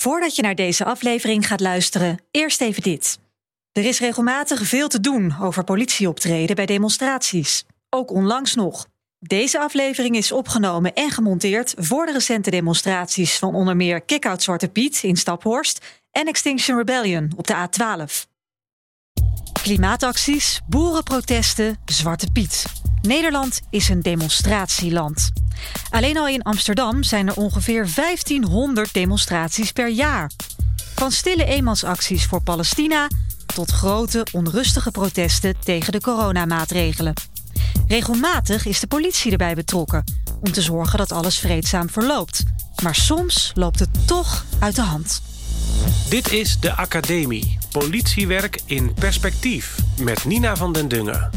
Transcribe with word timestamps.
Voordat 0.00 0.36
je 0.36 0.42
naar 0.42 0.54
deze 0.54 0.84
aflevering 0.84 1.46
gaat 1.46 1.60
luisteren, 1.60 2.18
eerst 2.30 2.60
even 2.60 2.82
dit. 2.82 3.18
Er 3.72 3.84
is 3.84 3.98
regelmatig 3.98 4.62
veel 4.62 4.88
te 4.88 5.00
doen 5.00 5.34
over 5.40 5.64
politieoptreden 5.64 6.56
bij 6.56 6.66
demonstraties. 6.66 7.64
Ook 7.90 8.10
onlangs 8.10 8.54
nog. 8.54 8.86
Deze 9.18 9.60
aflevering 9.60 10.16
is 10.16 10.32
opgenomen 10.32 10.94
en 10.94 11.10
gemonteerd 11.10 11.74
voor 11.76 12.06
de 12.06 12.12
recente 12.12 12.50
demonstraties 12.50 13.38
van 13.38 13.54
onder 13.54 13.76
meer 13.76 14.00
Kickout 14.00 14.42
Zwarte 14.42 14.68
Piet 14.68 15.02
in 15.02 15.16
Staphorst 15.16 15.86
en 16.10 16.26
Extinction 16.26 16.76
Rebellion 16.76 17.32
op 17.36 17.46
de 17.46 17.68
A12. 17.68 18.26
Klimaatacties, 19.62 20.60
boerenprotesten, 20.68 21.76
Zwarte 21.84 22.30
Piet. 22.32 22.64
Nederland 23.02 23.60
is 23.70 23.88
een 23.88 24.02
demonstratieland. 24.02 25.30
Alleen 25.90 26.18
al 26.18 26.28
in 26.28 26.42
Amsterdam 26.42 27.02
zijn 27.02 27.28
er 27.28 27.34
ongeveer 27.34 27.88
1500 27.94 28.92
demonstraties 28.94 29.72
per 29.72 29.88
jaar. 29.88 30.30
Van 30.94 31.12
stille 31.12 31.44
eenmansacties 31.44 32.24
voor 32.24 32.42
Palestina 32.42 33.08
tot 33.54 33.70
grote 33.70 34.26
onrustige 34.32 34.90
protesten 34.90 35.54
tegen 35.64 35.92
de 35.92 36.00
coronamaatregelen. 36.00 37.14
Regelmatig 37.88 38.66
is 38.66 38.80
de 38.80 38.86
politie 38.86 39.30
erbij 39.30 39.54
betrokken 39.54 40.04
om 40.40 40.52
te 40.52 40.62
zorgen 40.62 40.98
dat 40.98 41.12
alles 41.12 41.38
vreedzaam 41.38 41.90
verloopt. 41.90 42.42
Maar 42.82 42.94
soms 42.94 43.52
loopt 43.54 43.78
het 43.78 44.06
toch 44.06 44.44
uit 44.58 44.76
de 44.76 44.82
hand. 44.82 45.22
Dit 46.08 46.32
is 46.32 46.60
de 46.60 46.76
Academie. 46.76 47.58
Politiewerk 47.72 48.60
in 48.64 48.94
perspectief. 48.94 49.76
Met 50.00 50.24
Nina 50.24 50.56
van 50.56 50.72
den 50.72 50.88
Dungen. 50.88 51.30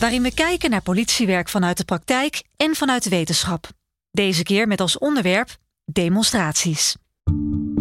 Waarin 0.00 0.22
we 0.22 0.34
kijken 0.34 0.70
naar 0.70 0.82
politiewerk 0.82 1.48
vanuit 1.48 1.76
de 1.76 1.84
praktijk 1.84 2.42
en 2.56 2.74
vanuit 2.74 3.02
de 3.02 3.10
wetenschap. 3.10 3.68
Deze 4.10 4.42
keer 4.42 4.66
met 4.66 4.80
als 4.80 4.98
onderwerp 4.98 5.56
demonstraties. 5.84 6.96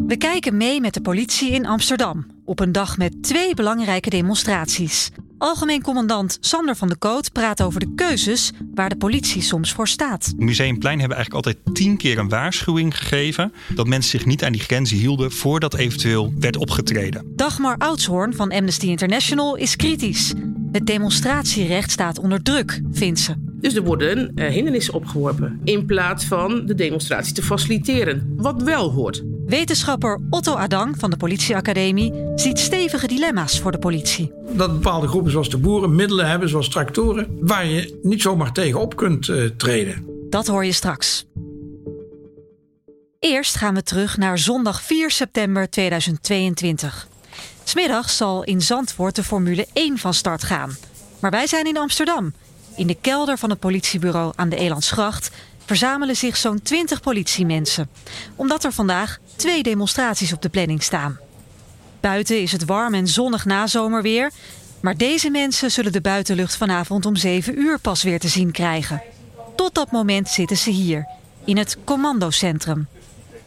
We 0.07 0.17
kijken 0.17 0.57
mee 0.57 0.81
met 0.81 0.93
de 0.93 1.01
politie 1.01 1.51
in 1.51 1.65
Amsterdam 1.65 2.32
op 2.45 2.59
een 2.59 2.71
dag 2.71 2.97
met 2.97 3.23
twee 3.23 3.53
belangrijke 3.53 4.09
demonstraties. 4.09 5.11
Algemeen 5.37 5.81
commandant 5.81 6.37
Sander 6.39 6.75
van 6.75 6.87
de 6.87 6.95
Koot 6.95 7.31
praat 7.31 7.61
over 7.61 7.79
de 7.79 7.93
keuzes 7.95 8.51
waar 8.73 8.89
de 8.89 8.95
politie 8.95 9.41
soms 9.41 9.71
voor 9.71 9.87
staat. 9.87 10.33
Museumplein 10.37 10.99
hebben 10.99 11.17
eigenlijk 11.17 11.45
altijd 11.45 11.75
tien 11.75 11.97
keer 11.97 12.17
een 12.17 12.29
waarschuwing 12.29 12.97
gegeven 12.97 13.53
dat 13.75 13.87
mensen 13.87 14.11
zich 14.19 14.25
niet 14.25 14.43
aan 14.43 14.51
die 14.51 14.61
grenzen 14.61 14.97
hielden 14.97 15.31
voordat 15.31 15.73
eventueel 15.73 16.33
werd 16.39 16.57
opgetreden. 16.57 17.31
Dagmar 17.35 17.77
Oudshoorn 17.77 18.33
van 18.33 18.51
Amnesty 18.51 18.85
International 18.85 19.55
is 19.55 19.75
kritisch. 19.75 20.33
Het 20.71 20.85
demonstratierecht 20.85 21.91
staat 21.91 22.19
onder 22.19 22.43
druk, 22.43 22.81
vindt 22.91 23.19
ze. 23.19 23.33
Dus 23.63 23.75
er 23.75 23.83
worden 23.83 24.31
uh, 24.35 24.47
hindernissen 24.47 24.93
opgeworpen 24.93 25.59
in 25.63 25.85
plaats 25.85 26.25
van 26.25 26.65
de 26.65 26.75
demonstratie 26.75 27.33
te 27.33 27.43
faciliteren, 27.43 28.33
wat 28.37 28.61
wel 28.61 28.91
hoort. 28.91 29.23
Wetenschapper 29.45 30.19
Otto 30.29 30.55
Adang 30.55 30.95
van 30.99 31.09
de 31.09 31.17
Politieacademie 31.17 32.13
ziet 32.35 32.59
stevige 32.59 33.07
dilemma's 33.07 33.59
voor 33.59 33.71
de 33.71 33.77
politie. 33.77 34.31
Dat 34.49 34.73
bepaalde 34.73 35.07
groepen 35.07 35.31
zoals 35.31 35.49
de 35.49 35.57
boeren 35.57 35.95
middelen 35.95 36.29
hebben, 36.29 36.49
zoals 36.49 36.69
tractoren, 36.69 37.37
waar 37.41 37.65
je 37.65 37.99
niet 38.03 38.21
zomaar 38.21 38.51
tegen 38.51 38.79
op 38.79 38.95
kunt 38.95 39.27
uh, 39.27 39.49
treden. 39.57 40.05
Dat 40.29 40.47
hoor 40.47 40.65
je 40.65 40.71
straks. 40.71 41.25
Eerst 43.19 43.55
gaan 43.55 43.73
we 43.73 43.83
terug 43.83 44.17
naar 44.17 44.37
zondag 44.37 44.81
4 44.81 45.11
september 45.11 45.69
2022. 45.69 47.07
Smiddags 47.63 48.17
zal 48.17 48.43
in 48.43 48.61
Zandvoort 48.61 49.15
de 49.15 49.23
Formule 49.23 49.67
1 49.73 49.97
van 49.97 50.13
start 50.13 50.43
gaan. 50.43 50.77
Maar 51.19 51.31
wij 51.31 51.47
zijn 51.47 51.65
in 51.65 51.77
Amsterdam. 51.77 52.33
In 52.75 52.87
de 52.87 52.97
kelder 53.01 53.37
van 53.37 53.49
het 53.49 53.59
politiebureau 53.59 54.33
aan 54.35 54.49
de 54.49 54.55
Elandsgracht 54.55 55.31
verzamelen 55.65 56.15
zich 56.15 56.37
zo'n 56.37 56.61
20 56.61 56.99
politiemensen. 57.01 57.89
Omdat 58.35 58.63
er 58.63 58.71
vandaag 58.71 59.19
twee 59.35 59.63
demonstraties 59.63 60.33
op 60.33 60.41
de 60.41 60.49
planning 60.49 60.83
staan. 60.83 61.19
Buiten 61.99 62.41
is 62.41 62.51
het 62.51 62.65
warm 62.65 62.93
en 62.93 63.07
zonnig 63.07 63.45
nazomerweer. 63.45 64.31
Maar 64.83 64.97
deze 64.97 65.29
mensen 65.29 65.71
zullen 65.71 65.91
de 65.91 66.01
buitenlucht 66.01 66.55
vanavond 66.55 67.05
om 67.05 67.15
7 67.15 67.59
uur 67.59 67.79
pas 67.79 68.03
weer 68.03 68.19
te 68.19 68.27
zien 68.27 68.51
krijgen. 68.51 69.01
Tot 69.55 69.75
dat 69.75 69.91
moment 69.91 70.29
zitten 70.29 70.57
ze 70.57 70.69
hier, 70.69 71.07
in 71.45 71.57
het 71.57 71.77
commandocentrum. 71.83 72.87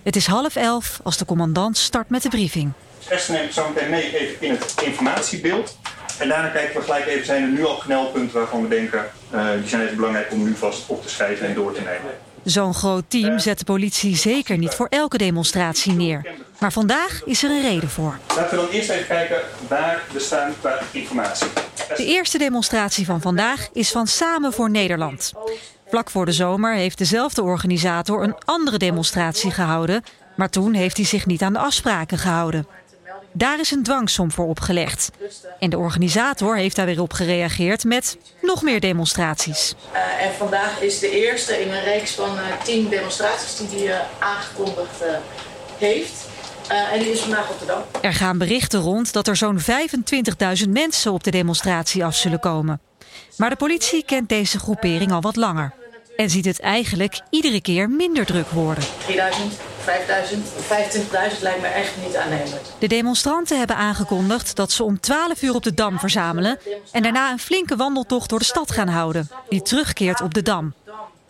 Het 0.03 0.17
is 0.17 0.27
half 0.27 0.57
elf 0.57 1.01
als 1.03 1.17
de 1.17 1.25
commandant 1.25 1.77
start 1.77 2.09
met 2.09 2.23
de 2.23 2.29
briefing. 2.29 2.73
Esther 3.09 3.35
neem 3.35 3.51
zo 3.51 3.69
meteen 3.69 3.91
mee 3.91 4.19
even 4.19 4.47
in 4.47 4.51
het 4.51 4.75
informatiebeeld. 4.85 5.79
En 6.19 6.29
daarna 6.29 6.49
kijken 6.49 6.77
we 6.77 6.83
gelijk 6.83 7.07
even, 7.07 7.27
zijn 7.27 7.43
er 7.43 7.49
nu 7.49 7.67
al 7.67 7.77
knelpunten 7.77 8.39
waarvan 8.39 8.63
we 8.63 8.69
denken... 8.69 9.05
Uh, 9.35 9.53
die 9.53 9.69
zijn 9.69 9.83
even 9.83 9.97
belangrijk 9.97 10.33
om 10.33 10.45
nu 10.45 10.55
vast 10.55 10.89
op 10.89 11.03
te 11.03 11.09
schrijven 11.09 11.47
en 11.47 11.55
door 11.55 11.73
te 11.73 11.81
nemen. 11.81 12.13
Zo'n 12.45 12.75
groot 12.75 13.05
team 13.09 13.39
zet 13.39 13.59
de 13.59 13.65
politie 13.65 14.17
zeker 14.17 14.59
niet 14.59 14.75
voor 14.75 14.87
elke 14.91 15.19
demonstratie 15.19 15.93
neer. 15.93 16.35
Maar 16.59 16.73
vandaag 16.73 17.23
is 17.25 17.43
er 17.43 17.51
een 17.51 17.63
reden 17.63 17.89
voor. 17.89 18.19
Laten 18.37 18.51
we 18.51 18.65
dan 18.65 18.73
eerst 18.75 18.91
even 18.91 19.07
kijken 19.07 19.41
waar 19.69 20.03
we 20.13 20.21
staan 20.21 20.53
qua 20.61 20.79
informatie. 20.91 21.47
De 21.97 22.05
eerste 22.05 22.39
demonstratie 22.39 23.07
van 23.07 23.21
vandaag 23.21 23.69
is 23.73 23.91
van 23.91 24.07
Samen 24.07 24.53
voor 24.53 24.71
Nederland. 24.71 25.33
Vlak 25.89 26.11
voor 26.11 26.25
de 26.25 26.33
zomer 26.33 26.75
heeft 26.75 26.99
dezelfde 26.99 27.43
organisator 27.43 28.23
een 28.23 28.37
andere 28.45 28.79
demonstratie 28.79 29.51
gehouden... 29.51 30.03
maar 30.37 30.51
toen 30.51 30.75
heeft 30.75 30.97
hij 30.97 31.07
zich 31.07 31.27
niet 31.27 31.43
aan 31.43 31.53
de 31.53 31.59
afspraken 31.59 32.19
gehouden. 32.19 32.67
Daar 33.37 33.61
is 33.61 33.71
een 33.71 33.83
dwangsom 33.83 34.31
voor 34.31 34.47
opgelegd. 34.47 35.11
En 35.59 35.71
de 35.71 35.79
organisator 35.79 36.57
heeft 36.57 36.77
daar 36.77 36.87
weer 36.87 37.01
op 37.01 37.13
gereageerd 37.13 37.85
met 37.85 38.17
nog 38.43 38.63
meer 38.63 38.81
demonstraties. 38.81 39.75
Uh, 39.93 40.27
en 40.27 40.35
vandaag 40.35 40.81
is 40.81 40.99
de 40.99 41.11
eerste 41.11 41.61
in 41.63 41.73
een 41.73 41.85
reeks 41.85 42.11
van 42.11 42.35
uh, 42.35 42.43
tien 42.65 42.89
demonstraties 42.89 43.57
die 43.57 43.79
hij 43.79 43.87
uh, 43.87 44.05
aangekondigd 44.19 45.03
heeft. 45.79 46.29
en 46.93 46.99
die 46.99 47.13
is 47.13 47.21
vandaag 47.21 47.51
op 47.51 47.59
de 47.59 47.67
dag. 47.67 47.85
Er 48.01 48.13
gaan 48.13 48.39
berichten 48.39 48.81
rond 48.81 49.13
dat 49.13 49.29
er 49.29 49.37
zo'n 49.37 49.61
25.000 50.65 50.69
mensen 50.69 51.13
op 51.13 51.25
de 51.25 51.31
demonstratie 51.31 52.05
af 52.05 52.15
zullen 52.15 52.41
komen. 52.41 52.81
Maar 53.37 53.51
de 53.51 53.57
politie 53.57 54.05
kent 54.05 54.29
deze 54.29 54.59
groepering 54.59 55.13
al 55.13 55.21
wat 55.21 55.37
langer. 55.37 55.75
En 56.17 56.31
ziet 56.31 56.45
het 56.45 56.61
eigenlijk 56.61 57.21
iedere 57.31 57.61
keer 57.61 57.91
minder 57.91 58.27
druk 58.27 58.49
worden. 58.49 58.85
3000, 59.07 59.53
5000, 59.87 60.47
25.000 61.37 61.43
lijkt 61.43 61.61
me 61.61 61.67
echt 61.67 61.93
niet 62.05 62.17
aannemelijk. 62.17 62.65
De 62.79 62.87
demonstranten 62.87 63.59
hebben 63.59 63.77
aangekondigd 63.77 64.57
dat 64.57 64.73
ze 64.73 64.85
om 64.85 65.01
12 65.01 65.43
uur 65.43 65.55
op 65.55 65.63
de 65.63 65.75
Dam 65.75 65.99
verzamelen... 65.99 66.59
en 66.93 67.03
daarna 67.03 67.31
een 67.31 67.39
flinke 67.39 67.77
wandeltocht 67.77 68.31
door 68.31 68.39
de 68.39 68.45
stad 68.45 68.71
gaan 68.71 68.89
houden... 68.89 69.29
die 69.49 69.63
terugkeert 69.63 70.21
op 70.21 70.35
de 70.35 70.43
Dam. 70.43 70.75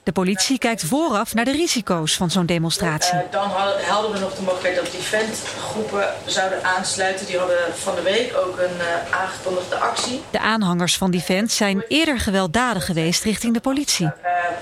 De 0.07 0.13
politie 0.13 0.59
kijkt 0.59 0.85
vooraf 0.85 1.35
naar 1.35 1.45
de 1.45 1.53
risico's 1.53 2.17
van 2.17 2.31
zo'n 2.31 2.47
demonstratie. 2.47 3.15
Uh, 3.15 3.21
dan 3.31 3.49
hadden 3.89 4.13
we 4.13 4.19
nog 4.19 4.35
de 4.35 4.43
mogelijkheid 4.43 4.77
dat 4.77 4.91
die 4.91 5.01
ventgroepen 5.01 6.09
zouden 6.27 6.65
aansluiten. 6.65 7.27
Die 7.27 7.39
hadden 7.39 7.59
van 7.75 7.95
de 7.95 8.03
week 8.03 8.37
ook 8.37 8.59
een 8.59 8.77
uh, 8.77 9.15
aangekondigde 9.21 9.77
actie. 9.77 10.23
De 10.31 10.39
aanhangers 10.39 10.97
van 10.97 11.11
die 11.11 11.23
vent 11.23 11.53
zijn 11.53 11.85
eerder 11.89 12.21
gewelddadig 12.21 12.85
geweest 12.85 13.25
richting 13.25 13.55
de 13.55 13.61
politie. 13.61 14.07
Uh, 14.07 14.13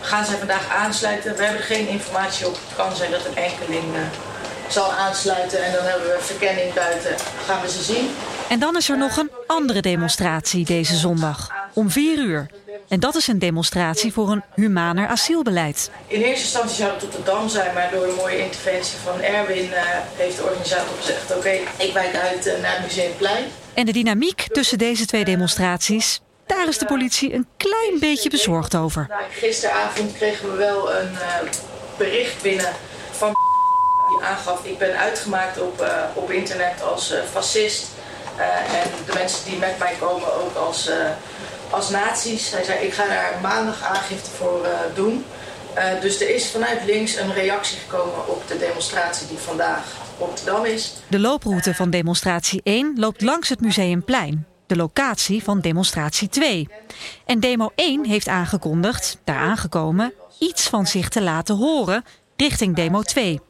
gaan 0.01 0.25
zij 0.25 0.37
vandaag 0.37 0.69
aansluiten? 0.69 1.37
We 1.37 1.45
hebben 1.45 1.63
geen 1.63 1.89
informatie 1.89 2.47
op. 2.47 2.55
Het 2.55 2.77
kan 2.77 2.97
zijn 2.97 3.11
dat 3.11 3.27
een 3.27 3.37
enkeling 3.37 3.85
zal 4.69 4.93
aansluiten 4.93 5.65
en 5.65 5.73
dan 5.73 5.85
hebben 5.85 6.07
we 6.07 6.19
verkenning 6.21 6.75
buiten. 6.75 7.15
Gaan 7.47 7.61
we 7.61 7.71
ze 7.71 7.83
zien. 7.83 8.11
En 8.49 8.59
dan 8.59 8.77
is 8.77 8.89
er 8.89 8.99
nog 8.99 9.17
een 9.17 9.31
andere 9.47 9.81
demonstratie 9.81 10.65
deze 10.65 10.97
zondag. 10.97 11.51
Om 11.73 11.91
vier 11.91 12.19
uur. 12.19 12.47
En 12.89 13.01
dat 13.01 13.15
is 13.15 13.27
een 13.27 13.39
demonstratie 13.39 14.13
voor 14.13 14.31
een 14.31 14.43
humaner 14.55 15.09
asielbeleid. 15.09 15.91
In 16.07 16.21
eerste 16.21 16.45
instantie 16.45 16.77
zou 16.77 16.93
het 16.93 17.05
op 17.05 17.13
de 17.13 17.23
Dam 17.25 17.49
zijn, 17.49 17.75
maar 17.75 17.91
door 17.91 18.05
een 18.05 18.15
mooie 18.15 18.39
interventie 18.39 18.97
van 19.05 19.21
Erwin 19.21 19.65
uh, 19.65 19.79
heeft 20.17 20.37
de 20.37 20.43
organisator 20.43 20.97
gezegd: 21.01 21.31
oké, 21.31 21.39
okay, 21.39 21.61
ik 21.77 21.93
wijk 21.93 22.15
uit 22.15 22.47
uh, 22.47 22.53
naar 22.63 22.73
het 22.73 22.83
Museumplein. 22.83 23.45
En 23.75 23.87
de 23.87 23.93
dynamiek 23.93 24.47
tussen 24.53 24.79
deze 24.79 25.07
twee 25.07 25.25
demonstraties, 25.25 26.21
daar 26.47 26.69
is 26.69 26.79
de 26.79 26.87
politie 26.87 27.35
een 27.35 27.47
klein 27.57 27.99
beetje 28.01 28.31
bezorgd 28.31 28.75
over. 28.75 29.07
Nou, 29.09 29.23
gisteravond 29.31 30.13
kregen 30.13 30.51
we 30.51 30.57
wel 30.57 30.95
een 30.95 31.13
uh, 31.13 31.51
bericht 31.97 32.43
binnen 32.43 32.73
van 33.11 33.35
die 34.09 34.27
aangaf: 34.27 34.65
ik 34.65 34.79
ben 34.79 34.99
uitgemaakt 34.99 35.61
op, 35.61 35.87
op 36.15 36.31
internet 36.31 36.83
als 36.83 37.15
fascist. 37.31 37.87
en 38.83 38.91
de 39.07 39.13
mensen 39.15 39.45
die 39.45 39.59
met 39.59 39.79
mij 39.79 39.95
komen 40.01 40.35
ook 40.43 40.57
als 40.57 40.91
als 41.71 41.91
nazi's. 41.91 42.51
Hij 42.51 42.65
zei, 42.65 42.79
ik 42.79 42.93
ga 42.93 43.07
daar 43.07 43.39
maandag 43.43 43.83
aangifte 43.83 44.31
voor 44.31 44.67
doen. 44.95 45.25
Dus 46.01 46.21
er 46.21 46.35
is 46.35 46.51
vanuit 46.51 46.85
links 46.85 47.17
een 47.17 47.33
reactie 47.33 47.79
gekomen 47.79 48.29
op 48.29 48.49
de 48.49 48.59
demonstratie 48.59 49.27
die 49.27 49.39
vandaag 49.39 49.83
op 50.19 50.37
de 50.45 50.73
is. 50.73 50.93
De 51.09 51.19
looproute 51.19 51.75
van 51.75 51.91
demonstratie 51.91 52.61
1 52.65 52.93
loopt 52.97 53.21
langs 53.21 53.49
het 53.49 53.61
Museumplein. 53.61 54.47
De 54.67 54.77
locatie 54.77 55.43
van 55.43 55.61
demonstratie 55.61 56.29
2. 56.29 56.69
En 57.27 57.41
demo 57.41 57.73
1 57.75 58.07
heeft 58.07 58.29
aangekondigd, 58.29 59.19
daar 59.25 59.39
aangekomen, 59.39 60.13
iets 60.39 60.69
van 60.69 60.87
zich 60.87 61.09
te 61.09 61.23
laten 61.23 61.57
horen 61.57 62.05
richting 62.37 62.77
demo 62.77 63.03
2. 63.03 63.41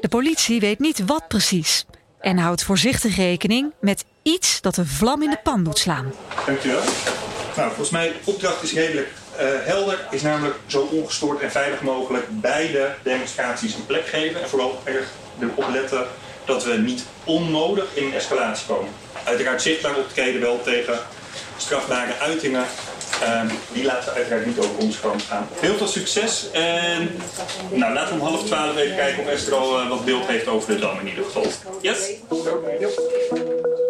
De 0.00 0.08
politie 0.08 0.60
weet 0.60 0.78
niet 0.78 1.04
wat 1.06 1.28
precies 1.28 1.84
en 2.20 2.38
houdt 2.38 2.62
voorzichtig 2.62 3.16
rekening 3.16 3.72
met 3.80 4.04
iets 4.22 4.60
dat 4.60 4.76
een 4.76 4.86
vlam 4.86 5.22
in 5.22 5.30
de 5.30 5.38
pan 5.42 5.64
doet 5.64 5.78
slaan. 5.78 6.12
Dankjewel. 6.46 6.82
Nou, 7.56 7.68
volgens 7.68 7.90
mij 7.90 8.08
de 8.08 8.30
opdracht 8.30 8.62
is 8.62 8.72
redelijk 8.72 9.08
uh, 9.08 9.40
helder. 9.40 10.06
Is 10.10 10.22
namelijk 10.22 10.56
zo 10.66 10.88
ongestoord 10.90 11.40
en 11.40 11.50
veilig 11.50 11.80
mogelijk 11.80 12.26
beide 12.30 12.94
demonstraties 13.02 13.74
een 13.74 13.86
plek 13.86 14.06
geven. 14.06 14.42
En 14.42 14.48
vooral 14.48 14.80
erg 14.84 15.08
erop 15.40 15.68
letten 15.72 16.06
dat 16.44 16.64
we 16.64 16.72
niet 16.72 17.04
onnodig 17.24 17.84
in 17.94 18.04
een 18.04 18.14
escalatie 18.14 18.66
komen. 18.66 18.92
Uiteraard 19.24 19.62
zichtbaar 19.62 19.96
optreden 19.96 20.40
wel 20.40 20.62
tegen 20.62 20.98
strafbare 21.56 22.18
uitingen. 22.18 22.64
Ehm, 23.22 23.46
die 23.72 23.84
laten 23.84 24.04
we 24.04 24.14
uiteraard 24.14 24.46
niet 24.46 24.58
over 24.58 24.76
ons 24.78 25.00
kant 25.00 25.22
gaan. 25.22 25.48
Heel 25.60 25.74
veel 25.74 25.86
succes. 25.86 26.50
En 26.52 27.10
nou, 27.70 27.92
laten 27.92 28.16
we 28.16 28.20
om 28.20 28.28
half 28.28 28.44
twaalf 28.44 28.76
even 28.76 28.96
kijken 28.96 29.22
of 29.22 29.28
Esther 29.28 29.54
al 29.54 29.80
eh, 29.80 29.88
wat 29.88 30.04
beeld 30.04 30.26
heeft 30.26 30.46
over 30.46 30.74
de 30.74 30.80
Dam 30.80 30.98
in 31.00 31.08
ieder 31.08 31.24
geval. 31.24 31.46
Yes? 31.80 32.10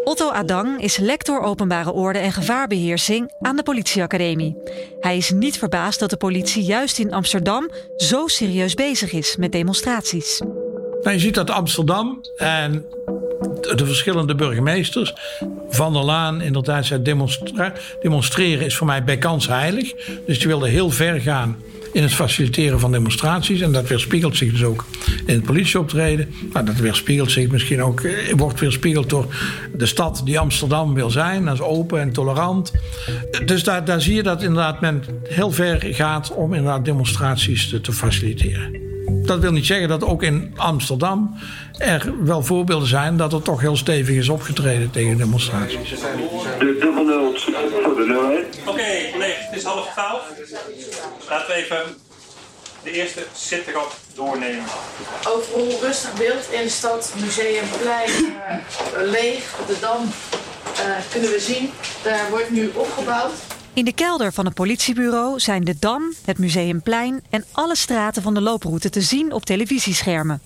Otto 0.05 0.31
Adang 0.31 0.83
is 0.83 0.97
lector 0.97 1.41
openbare 1.41 1.93
orde 1.93 2.19
en 2.19 2.33
gevaarbeheersing 2.33 3.35
aan 3.41 3.57
de 3.57 3.63
politieacademie. 3.63 4.57
Hij 5.01 5.17
is 5.17 5.31
niet 5.31 5.59
verbaasd 5.59 6.01
dat 6.01 6.11
de 6.11 6.17
politie 6.17 6.63
juist 6.63 6.99
in 6.99 7.13
Amsterdam 7.13 7.71
zo 7.97 8.27
serieus 8.27 8.75
bezig 8.75 9.13
is 9.13 9.37
met 9.37 9.53
demonstraties. 9.53 10.41
Nou, 11.03 11.13
je 11.13 11.19
ziet 11.19 11.35
dat 11.35 11.51
Amsterdam 11.51 12.21
en 12.37 12.85
de 13.61 13.87
verschillende 13.87 14.35
burgemeesters. 14.35 15.15
Van 15.69 15.93
der 15.93 16.05
Laan 16.05 16.41
inderdaad 16.41 16.87
zei 16.87 17.03
demonstreren 18.01 18.67
is 18.67 18.77
voor 18.77 18.87
mij 18.87 19.05
bij 19.05 19.19
kans 19.19 19.47
heilig. 19.47 19.93
Dus 20.27 20.39
die 20.39 20.47
wilde 20.47 20.69
heel 20.69 20.91
ver 20.91 21.21
gaan 21.21 21.57
in 21.93 22.03
het 22.03 22.15
faciliteren 22.15 22.81
van 22.81 22.93
demonstraties. 22.93 23.61
En 23.61 23.73
dat 23.73 23.89
weerspiegelt 23.89 24.37
zich 24.37 24.51
dus 24.53 24.65
ook 24.65 24.85
in 25.27 25.35
het 25.35 25.45
politieoptreden. 25.45 26.35
Maar 26.53 26.65
dat 26.65 26.77
weerspiegelt 26.77 27.31
zich 27.31 27.51
misschien 27.51 27.83
ook, 27.83 28.01
eh, 28.01 28.33
wordt 28.37 28.61
weerspiegeld 28.61 29.11
door 29.11 29.35
de 29.77 29.87
stad 29.87 30.23
die 30.25 30.39
Amsterdam 30.39 30.95
wil 30.95 31.11
zijn. 31.11 31.45
Dat 31.45 31.55
is 31.55 31.61
open 31.61 32.01
en 32.01 32.13
tolerant. 32.13 32.73
Dus 33.45 33.65
daar, 33.65 33.85
daar 33.85 34.01
zie 34.01 34.15
je 34.15 34.23
dat 34.23 34.43
inderdaad 34.43 34.81
men 34.81 35.03
heel 35.29 35.51
ver 35.51 35.83
gaat 35.91 36.33
om 36.33 36.55
inderdaad 36.55 36.85
demonstraties 36.85 37.69
te, 37.69 37.81
te 37.81 37.93
faciliteren. 37.93 38.86
Dat 39.27 39.39
wil 39.39 39.53
niet 39.53 39.67
zeggen 39.67 39.89
dat 39.89 40.05
ook 40.05 40.23
in 40.23 40.53
Amsterdam 40.57 41.39
er 41.79 42.13
wel 42.25 42.43
voorbeelden 42.43 42.89
zijn 42.89 43.17
dat 43.17 43.33
er 43.33 43.43
toch 43.43 43.61
heel 43.61 43.77
stevig 43.77 44.17
is 44.17 44.29
opgetreden 44.29 44.91
tegen 44.91 45.17
demonstraties. 45.17 45.91
De 46.59 46.77
dubbel 46.81 47.05
nul 47.05 47.35
voor 47.83 47.97
de 47.97 48.05
nul 48.07 48.21
Oké, 48.21 48.71
okay, 48.71 49.11
collega's, 49.13 49.45
het 49.47 49.57
is 49.57 49.65
half 49.65 49.93
twaalf. 49.93 50.23
Laten 51.29 51.47
we 51.47 51.55
even 51.55 51.97
de 52.83 52.91
eerste 52.91 53.27
sitrap 53.35 53.97
doornemen. 54.15 54.65
Overal 55.29 55.79
rustig 55.81 56.15
beeld 56.15 56.49
in 56.51 56.63
de 56.63 56.69
stad, 56.69 57.15
Museumplein 57.21 58.11
uh, 58.11 59.11
leeg, 59.11 59.57
de 59.67 59.77
Dam 59.81 60.03
uh, 60.03 60.97
kunnen 61.11 61.31
we 61.31 61.41
zien. 61.41 61.71
Daar 62.03 62.31
wordt 62.31 62.51
nu 62.51 62.71
opgebouwd. 62.75 63.33
In 63.77 63.85
de 63.85 63.93
kelder 63.93 64.33
van 64.33 64.45
het 64.45 64.55
politiebureau 64.55 65.41
zijn 65.41 65.65
de 65.65 65.77
Dam, 65.79 66.13
het 66.25 66.39
Museumplein 66.39 67.23
en 67.31 67.45
alle 67.53 67.77
straten 67.77 68.23
van 68.23 68.35
de 68.35 68.41
looproute 68.41 68.91
te 68.91 69.01
zien 69.01 69.33
op 69.33 69.45
televisieschermen. 69.45 70.41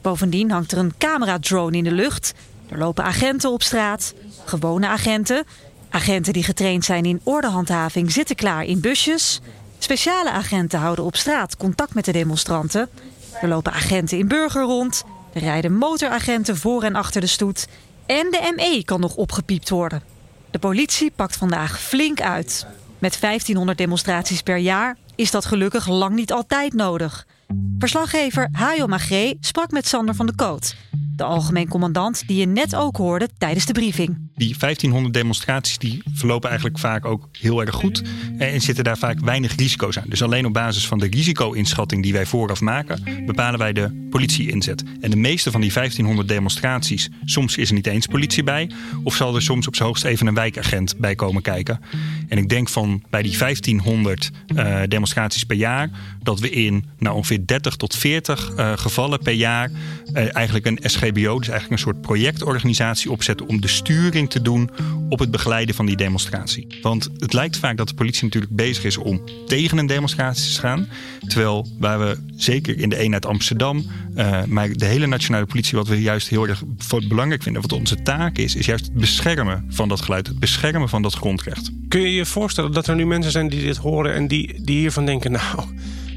Bovendien 0.00 0.50
hangt 0.50 0.72
er 0.72 0.78
een 0.78 0.94
cameradrone 0.98 1.76
in 1.76 1.84
de 1.84 1.92
lucht. 1.92 2.34
Er 2.68 2.78
lopen 2.78 3.04
agenten 3.04 3.52
op 3.52 3.62
straat, 3.62 4.14
gewone 4.44 4.86
agenten. 4.86 5.44
Agenten 5.90 6.32
die 6.32 6.42
getraind 6.42 6.84
zijn 6.84 7.04
in 7.04 7.20
ordehandhaving 7.22 8.12
zitten 8.12 8.36
klaar 8.36 8.64
in 8.64 8.80
busjes. 8.80 9.40
Speciale 9.78 10.30
agenten 10.30 10.78
houden 10.78 11.04
op 11.04 11.16
straat 11.16 11.56
contact 11.56 11.94
met 11.94 12.04
de 12.04 12.12
demonstranten. 12.12 12.88
Er 13.40 13.48
lopen 13.48 13.72
agenten 13.72 14.18
in 14.18 14.28
burger 14.28 14.62
rond. 14.62 15.04
Er 15.32 15.40
rijden 15.40 15.76
motoragenten 15.76 16.56
voor 16.56 16.82
en 16.82 16.94
achter 16.94 17.20
de 17.20 17.26
stoet. 17.26 17.66
En 18.06 18.30
de 18.30 18.52
ME 18.56 18.82
kan 18.84 19.00
nog 19.00 19.14
opgepiept 19.14 19.68
worden. 19.68 20.17
De 20.50 20.58
politie 20.58 21.10
pakt 21.10 21.36
vandaag 21.36 21.80
flink 21.80 22.20
uit. 22.20 22.66
Met 22.98 23.20
1500 23.20 23.78
demonstraties 23.78 24.42
per 24.42 24.56
jaar 24.56 24.96
is 25.14 25.30
dat 25.30 25.44
gelukkig 25.44 25.88
lang 25.88 26.14
niet 26.14 26.32
altijd 26.32 26.72
nodig. 26.72 27.26
Verslaggever 27.78 28.48
Hajo 28.52 28.86
Magree 28.86 29.36
sprak 29.40 29.70
met 29.70 29.86
Sander 29.86 30.14
van 30.14 30.26
de 30.26 30.34
Koot, 30.34 30.76
de 31.18 31.24
algemeen 31.24 31.68
commandant 31.68 32.22
die 32.26 32.36
je 32.36 32.46
net 32.46 32.74
ook 32.74 32.96
hoorde 32.96 33.28
tijdens 33.38 33.66
de 33.66 33.72
briefing. 33.72 34.16
Die 34.34 34.54
1500 34.58 35.14
demonstraties 35.14 35.78
die 35.78 36.02
verlopen 36.12 36.48
eigenlijk 36.48 36.78
vaak 36.78 37.04
ook 37.04 37.28
heel 37.32 37.60
erg 37.60 37.74
goed 37.74 38.02
en 38.38 38.60
zitten 38.60 38.84
daar 38.84 38.98
vaak 38.98 39.20
weinig 39.20 39.56
risico's 39.56 39.98
aan. 39.98 40.08
Dus 40.08 40.22
alleen 40.22 40.46
op 40.46 40.52
basis 40.52 40.86
van 40.86 40.98
de 40.98 41.06
risico-inschatting 41.06 42.02
die 42.02 42.12
wij 42.12 42.26
vooraf 42.26 42.60
maken, 42.60 43.24
bepalen 43.26 43.58
wij 43.58 43.72
de 43.72 44.06
politie-inzet. 44.10 44.84
En 45.00 45.10
de 45.10 45.16
meeste 45.16 45.50
van 45.50 45.60
die 45.60 45.72
1500 45.72 46.28
demonstraties, 46.28 47.08
soms 47.24 47.56
is 47.56 47.68
er 47.68 47.74
niet 47.74 47.86
eens 47.86 48.06
politie 48.06 48.42
bij, 48.42 48.70
of 49.02 49.14
zal 49.14 49.34
er 49.34 49.42
soms 49.42 49.66
op 49.66 49.76
zijn 49.76 49.88
hoogst 49.88 50.04
even 50.04 50.26
een 50.26 50.34
wijkagent 50.34 50.96
bij 50.98 51.14
komen 51.14 51.42
kijken. 51.42 51.80
En 52.28 52.38
ik 52.38 52.48
denk 52.48 52.68
van 52.68 53.02
bij 53.10 53.22
die 53.22 53.38
1500 53.38 54.30
uh, 54.46 54.82
eh, 54.82 54.88
demonstraties 54.88 55.44
per 55.44 55.56
jaar, 55.56 55.90
dat 56.22 56.40
we 56.40 56.50
in 56.50 56.84
nou, 56.98 57.16
ongeveer 57.16 57.46
30 57.46 57.76
tot 57.76 57.96
40 57.96 58.50
uh, 58.50 58.58
eh, 58.58 58.78
gevallen 58.78 59.18
per 59.18 59.32
jaar 59.32 59.70
eigenlijk 60.12 60.66
een 60.66 60.78
SGBO, 60.82 61.38
dus 61.38 61.48
eigenlijk 61.48 61.70
een 61.70 61.78
soort 61.78 62.00
projectorganisatie 62.00 63.10
opzetten 63.10 63.48
om 63.48 63.60
de 63.60 63.68
sturing 63.68 64.30
te 64.30 64.42
doen 64.42 64.70
op 65.08 65.18
het 65.18 65.30
begeleiden 65.30 65.74
van 65.74 65.86
die 65.86 65.96
demonstratie. 65.96 66.66
Want 66.82 67.08
het 67.18 67.32
lijkt 67.32 67.56
vaak 67.56 67.76
dat 67.76 67.88
de 67.88 67.94
politie 67.94 68.24
natuurlijk 68.24 68.56
bezig 68.56 68.84
is 68.84 68.96
om 68.96 69.22
tegen 69.46 69.78
een 69.78 69.86
demonstratie 69.86 70.54
te 70.54 70.60
gaan. 70.60 70.88
Terwijl 71.26 71.68
waar 71.78 71.98
we 71.98 72.18
zeker 72.36 72.78
in 72.78 72.88
de 72.88 72.96
eenheid 72.96 73.26
Amsterdam, 73.26 73.84
uh, 74.16 74.44
maar 74.44 74.72
de 74.72 74.84
hele 74.84 75.06
nationale 75.06 75.46
politie, 75.46 75.78
wat 75.78 75.88
we 75.88 76.00
juist 76.00 76.28
heel 76.28 76.48
erg 76.48 76.62
belangrijk 77.08 77.42
vinden, 77.42 77.62
wat 77.62 77.72
onze 77.72 78.02
taak 78.02 78.38
is, 78.38 78.54
is 78.54 78.66
juist 78.66 78.84
het 78.84 78.94
beschermen 78.94 79.64
van 79.68 79.88
dat 79.88 80.00
geluid, 80.00 80.26
het 80.26 80.38
beschermen 80.38 80.88
van 80.88 81.02
dat 81.02 81.14
grondrecht. 81.14 81.70
Kun 81.88 82.00
je 82.00 82.14
je 82.14 82.26
voorstellen 82.26 82.72
dat 82.72 82.86
er 82.86 82.94
nu 82.94 83.06
mensen 83.06 83.32
zijn 83.32 83.48
die 83.48 83.62
dit 83.62 83.76
horen 83.76 84.14
en 84.14 84.28
die, 84.28 84.62
die 84.62 84.78
hiervan 84.78 85.06
denken, 85.06 85.32
nou, 85.32 85.64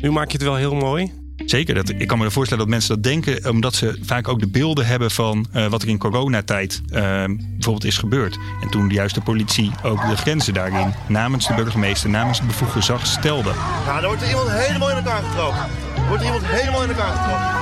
nu 0.01 0.11
maak 0.11 0.31
je 0.31 0.37
het 0.37 0.45
wel 0.45 0.55
heel 0.55 0.75
mooi? 0.75 1.20
Zeker, 1.45 1.75
dat, 1.75 1.89
ik 1.89 2.07
kan 2.07 2.17
me 2.17 2.31
voorstellen 2.31 2.63
dat 2.63 2.73
mensen 2.73 2.93
dat 2.93 3.03
denken, 3.03 3.49
omdat 3.49 3.75
ze 3.75 3.97
vaak 4.01 4.27
ook 4.27 4.39
de 4.39 4.47
beelden 4.47 4.85
hebben 4.85 5.11
van 5.11 5.45
uh, 5.55 5.67
wat 5.67 5.81
er 5.81 5.87
in 5.87 5.97
coronatijd 5.97 6.81
uh, 6.85 6.91
bijvoorbeeld 6.93 7.83
is 7.83 7.97
gebeurd. 7.97 8.37
En 8.61 8.69
toen 8.69 8.89
juist 8.89 9.15
de 9.15 9.21
politie 9.21 9.71
ook 9.83 10.09
de 10.09 10.17
grenzen 10.17 10.53
daarin 10.53 10.93
namens 11.07 11.47
de 11.47 11.53
burgemeester, 11.53 12.09
namens 12.09 12.39
de 12.39 12.45
bevoegde 12.45 12.73
gezag 12.73 13.07
stelde. 13.07 13.51
Ja, 13.85 13.99
dan 13.99 14.09
wordt 14.09 14.21
er 14.21 14.29
iemand 14.29 14.49
helemaal 14.51 14.89
in 14.89 14.95
elkaar 14.95 15.23
getrokken. 15.23 15.65
wordt 16.07 16.21
er 16.21 16.25
iemand 16.25 16.45
helemaal 16.45 16.83
in 16.83 16.89
elkaar 16.89 17.15
getrokken. 17.15 17.61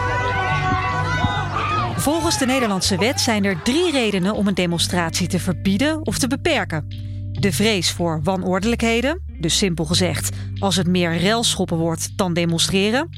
Volgens 2.02 2.38
de 2.38 2.46
Nederlandse 2.46 2.98
wet 2.98 3.22
zijn 3.22 3.44
er 3.44 3.62
drie 3.62 3.92
redenen 3.92 4.34
om 4.34 4.48
een 4.48 4.54
demonstratie 4.54 5.28
te 5.28 5.40
verbieden 5.40 6.06
of 6.06 6.18
te 6.18 6.28
beperken. 6.28 6.88
De 7.32 7.52
vrees 7.52 7.92
voor 7.92 8.20
wanordelijkheden, 8.24 9.22
dus 9.40 9.58
simpel 9.58 9.86
gezegd, 9.86 10.30
als 10.60 10.76
het 10.76 10.88
meer 10.88 11.18
relschoppen 11.18 11.78
wordt 11.78 12.18
dan 12.18 12.34
demonstreren. 12.34 13.10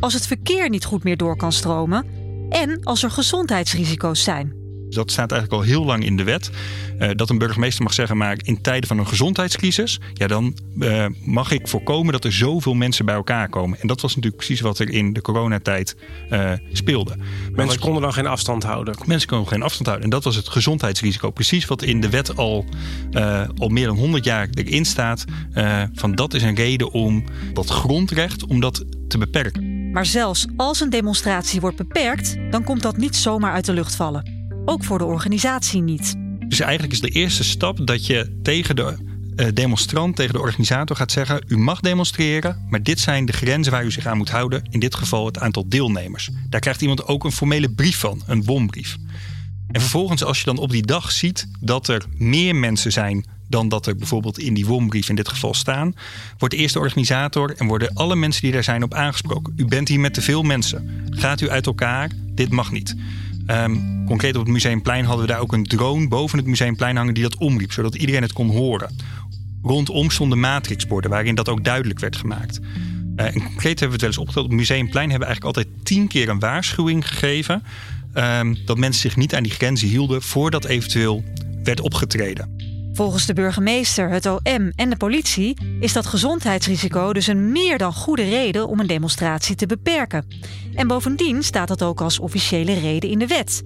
Als 0.00 0.14
het 0.14 0.26
verkeer 0.26 0.68
niet 0.68 0.84
goed 0.84 1.04
meer 1.04 1.16
door 1.16 1.36
kan 1.36 1.52
stromen. 1.52 2.04
En 2.50 2.84
als 2.84 3.02
er 3.02 3.10
gezondheidsrisico's 3.10 4.22
zijn. 4.22 4.58
Dat 4.90 5.10
staat 5.10 5.32
eigenlijk 5.32 5.62
al 5.62 5.68
heel 5.68 5.84
lang 5.84 6.04
in 6.04 6.16
de 6.16 6.24
wet. 6.24 6.50
Uh, 7.00 7.10
dat 7.14 7.30
een 7.30 7.38
burgemeester 7.38 7.82
mag 7.82 7.92
zeggen, 7.92 8.16
maar 8.16 8.36
in 8.42 8.60
tijden 8.60 8.88
van 8.88 8.98
een 8.98 9.06
gezondheidscrisis, 9.06 10.00
ja, 10.14 10.26
dan 10.26 10.56
uh, 10.76 11.06
mag 11.24 11.50
ik 11.50 11.68
voorkomen 11.68 12.12
dat 12.12 12.24
er 12.24 12.32
zoveel 12.32 12.74
mensen 12.74 13.04
bij 13.04 13.14
elkaar 13.14 13.48
komen. 13.48 13.80
En 13.80 13.86
dat 13.86 14.00
was 14.00 14.14
natuurlijk 14.14 14.42
precies 14.42 14.60
wat 14.60 14.78
er 14.78 14.90
in 14.90 15.12
de 15.12 15.20
coronatijd 15.20 15.96
uh, 16.32 16.52
speelde. 16.72 17.16
Mensen 17.52 17.80
konden 17.80 18.02
dan 18.02 18.12
geen 18.12 18.26
afstand 18.26 18.62
houden. 18.62 18.94
Mensen 19.06 19.28
konden 19.28 19.48
geen 19.48 19.62
afstand 19.62 19.86
houden. 19.86 20.04
En 20.04 20.14
dat 20.14 20.24
was 20.24 20.36
het 20.36 20.48
gezondheidsrisico. 20.48 21.30
Precies 21.30 21.66
wat 21.66 21.82
in 21.82 22.00
de 22.00 22.08
wet 22.08 22.36
al, 22.36 22.64
al 23.56 23.68
meer 23.68 23.86
dan 23.86 23.96
100 23.96 24.24
jaar 24.24 24.48
erin 24.54 24.84
staat. 24.84 25.24
van 25.94 26.14
dat 26.14 26.34
is 26.34 26.42
een 26.42 26.54
reden 26.54 26.90
om 26.90 27.24
dat 27.52 27.68
grondrecht, 27.68 28.46
om 28.46 28.60
dat 28.60 28.84
te 29.08 29.18
beperken. 29.18 29.69
Maar 29.92 30.06
zelfs 30.06 30.46
als 30.56 30.80
een 30.80 30.90
demonstratie 30.90 31.60
wordt 31.60 31.76
beperkt, 31.76 32.36
dan 32.50 32.64
komt 32.64 32.82
dat 32.82 32.96
niet 32.96 33.16
zomaar 33.16 33.52
uit 33.52 33.64
de 33.64 33.72
lucht 33.72 33.94
vallen. 33.94 34.48
Ook 34.64 34.84
voor 34.84 34.98
de 34.98 35.04
organisatie 35.04 35.82
niet. 35.82 36.14
Dus 36.48 36.60
eigenlijk 36.60 36.92
is 36.92 37.00
de 37.00 37.08
eerste 37.08 37.44
stap 37.44 37.86
dat 37.86 38.06
je 38.06 38.38
tegen 38.42 38.76
de 38.76 38.96
eh, 39.36 39.46
demonstrant, 39.54 40.16
tegen 40.16 40.32
de 40.32 40.40
organisator 40.40 40.96
gaat 40.96 41.12
zeggen: 41.12 41.44
U 41.46 41.58
mag 41.58 41.80
demonstreren, 41.80 42.66
maar 42.68 42.82
dit 42.82 43.00
zijn 43.00 43.24
de 43.26 43.32
grenzen 43.32 43.72
waar 43.72 43.84
u 43.84 43.90
zich 43.90 44.06
aan 44.06 44.16
moet 44.16 44.30
houden. 44.30 44.62
In 44.70 44.80
dit 44.80 44.94
geval 44.94 45.26
het 45.26 45.38
aantal 45.38 45.68
deelnemers. 45.68 46.30
Daar 46.48 46.60
krijgt 46.60 46.80
iemand 46.80 47.06
ook 47.06 47.24
een 47.24 47.32
formele 47.32 47.70
brief 47.70 47.98
van, 47.98 48.22
een 48.26 48.44
bombrief. 48.44 48.96
En 49.70 49.80
vervolgens, 49.80 50.24
als 50.24 50.38
je 50.38 50.44
dan 50.44 50.58
op 50.58 50.70
die 50.70 50.86
dag 50.86 51.12
ziet 51.12 51.48
dat 51.60 51.88
er 51.88 52.04
meer 52.16 52.56
mensen 52.56 52.92
zijn 52.92 53.24
dan 53.50 53.68
dat 53.68 53.86
er 53.86 53.96
bijvoorbeeld 53.96 54.38
in 54.38 54.54
die 54.54 54.66
WOM-brief 54.66 55.08
in 55.08 55.14
dit 55.14 55.28
geval 55.28 55.54
staan, 55.54 55.94
wordt 56.38 56.54
de 56.54 56.60
eerste 56.60 56.78
organisator 56.78 57.54
en 57.56 57.66
worden 57.66 57.94
alle 57.94 58.16
mensen 58.16 58.42
die 58.42 58.52
daar 58.52 58.64
zijn 58.64 58.82
op 58.82 58.94
aangesproken. 58.94 59.52
U 59.56 59.64
bent 59.64 59.88
hier 59.88 60.00
met 60.00 60.14
te 60.14 60.22
veel 60.22 60.42
mensen. 60.42 61.04
Gaat 61.10 61.40
u 61.40 61.50
uit 61.50 61.66
elkaar? 61.66 62.10
Dit 62.34 62.50
mag 62.50 62.72
niet. 62.72 62.96
Um, 63.46 64.06
concreet 64.06 64.36
op 64.36 64.42
het 64.42 64.52
Museumplein 64.52 65.04
hadden 65.04 65.26
we 65.26 65.32
daar 65.32 65.40
ook 65.40 65.52
een 65.52 65.66
drone 65.66 66.08
boven 66.08 66.38
het 66.38 66.46
Museumplein 66.46 66.96
hangen 66.96 67.14
die 67.14 67.22
dat 67.22 67.36
omriep, 67.36 67.72
zodat 67.72 67.94
iedereen 67.94 68.22
het 68.22 68.32
kon 68.32 68.50
horen. 68.50 68.96
Rondom 69.62 70.10
stonden 70.10 70.40
matrixborden 70.40 71.10
waarin 71.10 71.34
dat 71.34 71.48
ook 71.48 71.64
duidelijk 71.64 72.00
werd 72.00 72.16
gemaakt. 72.16 72.60
En 73.16 73.32
concreet 73.32 73.80
hebben 73.80 73.86
we 73.88 73.92
het 73.92 74.00
wel 74.00 74.08
eens 74.08 74.18
opgeteld. 74.18 74.44
Op 74.44 74.50
het 74.50 74.60
Museumplein 74.60 75.10
hebben 75.10 75.28
we 75.28 75.34
eigenlijk 75.34 75.56
altijd 75.56 75.84
tien 75.86 76.08
keer 76.08 76.28
een 76.28 76.38
waarschuwing 76.38 77.08
gegeven. 77.08 77.62
Um, 78.14 78.56
dat 78.64 78.78
mensen 78.78 79.00
zich 79.00 79.16
niet 79.16 79.34
aan 79.34 79.42
die 79.42 79.52
grenzen 79.52 79.88
hielden 79.88 80.22
voordat 80.22 80.64
eventueel 80.64 81.24
werd 81.64 81.80
opgetreden. 81.80 82.59
Volgens 82.92 83.26
de 83.26 83.32
burgemeester, 83.32 84.10
het 84.10 84.26
OM 84.26 84.72
en 84.74 84.90
de 84.90 84.96
politie 84.96 85.56
is 85.80 85.92
dat 85.92 86.06
gezondheidsrisico 86.06 87.12
dus 87.12 87.26
een 87.26 87.52
meer 87.52 87.78
dan 87.78 87.92
goede 87.92 88.22
reden 88.22 88.68
om 88.68 88.80
een 88.80 88.86
demonstratie 88.86 89.54
te 89.54 89.66
beperken. 89.66 90.26
En 90.74 90.86
bovendien 90.86 91.42
staat 91.42 91.68
dat 91.68 91.82
ook 91.82 92.00
als 92.00 92.18
officiële 92.18 92.74
reden 92.74 93.10
in 93.10 93.18
de 93.18 93.26
wet. 93.26 93.62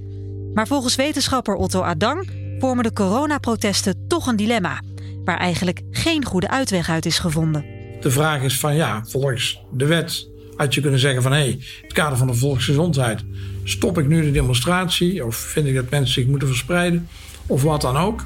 Maar 0.54 0.66
volgens 0.66 0.94
wetenschapper 0.94 1.54
Otto 1.54 1.80
Adang 1.82 2.30
vormen 2.58 2.84
de 2.84 2.92
coronaprotesten 2.92 4.06
toch 4.08 4.26
een 4.26 4.36
dilemma, 4.36 4.80
waar 5.24 5.38
eigenlijk 5.38 5.82
geen 5.90 6.24
goede 6.24 6.48
uitweg 6.48 6.88
uit 6.88 7.06
is 7.06 7.18
gevonden. 7.18 7.64
De 8.00 8.10
vraag 8.10 8.42
is 8.42 8.58
van 8.58 8.74
ja, 8.74 9.04
volgens 9.06 9.60
de 9.72 9.86
wet 9.86 10.28
had 10.56 10.74
je 10.74 10.80
kunnen 10.80 11.00
zeggen 11.00 11.22
van 11.22 11.32
hé, 11.32 11.44
in 11.44 11.62
het 11.82 11.92
kader 11.92 12.18
van 12.18 12.26
de 12.26 12.34
volksgezondheid 12.34 13.24
stop 13.64 13.98
ik 13.98 14.06
nu 14.06 14.22
de 14.22 14.30
demonstratie 14.30 15.24
of 15.24 15.36
vind 15.36 15.66
ik 15.66 15.74
dat 15.74 15.90
mensen 15.90 16.14
zich 16.14 16.26
moeten 16.26 16.48
verspreiden 16.48 17.08
of 17.46 17.62
wat 17.62 17.80
dan 17.80 17.96
ook. 17.96 18.24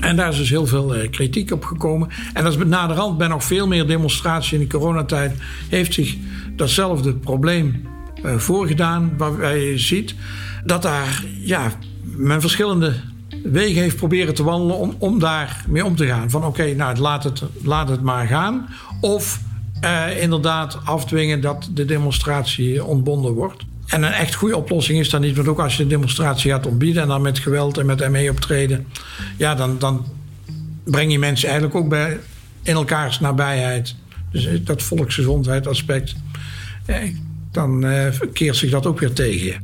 En 0.00 0.16
daar 0.16 0.28
is 0.28 0.36
dus 0.36 0.50
heel 0.50 0.66
veel 0.66 0.94
eh, 0.94 1.10
kritiek 1.10 1.50
op 1.50 1.64
gekomen. 1.64 2.08
En 2.32 2.44
dat 2.44 2.56
is 2.56 2.64
naderhand 2.66 3.18
bij 3.18 3.28
nog 3.28 3.44
veel 3.44 3.66
meer 3.66 3.86
demonstraties 3.86 4.52
in 4.52 4.58
de 4.58 4.66
coronatijd 4.66 5.36
heeft 5.68 5.94
zich 5.94 6.16
datzelfde 6.56 7.14
probleem 7.14 7.88
uh, 8.24 8.36
voorgedaan. 8.36 9.12
Waarbij 9.16 9.64
je 9.64 9.78
ziet 9.78 10.14
dat 10.64 10.82
daar 10.82 11.24
ja, 11.40 11.72
men 12.02 12.40
verschillende 12.40 12.94
wegen 13.42 13.82
heeft 13.82 13.96
proberen 13.96 14.34
te 14.34 14.42
wandelen 14.42 14.76
om, 14.76 14.94
om 14.98 15.18
daar 15.18 15.64
mee 15.68 15.84
om 15.84 15.96
te 15.96 16.06
gaan. 16.06 16.30
Van 16.30 16.44
oké, 16.44 16.74
nou 16.74 16.98
laat 16.98 17.24
het, 17.24 17.42
laat 17.62 17.88
het 17.88 18.02
maar 18.02 18.26
gaan. 18.26 18.68
Of 19.00 19.40
uh, 19.84 20.22
inderdaad 20.22 20.78
afdwingen 20.84 21.40
dat 21.40 21.70
de 21.72 21.84
demonstratie 21.84 22.84
ontbonden 22.84 23.32
wordt. 23.32 23.64
En 23.90 24.02
een 24.02 24.12
echt 24.12 24.34
goede 24.34 24.56
oplossing 24.56 24.98
is 24.98 25.10
dan 25.10 25.20
niet, 25.20 25.36
want 25.36 25.48
ook 25.48 25.60
als 25.60 25.76
je 25.76 25.82
de 25.82 25.88
demonstratie 25.88 26.50
gaat 26.50 26.66
ontbieden 26.66 27.02
en 27.02 27.08
dan 27.08 27.22
met 27.22 27.38
geweld 27.38 27.78
en 27.78 27.86
met 27.86 28.10
ME 28.10 28.30
optreden, 28.30 28.86
ja, 29.36 29.54
dan, 29.54 29.78
dan 29.78 30.06
breng 30.84 31.12
je 31.12 31.18
mensen 31.18 31.48
eigenlijk 31.48 31.78
ook 31.78 31.88
bij, 31.88 32.18
in 32.62 32.74
elkaars 32.74 33.20
nabijheid. 33.20 33.94
Dus 34.30 34.46
eh, 34.46 34.58
dat 34.64 34.82
volksgezondheid 34.82 35.66
aspect, 35.66 36.14
eh, 36.86 37.14
dan 37.52 37.84
uh, 37.84 38.06
keert 38.32 38.56
zich 38.56 38.70
dat 38.70 38.86
ook 38.86 39.00
weer 39.00 39.12
tegen 39.12 39.44
je. 39.44 39.56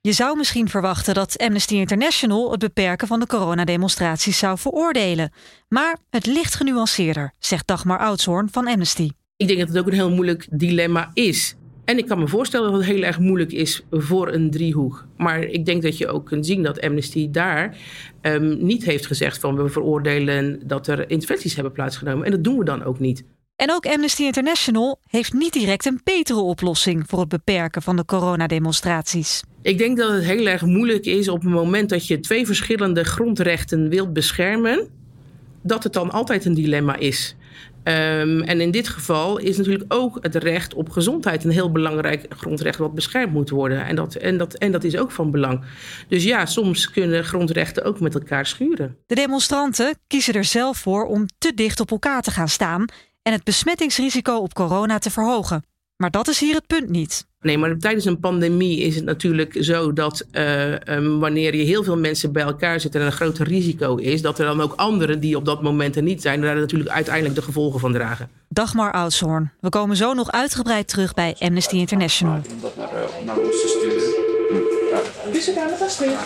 Je 0.00 0.12
zou 0.12 0.36
misschien 0.36 0.68
verwachten 0.68 1.14
dat 1.14 1.38
Amnesty 1.38 1.74
International 1.74 2.50
het 2.50 2.60
beperken 2.60 3.08
van 3.08 3.20
de 3.20 3.26
coronademonstraties 3.26 4.38
zou 4.38 4.58
veroordelen. 4.58 5.32
Maar 5.68 5.98
het 6.10 6.26
ligt 6.26 6.54
genuanceerder, 6.54 7.32
zegt 7.38 7.66
Dagmar 7.66 7.98
Oudshoorn 7.98 8.48
van 8.50 8.66
Amnesty. 8.66 9.10
Ik 9.36 9.46
denk 9.46 9.58
dat 9.58 9.68
het 9.68 9.78
ook 9.78 9.86
een 9.86 9.92
heel 9.92 10.10
moeilijk 10.10 10.46
dilemma 10.50 11.10
is. 11.14 11.56
En 11.88 11.98
ik 11.98 12.06
kan 12.06 12.18
me 12.18 12.28
voorstellen 12.28 12.70
dat 12.70 12.80
het 12.80 12.90
heel 12.90 13.02
erg 13.02 13.18
moeilijk 13.18 13.52
is 13.52 13.82
voor 13.90 14.32
een 14.32 14.50
driehoek. 14.50 15.06
Maar 15.16 15.40
ik 15.42 15.64
denk 15.64 15.82
dat 15.82 15.98
je 15.98 16.08
ook 16.08 16.26
kunt 16.26 16.46
zien 16.46 16.62
dat 16.62 16.80
Amnesty 16.80 17.30
daar 17.30 17.76
um, 18.22 18.64
niet 18.64 18.84
heeft 18.84 19.06
gezegd 19.06 19.38
van 19.38 19.56
we 19.56 19.68
veroordelen 19.68 20.60
dat 20.64 20.86
er 20.86 21.10
interventies 21.10 21.54
hebben 21.54 21.72
plaatsgenomen. 21.72 22.24
En 22.24 22.30
dat 22.30 22.44
doen 22.44 22.58
we 22.58 22.64
dan 22.64 22.84
ook 22.84 22.98
niet. 22.98 23.24
En 23.56 23.72
ook 23.72 23.86
Amnesty 23.86 24.22
International 24.22 25.00
heeft 25.06 25.32
niet 25.32 25.52
direct 25.52 25.86
een 25.86 26.00
betere 26.04 26.40
oplossing 26.40 27.04
voor 27.06 27.20
het 27.20 27.28
beperken 27.28 27.82
van 27.82 27.96
de 27.96 28.04
coronademonstraties. 28.04 29.42
Ik 29.62 29.78
denk 29.78 29.96
dat 29.96 30.12
het 30.12 30.24
heel 30.24 30.46
erg 30.46 30.62
moeilijk 30.62 31.06
is 31.06 31.28
op 31.28 31.42
het 31.42 31.52
moment 31.52 31.88
dat 31.88 32.06
je 32.06 32.20
twee 32.20 32.46
verschillende 32.46 33.04
grondrechten 33.04 33.88
wilt 33.88 34.12
beschermen, 34.12 34.88
dat 35.62 35.84
het 35.84 35.92
dan 35.92 36.10
altijd 36.10 36.44
een 36.44 36.54
dilemma 36.54 36.96
is. 36.96 37.36
Um, 37.88 38.42
en 38.42 38.60
in 38.60 38.70
dit 38.70 38.88
geval 38.88 39.38
is 39.38 39.56
natuurlijk 39.56 39.94
ook 39.94 40.18
het 40.20 40.34
recht 40.34 40.74
op 40.74 40.90
gezondheid 40.90 41.44
een 41.44 41.50
heel 41.50 41.72
belangrijk 41.72 42.26
grondrecht 42.28 42.78
wat 42.78 42.94
beschermd 42.94 43.32
moet 43.32 43.50
worden. 43.50 43.86
En 43.86 43.96
dat, 43.96 44.14
en, 44.14 44.38
dat, 44.38 44.54
en 44.54 44.72
dat 44.72 44.84
is 44.84 44.96
ook 44.96 45.10
van 45.10 45.30
belang. 45.30 45.64
Dus 46.08 46.24
ja, 46.24 46.46
soms 46.46 46.90
kunnen 46.90 47.24
grondrechten 47.24 47.84
ook 47.84 48.00
met 48.00 48.14
elkaar 48.14 48.46
schuren. 48.46 48.96
De 49.06 49.14
demonstranten 49.14 49.98
kiezen 50.06 50.34
er 50.34 50.44
zelf 50.44 50.78
voor 50.78 51.06
om 51.06 51.26
te 51.38 51.54
dicht 51.54 51.80
op 51.80 51.90
elkaar 51.90 52.22
te 52.22 52.30
gaan 52.30 52.48
staan 52.48 52.84
en 53.22 53.32
het 53.32 53.44
besmettingsrisico 53.44 54.36
op 54.36 54.54
corona 54.54 54.98
te 54.98 55.10
verhogen. 55.10 55.62
Maar 55.98 56.10
dat 56.10 56.28
is 56.28 56.40
hier 56.40 56.54
het 56.54 56.66
punt 56.66 56.88
niet. 56.88 57.26
Nee, 57.40 57.58
maar 57.58 57.78
tijdens 57.78 58.04
een 58.04 58.20
pandemie 58.20 58.78
is 58.78 58.94
het 58.94 59.04
natuurlijk 59.04 59.56
zo 59.60 59.92
dat 59.92 60.26
uh, 60.32 60.72
um, 60.72 61.18
wanneer 61.18 61.54
je 61.54 61.64
heel 61.64 61.84
veel 61.84 61.96
mensen 61.96 62.32
bij 62.32 62.42
elkaar 62.42 62.80
zit 62.80 62.94
en 62.94 63.00
een 63.00 63.12
groot 63.12 63.38
risico 63.38 63.96
is, 63.96 64.22
dat 64.22 64.38
er 64.38 64.46
dan 64.46 64.60
ook 64.60 64.72
anderen 64.76 65.20
die 65.20 65.36
op 65.36 65.44
dat 65.44 65.62
moment 65.62 65.96
er 65.96 66.02
niet 66.02 66.22
zijn, 66.22 66.40
daar 66.40 66.56
natuurlijk 66.56 66.90
uiteindelijk 66.90 67.34
de 67.34 67.42
gevolgen 67.42 67.80
van 67.80 67.92
dragen. 67.92 68.28
Dagmar 68.48 68.92
Oudshoorn. 68.92 69.50
We 69.60 69.68
komen 69.68 69.96
zo 69.96 70.14
nog 70.14 70.32
uitgebreid 70.32 70.88
terug 70.88 71.14
bij 71.14 71.36
Amnesty 71.38 71.76
International. 71.76 72.40
Ons 75.28 75.44
te 75.44 75.86
sturen. 75.88 76.18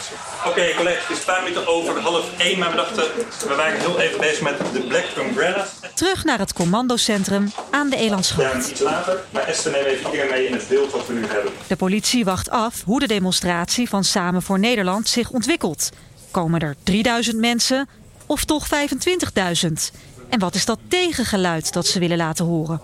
Oké, 0.47 0.49
okay, 0.49 0.75
collega's, 0.75 1.03
het 1.03 1.11
is 1.11 1.19
een 1.19 1.25
paar 1.25 1.43
minuten 1.43 1.67
over 1.67 2.01
half 2.01 2.39
één, 2.39 2.59
maar 2.59 2.71
we 2.71 2.77
dachten, 2.77 3.05
we 3.49 3.55
waren 3.57 3.81
heel 3.81 4.01
even 4.01 4.21
bezig 4.21 4.41
met 4.41 4.59
de 4.73 4.81
Black 4.81 5.05
Umbrella. 5.19 5.67
Terug 5.95 6.25
naar 6.25 6.39
het 6.39 6.53
commandocentrum 6.53 7.53
aan 7.71 7.91
de 7.91 7.97
Elandsgracht. 7.97 8.65
Ja, 8.65 8.71
iets 8.71 8.81
later, 8.81 9.21
maar 9.31 9.43
Esther 9.43 9.73
neemt 9.73 9.87
even 9.87 10.11
iedereen 10.11 10.31
mee 10.31 10.47
in 10.47 10.53
het 10.53 10.69
beeld 10.69 10.93
wat 10.93 11.07
we 11.07 11.13
nu 11.13 11.27
hebben. 11.27 11.53
De 11.67 11.77
politie 11.77 12.25
wacht 12.25 12.51
af 12.51 12.83
hoe 12.85 13.01
de 13.01 13.07
demonstratie 13.07 13.89
van 13.89 14.05
Samen 14.05 14.43
voor 14.43 14.59
Nederland 14.59 15.09
zich 15.09 15.31
ontwikkelt. 15.31 15.91
Komen 16.31 16.61
er 16.61 16.77
3000 16.83 17.37
mensen 17.37 17.89
of 18.27 18.45
toch 18.45 18.67
25.000? 18.69 19.73
En 20.29 20.39
wat 20.39 20.55
is 20.55 20.65
dat 20.65 20.79
tegengeluid 20.89 21.73
dat 21.73 21.87
ze 21.87 21.99
willen 21.99 22.17
laten 22.17 22.45
horen? 22.45 22.81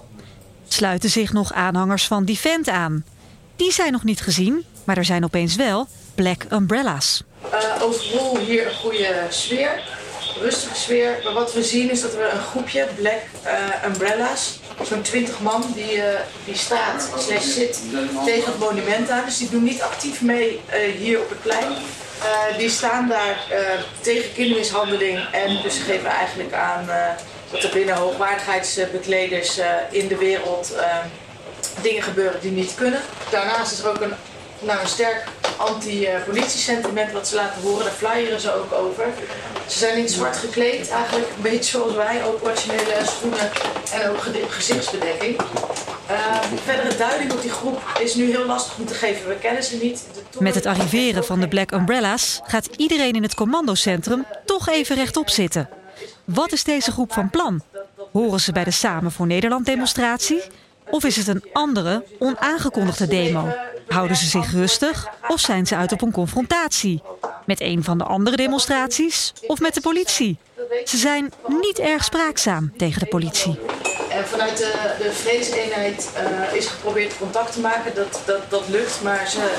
Sluiten 0.69 1.11
zich 1.11 1.33
nog 1.33 1.53
aanhangers 1.53 2.07
van 2.07 2.25
Defend 2.25 2.69
aan? 2.69 3.05
Die 3.57 3.73
zijn 3.73 3.93
nog 3.93 4.05
niet 4.05 4.21
gezien, 4.21 4.65
maar 4.85 4.97
er 4.97 5.05
zijn 5.05 5.25
opeens 5.25 5.57
wel 5.57 5.89
Black 6.19 6.47
Umbrellas. 6.53 7.23
Uh, 7.55 7.83
overal 7.83 8.39
hier 8.39 8.67
een 8.67 8.75
goede 8.75 9.15
sfeer, 9.29 9.83
rustige 10.41 10.75
sfeer. 10.75 11.21
Maar 11.25 11.33
wat 11.33 11.53
we 11.53 11.63
zien 11.63 11.91
is 11.91 12.01
dat 12.01 12.15
we 12.15 12.31
een 12.33 12.41
groepje 12.41 12.87
Black 12.97 13.23
uh, 13.45 13.87
Umbrellas, 13.87 14.59
zo'n 14.83 15.03
20 15.03 15.41
man, 15.41 15.65
die, 15.75 15.97
uh, 15.97 16.03
die 16.45 16.57
staat 16.57 17.09
slash 17.19 17.55
zit 17.55 17.81
tegen 18.25 18.53
het 18.53 18.59
monument 18.59 19.11
aan. 19.11 19.25
Dus 19.25 19.39
die 19.39 19.51
doen 19.51 19.63
niet 19.63 19.83
actief 19.83 20.21
mee 20.21 20.61
hier 20.99 21.21
op 21.21 21.29
het 21.29 21.43
plein. 21.43 21.73
die 22.59 22.71
staan 22.71 23.09
daar 23.09 23.39
tegen 24.01 24.33
kindermishandeling 24.33 25.19
en 25.33 25.63
dus 25.63 25.79
geven 25.79 26.11
eigenlijk 26.11 26.53
aan 26.53 26.87
dat 27.51 27.63
er 27.63 27.71
binnen 27.71 27.95
hoogwaardigheidsbekleders 27.95 29.61
in 29.91 30.09
de 30.09 30.17
wereld 30.17 30.73
dingen 31.83 32.03
gebeuren 32.03 32.41
die 32.41 32.51
niet 32.51 32.75
kunnen. 32.75 33.01
Daarnaast 33.31 33.73
is 33.73 33.79
er 33.79 33.89
ook 33.89 34.01
een 34.01 34.15
nou, 34.61 34.81
een 34.81 34.89
sterk 34.89 35.25
anti-politie-sentiment 35.59 37.13
wat 37.13 37.29
ze 37.29 37.35
laten 37.35 37.63
horen. 37.63 37.85
Daar 37.85 37.95
flyeren 37.95 38.41
ze 38.41 38.55
ook 38.55 38.73
over. 38.73 39.05
Ze 39.67 39.79
zijn 39.79 39.99
in 39.99 40.09
zwart 40.09 40.37
gekleed, 40.37 40.91
eigenlijk 40.91 41.31
een 41.37 41.43
beetje 41.43 41.79
zoals 41.79 41.95
wij. 41.95 42.25
Operationele 42.25 42.95
schoenen 43.03 43.51
en 43.93 44.11
ook 44.11 44.19
gezichtsbedekking. 44.49 45.41
Uh, 46.11 46.41
verdere 46.65 46.97
duiding 46.97 47.33
op 47.33 47.43
die 47.43 47.51
groep 47.51 47.81
is 48.01 48.15
nu 48.15 48.31
heel 48.31 48.47
lastig 48.47 48.79
om 48.79 48.87
te 48.87 48.95
geven. 48.95 49.29
We 49.29 49.35
kennen 49.35 49.65
ze 49.65 49.77
niet. 49.77 50.07
Met 50.39 50.55
het 50.55 50.67
arriveren 50.67 51.25
van 51.25 51.41
de 51.41 51.49
Black 51.49 51.71
Umbrellas 51.71 52.41
gaat 52.45 52.69
iedereen 52.77 53.13
in 53.13 53.23
het 53.23 53.35
commandocentrum 53.35 54.27
toch 54.45 54.69
even 54.69 54.97
rechtop 54.97 55.29
zitten. 55.29 55.69
Wat 56.25 56.53
is 56.53 56.65
deze 56.65 56.93
groep 56.93 57.13
van 57.13 57.31
plan? 57.31 57.63
Horen 58.13 58.41
ze 58.41 58.53
bij 58.53 58.65
de 58.65 58.71
Samen 58.71 59.13
voor 59.13 59.27
Nederland 59.27 59.67
demonstratie? 59.67 60.43
Of 60.91 61.05
is 61.05 61.17
het 61.17 61.29
een 61.29 61.45
andere, 61.53 62.05
onaangekondigde 62.19 63.07
demo? 63.07 63.55
Houden 63.89 64.17
ze 64.17 64.27
zich 64.27 64.53
rustig 64.53 65.09
of 65.29 65.41
zijn 65.41 65.67
ze 65.67 65.77
uit 65.77 65.93
op 65.93 66.03
een 66.03 66.13
confrontatie? 66.13 67.03
Met 67.47 67.61
een 67.61 67.85
van 67.85 67.99
de 67.99 68.05
andere 68.05 68.37
demonstraties 68.37 69.33
of 69.47 69.61
met 69.61 69.75
de 69.75 69.81
politie? 69.81 70.39
Ze 70.85 70.97
zijn 70.97 71.33
niet 71.47 71.79
erg 71.79 72.05
spraakzaam 72.05 72.73
tegen 72.77 73.01
de 73.01 73.07
politie. 73.07 73.59
En 74.11 74.27
vanuit 74.27 74.57
de, 74.57 74.73
de 75.03 75.13
vredeseenheid 75.13 76.09
uh, 76.17 76.55
is 76.55 76.67
geprobeerd 76.67 77.19
contact 77.19 77.53
te 77.53 77.61
maken. 77.61 77.95
Dat, 77.95 78.21
dat, 78.25 78.41
dat 78.49 78.69
lukt, 78.69 79.03
maar 79.03 79.29
ze, 79.29 79.55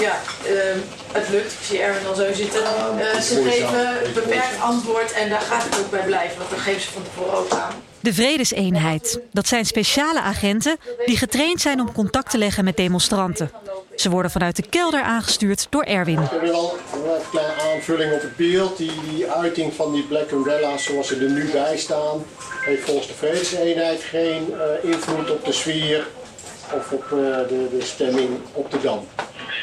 ja, 0.00 0.20
uh, 0.46 0.82
het 1.12 1.28
lukt. 1.28 1.52
Ik 1.52 1.58
zie 1.62 1.78
Erwin 1.78 2.06
al 2.06 2.14
zo 2.14 2.32
zitten. 2.32 2.62
Uh, 2.98 3.20
ze 3.20 3.42
geven 3.42 4.14
beperkt 4.14 4.60
antwoord 4.60 5.12
en 5.12 5.28
daar 5.28 5.40
gaat 5.40 5.64
het 5.64 5.78
ook 5.78 5.90
bij 5.90 6.04
blijven. 6.04 6.38
Want 6.38 6.50
dat 6.50 6.58
geven 6.58 6.80
ze 6.80 6.90
van 6.90 7.02
tevoren 7.02 7.38
ook 7.38 7.50
aan. 7.50 7.72
De 8.02 8.14
Vredeseenheid. 8.14 9.20
Dat 9.32 9.46
zijn 9.46 9.66
speciale 9.66 10.20
agenten 10.20 10.76
die 11.06 11.16
getraind 11.16 11.60
zijn 11.60 11.80
om 11.80 11.92
contact 11.92 12.30
te 12.30 12.38
leggen 12.38 12.64
met 12.64 12.76
demonstranten. 12.76 13.50
Ze 13.96 14.10
worden 14.10 14.30
vanuit 14.30 14.56
de 14.56 14.62
kelder 14.68 15.02
aangestuurd 15.02 15.66
door 15.70 15.82
Erwin. 15.82 16.20
Ik 16.22 16.30
heb 16.30 16.40
wel 16.40 16.78
een 16.92 17.22
kleine 17.30 17.74
aanvulling 17.74 18.12
op 18.12 18.20
het 18.20 18.36
beeld. 18.36 18.76
Die, 18.76 18.92
die 19.10 19.30
uiting 19.30 19.74
van 19.74 19.92
die 19.92 20.02
Black 20.02 20.30
Umbrellas 20.30 20.84
zoals 20.84 21.06
ze 21.06 21.16
er 21.16 21.30
nu 21.30 21.50
bij 21.50 21.78
staan... 21.78 22.24
heeft 22.64 22.82
volgens 22.82 23.06
de 23.06 23.14
Vredeseenheid 23.14 24.02
geen 24.02 24.46
uh, 24.50 24.90
invloed 24.90 25.30
op 25.30 25.44
de 25.44 25.52
sfeer... 25.52 26.06
of 26.74 26.92
op 26.92 27.04
uh, 27.04 27.18
de, 27.48 27.68
de 27.70 27.80
stemming 27.80 28.30
op 28.52 28.70
de 28.70 28.80
Dam. 28.80 29.06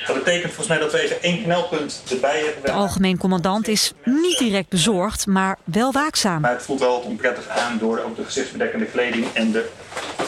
Dat 0.10 0.24
betekent 0.24 0.54
volgens 0.54 0.68
mij 0.68 0.78
dat 0.78 0.92
we 0.92 1.02
even 1.02 1.22
één 1.22 1.44
knelpunt 1.44 2.04
erbij 2.10 2.40
hebben. 2.44 2.64
De 2.64 2.72
algemeen 2.72 3.18
commandant 3.18 3.68
is 3.68 3.92
niet 4.04 4.38
direct 4.38 4.70
bezorgd, 4.70 5.28
maar 5.28 5.58
wel 5.64 5.92
waakzaam. 5.92 6.42
Maar 6.42 6.52
het 6.52 6.64
voelt 6.64 6.80
wel 6.80 6.96
onprettig 6.96 7.48
aan 7.48 7.78
door 7.78 8.00
ook 8.00 8.16
de 8.16 8.24
gezichtsbedekkende 8.24 8.86
kleding 8.86 9.26
en 9.34 9.52
de 9.52 9.70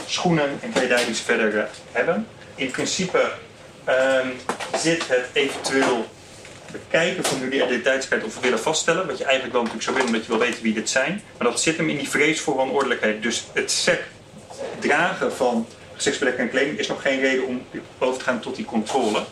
schoenen 0.06 0.50
en 0.62 0.72
kledij 0.74 1.06
die 1.06 1.16
ze 1.16 1.24
verder 1.24 1.54
uh, 1.54 1.64
hebben. 1.92 2.28
In 2.56 2.72
principe 2.72 3.32
um, 3.90 4.34
zit 4.80 5.08
het 5.08 5.26
eventueel 5.34 6.06
bekijken 6.72 7.24
van 7.24 7.40
jullie 7.40 7.64
identiteitskaart 7.64 8.24
of 8.24 8.36
we 8.36 8.42
willen 8.42 8.60
vaststellen. 8.60 9.08
Wat 9.08 9.18
je 9.18 9.24
eigenlijk 9.24 9.54
wel 9.54 9.64
natuurlijk 9.64 9.90
zou 9.90 9.96
willen, 9.96 10.12
omdat 10.14 10.26
je 10.26 10.38
wil 10.38 10.48
weten 10.48 10.64
wie 10.64 10.74
dit 10.74 10.90
zijn. 10.90 11.22
Maar 11.38 11.48
dat 11.48 11.62
zit 11.62 11.78
hem 11.78 11.90
in 11.90 11.98
die 11.98 12.10
vrees 12.10 12.42
voor 12.42 12.56
wanordelijkheid. 12.56 13.24
Dus 13.24 13.44
het 13.54 13.72
SEC 13.72 14.04
dragen 14.80 15.34
van 15.34 15.68
gezichtsbedekkende 15.94 16.52
kleding 16.52 16.80
is 16.80 16.88
nog 16.88 17.02
geen 17.02 17.20
reden 17.20 17.48
om 17.48 17.62
over 18.00 18.18
te 18.18 18.24
gaan 18.24 18.40
tot 18.40 18.56
die 18.56 18.66
controle. 18.66 19.24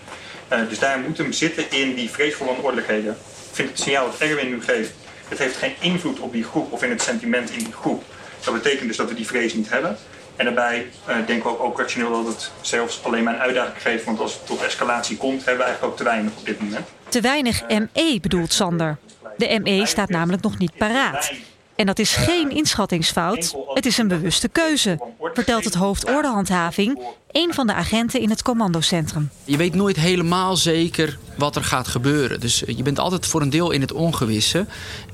Uh, 0.54 0.60
dus 0.70 0.80
daar 0.80 1.00
moet 1.00 1.18
hem 1.18 1.32
zitten 1.32 1.72
in 1.72 1.96
die 1.96 2.10
vrees 2.10 2.36
voor 2.36 2.48
onordelijkheden. 2.48 3.12
Ik 3.12 3.56
vind 3.56 3.70
het 3.70 3.80
signaal 3.80 4.06
dat 4.06 4.20
Erwin 4.20 4.50
nu 4.50 4.62
geeft, 4.62 4.92
het 5.28 5.38
heeft 5.38 5.56
geen 5.56 5.74
invloed 5.80 6.20
op 6.20 6.32
die 6.32 6.44
groep 6.44 6.72
of 6.72 6.84
in 6.84 6.90
het 6.90 7.02
sentiment 7.02 7.52
in 7.52 7.64
die 7.64 7.74
groep. 7.74 8.04
Dat 8.44 8.54
betekent 8.54 8.88
dus 8.88 8.98
dat 8.98 9.10
we 9.10 9.16
die 9.16 9.28
vrees 9.28 9.54
niet 9.54 9.70
hebben. 9.70 9.98
En 10.36 10.46
daarbij 10.46 10.88
uh, 11.10 11.16
denken 11.26 11.50
we 11.52 11.58
ook, 11.58 11.64
ook 11.64 11.80
rationeel 11.80 12.24
dat 12.24 12.34
het 12.34 12.52
zelfs 12.62 13.04
alleen 13.04 13.24
maar 13.24 13.34
een 13.34 13.40
uitdaging 13.40 13.82
geeft. 13.82 14.04
Want 14.04 14.20
als 14.20 14.34
het 14.34 14.46
tot 14.46 14.62
escalatie 14.62 15.18
komt, 15.18 15.46
hebben 15.46 15.58
we 15.58 15.64
eigenlijk 15.64 15.94
ook 15.94 15.98
te 15.98 16.04
weinig 16.04 16.32
op 16.38 16.46
dit 16.46 16.62
moment. 16.62 16.86
Te 17.10 17.22
weinig 17.22 17.68
ME 17.68 18.20
bedoelt 18.22 18.54
Sander. 18.54 18.98
De 19.38 19.60
ME 19.64 19.86
staat 19.86 20.10
namelijk 20.10 20.44
nog 20.44 20.58
niet 20.58 20.78
paraat. 20.78 21.32
En 21.76 21.86
dat 21.86 22.00
is 22.00 22.16
geen 22.16 22.50
inschattingsfout, 22.50 23.56
het 23.74 23.86
is 23.86 23.98
een 23.98 24.08
bewuste 24.08 24.50
keuze, 24.50 25.00
vertelt 25.34 25.64
het 25.64 25.74
hoofd 25.74 26.10
ordehandhaving, 26.10 27.02
een 27.32 27.54
van 27.54 27.68
de 27.68 27.74
agenten 27.74 28.22
in 28.22 28.30
het 28.30 28.42
commandocentrum. 28.42 29.30
Je 29.46 29.58
weet 29.58 29.76
nooit 29.76 29.96
helemaal 29.96 30.56
zeker 30.56 31.18
wat 31.38 31.56
er 31.56 31.64
gaat 31.64 31.88
gebeuren. 31.88 32.40
Dus 32.40 32.64
je 32.68 32.84
bent 32.84 33.00
altijd 33.00 33.26
voor 33.26 33.42
een 33.42 33.50
deel 33.50 33.72
in 33.72 33.82
het 33.82 33.92
ongewisse. 33.92 34.66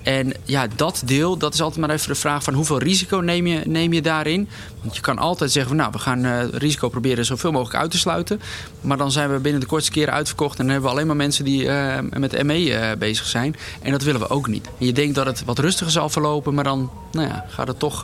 En 0.03 0.33
ja, 0.43 0.67
dat 0.75 1.01
deel, 1.05 1.37
dat 1.37 1.53
is 1.53 1.61
altijd 1.61 1.79
maar 1.79 1.95
even 1.95 2.07
de 2.07 2.15
vraag 2.15 2.43
van 2.43 2.53
hoeveel 2.53 2.77
risico 2.77 3.17
neem 3.17 3.47
je, 3.47 3.61
neem 3.65 3.93
je 3.93 4.01
daarin. 4.01 4.49
Want 4.81 4.95
je 4.95 5.01
kan 5.01 5.17
altijd 5.17 5.51
zeggen 5.51 5.71
van 5.71 5.79
nou, 5.79 5.91
we 5.91 5.99
gaan 5.99 6.25
uh, 6.25 6.43
risico 6.51 6.89
proberen 6.89 7.25
zoveel 7.25 7.51
mogelijk 7.51 7.81
uit 7.81 7.91
te 7.91 7.97
sluiten. 7.97 8.41
Maar 8.81 8.97
dan 8.97 9.11
zijn 9.11 9.31
we 9.31 9.39
binnen 9.39 9.61
de 9.61 9.67
kortste 9.67 9.91
keren 9.91 10.13
uitverkocht 10.13 10.59
en 10.59 10.63
dan 10.63 10.71
hebben 10.71 10.89
we 10.89 10.95
alleen 10.95 11.07
maar 11.07 11.15
mensen 11.15 11.45
die 11.45 11.63
uh, 11.63 11.97
met 12.17 12.43
ME 12.43 12.59
uh, 12.59 12.91
bezig 12.97 13.25
zijn. 13.25 13.55
En 13.81 13.91
dat 13.91 14.03
willen 14.03 14.21
we 14.21 14.29
ook 14.29 14.47
niet. 14.47 14.69
Je 14.77 14.93
denkt 14.93 15.15
dat 15.15 15.25
het 15.25 15.43
wat 15.45 15.59
rustiger 15.59 15.91
zal 15.91 16.09
verlopen, 16.09 16.53
maar 16.53 16.63
dan 16.63 16.91
nou 17.11 17.27
ja, 17.27 17.45
gaat 17.49 17.67
het 17.67 17.79
toch, 17.79 17.99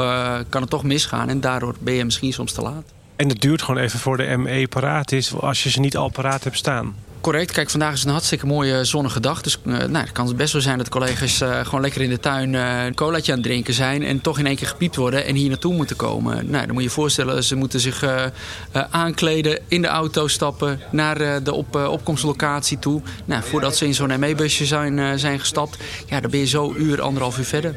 kan 0.50 0.62
het 0.62 0.70
toch 0.70 0.84
misgaan. 0.84 1.30
En 1.30 1.42
daardoor 1.42 1.76
ben 1.80 1.94
je 1.94 2.06
misschien 2.06 2.34
soms 2.34 2.52
te 2.52 2.62
laat. 2.62 2.84
En 3.22 3.30
het 3.30 3.42
duurt 3.42 3.62
gewoon 3.62 3.82
even 3.82 4.00
voor 4.00 4.18
de 4.18 4.38
ME 4.38 4.68
paraat 4.68 5.12
is 5.12 5.34
als 5.34 5.64
je 5.64 5.70
ze 5.70 5.80
niet 5.80 5.98
al 5.98 6.10
paraat 6.10 6.44
hebt 6.44 6.58
staan. 6.58 6.96
Correct. 7.22 7.52
Kijk, 7.52 7.70
vandaag 7.70 7.94
is 7.94 8.04
een 8.04 8.12
hartstikke 8.12 8.46
mooie 8.46 8.84
zonnige 8.86 9.20
dag. 9.20 9.42
Dus 9.42 9.60
uh, 9.64 9.78
nou, 9.78 9.98
het 9.98 10.12
kan 10.12 10.36
best 10.36 10.54
wel 10.54 10.62
zijn 10.62 10.78
dat 10.78 10.90
collega's 10.90 11.42
uh, 11.42 11.60
gewoon 11.60 11.82
lekker 11.82 12.02
in 12.02 12.10
de 12.10 12.20
tuin 12.20 12.54
een 12.54 12.96
colaatje 12.96 13.32
aan 13.32 13.38
het 13.38 13.48
drinken 13.48 13.74
zijn. 13.74 14.04
En 14.04 14.22
toch 14.22 14.40
in 14.40 14.46
één 14.46 14.56
keer 14.56 14.68
gepiept 14.68 14.96
worden 14.96 15.26
en 15.26 15.36
hier 15.36 15.50
naartoe 15.50 15.74
moeten 15.74 15.96
komen. 15.96 16.50
Nou, 16.50 16.66
dan 16.66 16.74
moet 16.74 16.84
je 16.84 16.90
je 16.90 16.96
voorstellen, 16.96 17.44
ze 17.44 17.56
moeten 17.56 17.80
zich 17.80 18.06
aankleden, 18.90 19.60
in 19.68 19.82
de 19.82 19.88
auto 19.88 20.28
stappen, 20.28 20.80
naar 20.92 21.44
de 21.44 21.54
op, 21.54 21.76
opkomstlocatie 21.76 22.80
toe. 22.80 23.02
Nou, 23.26 23.44
voordat 23.44 23.76
ze 23.76 23.86
in 23.86 23.94
zo'n 23.94 24.20
ME-busje 24.20 24.66
zijn, 24.66 25.20
zijn 25.20 25.40
gestapt, 25.40 25.78
ja, 26.08 26.20
dan 26.20 26.32
ben 26.32 26.40
je 26.40 26.48
zo 26.48 26.74
uur, 26.78 27.02
anderhalf 27.02 27.38
uur 27.38 27.46
verder. 27.46 27.76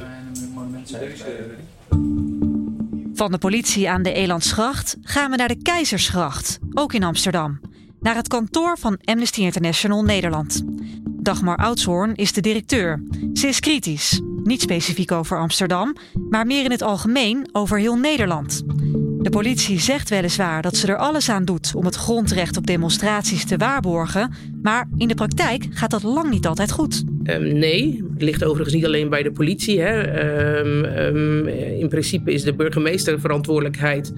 Van 3.15 3.31
de 3.31 3.39
politie 3.39 3.91
aan 3.91 4.03
de 4.03 4.13
Elandsgracht 4.13 4.97
gaan 5.03 5.31
we 5.31 5.37
naar 5.37 5.49
de 5.49 5.63
Keizersgracht, 5.63 6.59
ook 6.73 6.93
in 6.93 7.03
Amsterdam. 7.03 7.61
Naar 8.01 8.15
het 8.15 8.29
kantoor 8.29 8.79
van 8.79 8.99
Amnesty 9.05 9.41
International 9.41 10.03
Nederland. 10.03 10.63
Dagmar 11.05 11.57
Oudshoorn 11.57 12.15
is 12.15 12.33
de 12.33 12.41
directeur. 12.41 13.03
Ze 13.33 13.47
is 13.47 13.61
kritisch. 13.61 14.21
Niet 14.43 14.61
specifiek 14.61 15.13
over 15.13 15.39
Amsterdam, 15.39 15.97
maar 16.31 16.47
meer 16.47 16.65
in 16.65 16.71
het 16.71 16.83
algemeen 16.83 17.49
over 17.53 17.79
heel 17.79 17.97
Nederland. 17.97 18.63
De 19.19 19.31
politie 19.31 19.81
zegt 19.81 20.09
weliswaar 20.09 20.63
dat 20.63 20.77
ze 20.77 20.87
er 20.87 20.97
alles 20.97 21.29
aan 21.29 21.45
doet 21.45 21.75
om 21.75 21.85
het 21.85 21.95
grondrecht 21.95 22.57
op 22.57 22.67
demonstraties 22.67 23.45
te 23.45 23.57
waarborgen, 23.57 24.35
maar 24.63 24.89
in 24.97 25.09
de 25.09 25.15
praktijk 25.15 25.67
gaat 25.71 25.91
dat 25.91 26.03
lang 26.03 26.31
niet 26.31 26.47
altijd 26.47 26.73
goed. 26.73 27.05
Um, 27.31 27.59
nee, 27.59 28.05
het 28.13 28.23
ligt 28.23 28.45
overigens 28.45 28.75
niet 28.75 28.85
alleen 28.85 29.09
bij 29.09 29.23
de 29.23 29.33
politie. 29.33 29.81
Hè. 29.81 30.23
Um, 30.59 30.85
um, 30.85 31.47
in 31.79 31.89
principe 31.89 32.33
is 32.33 32.43
de 32.43 32.55
burgemeester 32.55 33.21
verantwoordelijkheid 33.21 34.13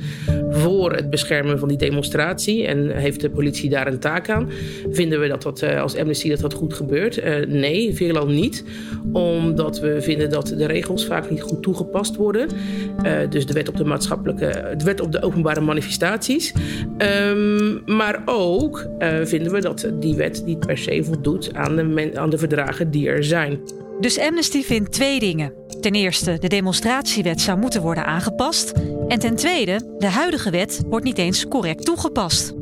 voor 0.50 0.92
het 0.92 1.10
beschermen 1.10 1.58
van 1.58 1.68
die 1.68 1.76
demonstratie 1.76 2.66
en 2.66 2.90
heeft 2.90 3.20
de 3.20 3.30
politie 3.30 3.70
daar 3.70 3.86
een 3.86 3.98
taak 3.98 4.28
aan. 4.28 4.48
Vinden 4.90 5.20
we 5.20 5.28
dat 5.28 5.42
dat 5.42 5.62
uh, 5.62 5.80
als 5.80 5.96
Amnesty 5.96 6.28
dat 6.28 6.40
dat 6.40 6.54
goed 6.54 6.74
gebeurt? 6.74 7.18
Uh, 7.18 7.46
nee, 7.46 7.94
veelal 7.94 8.26
niet, 8.26 8.64
omdat 9.12 9.80
we 9.80 9.96
vinden 10.00 10.30
dat 10.30 10.46
de 10.46 10.66
regels 10.66 11.06
vaak 11.06 11.30
niet 11.30 11.42
goed 11.42 11.62
toegepast 11.62 12.16
worden. 12.16 12.48
Uh, 13.04 13.12
dus 13.30 13.46
de 13.46 13.52
wet 13.52 13.68
op 13.68 13.76
de 13.76 13.84
maatschappelijke, 13.84 14.74
de 14.76 14.84
wet 14.84 15.00
op 15.00 15.12
de 15.12 15.22
openbare 15.22 15.60
manifestaties. 15.60 16.52
maar 17.86 18.22
ook 18.24 18.88
vinden 19.22 19.52
we 19.52 19.60
dat 19.60 19.90
die 20.00 20.14
wet 20.14 20.42
niet 20.46 20.66
per 20.66 20.78
se 20.78 21.04
voldoet 21.04 21.54
aan 21.54 21.76
de, 21.76 22.10
aan 22.14 22.30
de 22.30 22.38
verdragen 22.38 22.90
die 22.96 23.08
er 23.08 23.24
zijn. 23.24 23.58
Dus 24.00 24.18
Amnesty 24.18 24.62
vindt 24.62 24.92
twee 24.92 25.18
dingen. 25.18 25.52
Ten 25.80 25.92
eerste, 25.92 26.38
de 26.40 26.48
demonstratiewet 26.48 27.40
zou 27.40 27.58
moeten 27.58 27.82
worden 27.82 28.06
aangepast. 28.06 28.72
En 29.08 29.18
ten 29.18 29.36
tweede, 29.36 29.94
de 29.98 30.06
huidige 30.06 30.50
wet 30.50 30.82
wordt 30.88 31.04
niet 31.04 31.18
eens 31.18 31.48
correct 31.48 31.84
toegepast. 31.84 32.54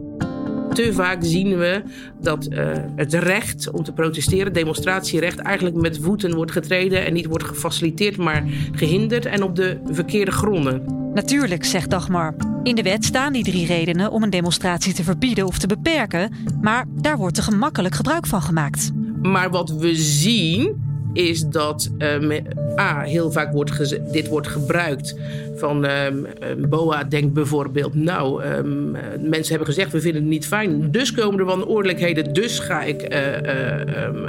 Te 0.73 0.93
vaak 0.93 1.19
zien 1.21 1.59
we 1.59 1.83
dat 2.21 2.49
uh, 2.51 2.73
het 2.97 3.13
recht 3.15 3.71
om 3.71 3.85
te 3.85 3.93
protesteren, 3.93 4.53
demonstratierecht, 4.53 5.39
eigenlijk 5.39 5.77
met 5.77 5.99
voeten 6.03 6.35
wordt 6.35 6.53
getreden 6.53 7.07
en 7.07 7.13
niet 7.13 7.27
wordt 7.27 7.45
gefaciliteerd, 7.45 8.17
maar 8.17 8.45
gehinderd 8.73 9.27
en 9.27 9.43
op 9.43 9.57
de 9.57 9.81
verkeerde 9.85 10.31
gronden. 10.31 10.83
Natuurlijk, 11.15 11.65
zegt 11.65 11.91
Dagmar. 11.91 12.35
In 12.63 12.75
de 12.75 12.83
wet 12.83 13.05
staan 13.05 13.33
die 13.33 13.45
drie 13.45 13.67
redenen 13.67 14.11
om 14.11 14.23
een 14.23 14.31
demonstratie 14.31 14.93
te 14.93 15.05
verbieden 15.05 15.47
of 15.47 15.59
te 15.59 15.67
beperken, 15.67 16.33
maar 16.61 16.85
daar 17.01 17.17
wordt 17.17 17.35
te 17.35 17.43
gemakkelijk 17.43 17.95
gebruik 17.95 18.27
van 18.27 18.43
gemaakt. 18.43 18.93
Maar 19.33 19.51
wat 19.51 19.71
we 19.71 19.95
zien 19.95 20.83
is 21.13 21.41
dat 21.41 21.91
um, 21.99 22.33
A, 22.79 23.01
heel 23.01 23.33
vaak 23.33 23.53
wordt 23.53 24.13
dit 24.13 24.29
wordt 24.29 24.49
gebruikt 24.49 25.19
van 25.57 25.85
um, 25.85 26.27
BOA 26.69 27.05
denkt 27.05 27.33
bijvoorbeeld, 27.33 27.95
nou, 27.95 28.45
um, 28.45 28.91
mensen 29.21 29.49
hebben 29.49 29.67
gezegd 29.67 29.93
we 29.93 30.01
vinden 30.01 30.23
het 30.23 30.31
niet 30.31 30.47
fijn, 30.47 30.91
dus 30.91 31.13
komen 31.13 31.41
er 31.41 31.45
wanordelijkheden, 31.45 32.33
dus 32.33 32.59
ga 32.59 32.83
ik 32.83 33.15
uh, 33.15 33.21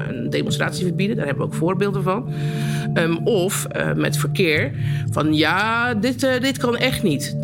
een 0.08 0.30
demonstratie 0.30 0.86
verbieden. 0.86 1.16
Daar 1.16 1.26
hebben 1.26 1.46
we 1.46 1.52
ook 1.52 1.58
voorbeelden 1.58 2.04
van. 2.04 2.34
of 3.24 3.68
met 3.96 4.18
verkeer, 4.18 4.72
van 5.12 5.34
ja, 5.34 5.94
dit, 5.94 6.20
dit 6.42 6.58
kan 6.58 6.78
echt 6.78 7.04
niet, 7.04 7.36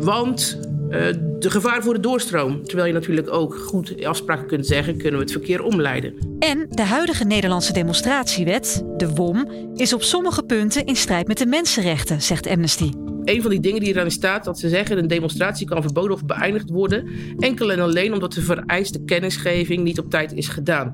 want 0.00 0.58
uh, 0.90 1.06
de 1.38 1.50
gevaar 1.50 1.82
voor 1.82 1.94
de 1.94 2.00
doorstroom. 2.00 2.62
Terwijl 2.62 2.86
je 2.88 2.94
natuurlijk 2.94 3.32
ook 3.32 3.54
goed 3.54 4.04
afspraken 4.04 4.46
kunt 4.46 4.66
zeggen, 4.66 4.96
kunnen 4.96 5.14
we 5.14 5.22
het 5.22 5.32
verkeer 5.32 5.62
omleiden. 5.62 6.14
En 6.38 6.66
de 6.70 6.82
huidige 6.82 7.24
Nederlandse 7.24 7.72
demonstratiewet, 7.72 8.84
de 8.96 9.08
WOM, 9.08 9.48
is 9.74 9.92
op 9.92 10.02
sommige 10.02 10.42
punten 10.42 10.84
in 10.84 10.96
strijd 10.96 11.26
met 11.26 11.38
de 11.38 11.46
mensenrechten, 11.46 12.22
zegt 12.22 12.46
Amnesty. 12.46 12.90
Een 13.24 13.42
van 13.42 13.50
die 13.50 13.60
dingen 13.60 13.80
die 13.80 13.96
erin 13.96 14.10
staat, 14.10 14.44
dat 14.44 14.58
ze 14.58 14.68
zeggen 14.68 14.98
een 14.98 15.08
demonstratie 15.08 15.66
kan 15.66 15.82
verboden 15.82 16.12
of 16.12 16.24
beëindigd 16.24 16.70
worden, 16.70 17.08
enkel 17.38 17.72
en 17.72 17.80
alleen 17.80 18.12
omdat 18.12 18.32
de 18.32 18.40
vereiste 18.40 19.04
kennisgeving 19.04 19.82
niet 19.82 19.98
op 19.98 20.10
tijd 20.10 20.32
is 20.32 20.48
gedaan. 20.48 20.92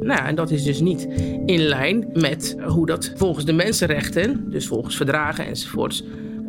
Nou, 0.00 0.26
en 0.26 0.34
dat 0.34 0.50
is 0.50 0.62
dus 0.62 0.80
niet 0.80 1.08
in 1.46 1.60
lijn 1.60 2.10
met 2.12 2.56
hoe 2.66 2.86
dat 2.86 3.12
volgens 3.16 3.44
de 3.44 3.52
mensenrechten, 3.52 4.50
dus 4.50 4.66
volgens 4.66 4.96
verdragen 4.96 5.46
enzovoorts, 5.46 6.04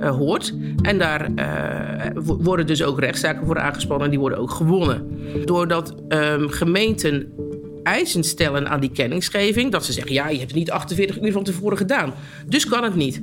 hoort. 0.09 0.53
En 0.81 0.97
daar 0.97 1.29
uh, 1.35 2.23
worden 2.23 2.67
dus 2.67 2.83
ook 2.83 2.99
rechtszaken 2.99 3.45
voor 3.45 3.59
aangespannen 3.59 4.05
en 4.05 4.11
die 4.11 4.19
worden 4.19 4.39
ook 4.39 4.51
gewonnen. 4.51 5.07
Doordat 5.45 5.95
um, 6.09 6.49
gemeenten 6.49 7.33
eisen 7.83 8.23
stellen 8.23 8.69
aan 8.69 8.79
die 8.79 8.91
kenningsgeving. 8.91 9.71
Dat 9.71 9.85
ze 9.85 9.91
zeggen, 9.91 10.13
ja, 10.13 10.29
je 10.29 10.37
hebt 10.37 10.49
het 10.49 10.59
niet 10.59 10.71
48 10.71 11.21
uur 11.21 11.31
van 11.31 11.43
tevoren 11.43 11.77
gedaan. 11.77 12.13
Dus 12.47 12.67
kan 12.67 12.83
het 12.83 12.95
niet. 12.95 13.21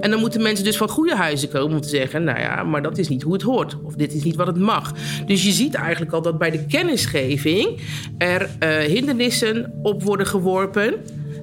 En 0.00 0.10
dan 0.10 0.20
moeten 0.20 0.42
mensen 0.42 0.64
dus 0.64 0.76
van 0.76 0.88
goede 0.88 1.16
huizen 1.16 1.48
komen 1.48 1.76
om 1.76 1.82
te 1.82 1.88
zeggen... 1.88 2.24
nou 2.24 2.38
ja, 2.38 2.62
maar 2.62 2.82
dat 2.82 2.98
is 2.98 3.08
niet 3.08 3.22
hoe 3.22 3.32
het 3.32 3.42
hoort. 3.42 3.76
Of 3.82 3.94
dit 3.94 4.14
is 4.14 4.22
niet 4.22 4.36
wat 4.36 4.46
het 4.46 4.58
mag. 4.58 4.92
Dus 5.26 5.44
je 5.44 5.52
ziet 5.52 5.74
eigenlijk 5.74 6.12
al 6.12 6.22
dat 6.22 6.38
bij 6.38 6.50
de 6.50 6.66
kennisgeving... 6.66 7.80
er 8.18 8.50
uh, 8.60 8.76
hindernissen 8.76 9.72
op 9.82 10.02
worden 10.02 10.26
geworpen... 10.26 10.94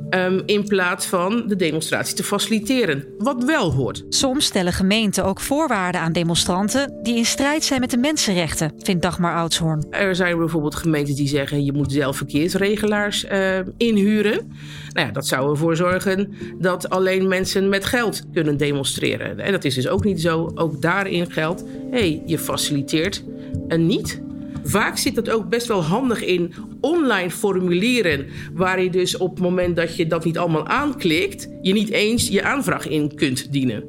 Um, 0.10 0.42
in 0.46 0.68
plaats 0.68 1.06
van 1.06 1.44
de 1.48 1.56
demonstratie 1.56 2.16
te 2.16 2.24
faciliteren. 2.24 3.06
Wat 3.18 3.44
wel 3.44 3.72
hoort. 3.72 4.04
Soms 4.10 4.46
stellen 4.46 4.74
gemeenten 4.74 5.26
ook 5.26 5.40
voorwaarden 5.40 6.02
aan 6.02 6.12
demonstranten 6.12 7.00
die 7.04 7.16
in 7.16 7.26
strijd 7.26 7.64
zijn 7.64 7.80
met 7.80 7.92
de 7.92 7.98
mensenrechten, 7.98 8.72
vindt 8.78 9.02
Dagmar 9.02 9.36
Oudshoorn. 9.36 9.86
Er 9.90 10.16
zijn 10.16 10.38
bijvoorbeeld 10.38 10.76
gemeenten 10.76 11.16
die 11.16 11.28
zeggen 11.28 11.66
je 11.66 11.74
moet 11.74 11.92
zelf 11.92 12.18
verkeersregelaars 12.18 13.26
uh, 13.26 13.60
inhuren. 13.78 14.52
Nou 14.94 15.08
ja, 15.08 15.14
dat 15.14 15.28
zou 15.28 15.50
ervoor 15.50 15.76
zorgen 15.76 16.34
dat 16.60 16.90
alleen 16.90 17.28
mensen 17.28 17.70
met 17.70 17.86
geld 17.86 18.24
kunnen 18.34 18.58
demonstreren. 18.58 19.40
En 19.40 19.52
dat 19.52 19.64
is 19.64 19.76
dus 19.76 19.88
ook 19.88 20.04
niet 20.04 20.22
zo. 20.22 20.52
Ook 20.56 20.82
daarin 20.82 21.32
geldt, 21.32 21.64
hey, 21.92 22.22
je 22.26 22.40
faciliteert 22.40 23.24
een 23.68 23.86
niet 23.86 24.22
Vaak 24.70 24.98
zit 24.98 25.16
dat 25.16 25.30
ook 25.30 25.50
best 25.50 25.68
wel 25.68 25.84
handig 25.84 26.24
in 26.24 26.54
online 26.82 27.32
formulieren, 27.32 28.28
waar 28.54 28.84
je 28.84 28.90
dus 28.90 29.18
op 29.18 29.30
het 29.30 29.40
moment 29.40 29.76
dat 29.76 29.96
je 29.96 30.08
dat 30.08 30.26
niet 30.26 30.38
allemaal 30.38 30.68
aanklikt, 30.68 31.50
je 31.62 31.74
niet 31.74 31.90
eens 31.90 32.28
je 32.28 32.44
aanvraag 32.44 32.88
in 32.88 33.16
kunt 33.16 33.52
dienen. 33.52 33.84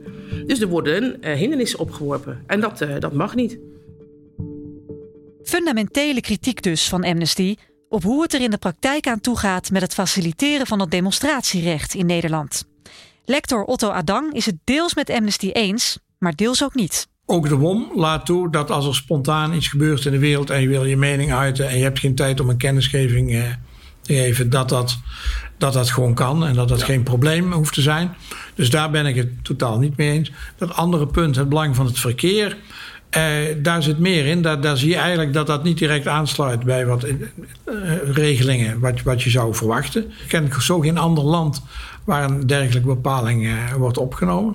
Dus 0.46 0.60
er 0.60 0.68
worden 0.68 1.16
uh, 1.20 1.32
hindernissen 1.32 1.78
opgeworpen 1.78 2.42
en 2.46 2.60
dat, 2.60 2.80
uh, 2.80 2.98
dat 2.98 3.12
mag 3.12 3.34
niet. 3.34 3.58
Fundamentele 5.42 6.20
kritiek 6.20 6.62
dus 6.62 6.88
van 6.88 7.04
Amnesty 7.04 7.56
op 7.88 8.02
hoe 8.02 8.22
het 8.22 8.34
er 8.34 8.40
in 8.40 8.50
de 8.50 8.58
praktijk 8.58 9.06
aan 9.06 9.20
toe 9.20 9.38
gaat 9.38 9.70
met 9.70 9.82
het 9.82 9.94
faciliteren 9.94 10.66
van 10.66 10.80
het 10.80 10.90
demonstratierecht 10.90 11.94
in 11.94 12.06
Nederland. 12.06 12.64
Lector 13.24 13.64
Otto 13.64 13.88
Adang 13.88 14.34
is 14.34 14.46
het 14.46 14.56
deels 14.64 14.94
met 14.94 15.10
Amnesty 15.10 15.50
eens, 15.50 15.98
maar 16.18 16.34
deels 16.34 16.64
ook 16.64 16.74
niet 16.74 17.08
ook 17.30 17.48
de 17.48 17.56
WOM 17.56 17.90
laat 17.94 18.26
toe 18.26 18.50
dat 18.50 18.70
als 18.70 18.86
er 18.86 18.94
spontaan 18.94 19.54
iets 19.54 19.68
gebeurt 19.68 20.04
in 20.04 20.12
de 20.12 20.18
wereld 20.18 20.50
en 20.50 20.60
je 20.60 20.68
wil 20.68 20.84
je 20.84 20.96
mening 20.96 21.32
uiten 21.32 21.68
en 21.68 21.76
je 21.76 21.82
hebt 21.82 21.98
geen 21.98 22.14
tijd 22.14 22.40
om 22.40 22.48
een 22.48 22.56
kennisgeving 22.56 23.34
eh, 23.34 23.42
te 24.00 24.14
geven, 24.14 24.50
dat 24.50 24.68
dat, 24.68 24.98
dat 25.58 25.72
dat 25.72 25.90
gewoon 25.90 26.14
kan 26.14 26.46
en 26.46 26.54
dat 26.54 26.68
dat 26.68 26.82
geen 26.82 27.02
probleem 27.02 27.52
hoeft 27.52 27.74
te 27.74 27.80
zijn. 27.80 28.14
Dus 28.54 28.70
daar 28.70 28.90
ben 28.90 29.06
ik 29.06 29.16
het 29.16 29.44
totaal 29.44 29.78
niet 29.78 29.96
mee 29.96 30.10
eens. 30.10 30.32
Dat 30.56 30.74
andere 30.74 31.06
punt, 31.06 31.36
het 31.36 31.48
belang 31.48 31.76
van 31.76 31.86
het 31.86 31.98
verkeer. 31.98 32.56
Eh, 33.10 33.22
daar 33.56 33.82
zit 33.82 33.98
meer 33.98 34.26
in. 34.26 34.42
Daar, 34.42 34.60
daar 34.60 34.76
zie 34.76 34.88
je 34.88 34.96
eigenlijk 34.96 35.32
dat 35.32 35.46
dat 35.46 35.62
niet 35.64 35.78
direct 35.78 36.06
aansluit 36.06 36.64
bij 36.64 36.86
wat 36.86 37.04
eh, 37.04 37.14
regelingen 38.12 38.80
wat, 38.80 39.02
wat 39.02 39.22
je 39.22 39.30
zou 39.30 39.54
verwachten. 39.54 40.04
Ik 40.04 40.28
ken 40.28 40.50
zo 40.62 40.80
geen 40.80 40.98
ander 40.98 41.24
land 41.24 41.62
waar 42.04 42.30
een 42.30 42.46
dergelijke 42.46 42.88
bepaling 42.88 43.46
eh, 43.46 43.72
wordt 43.72 43.98
opgenomen. 43.98 44.54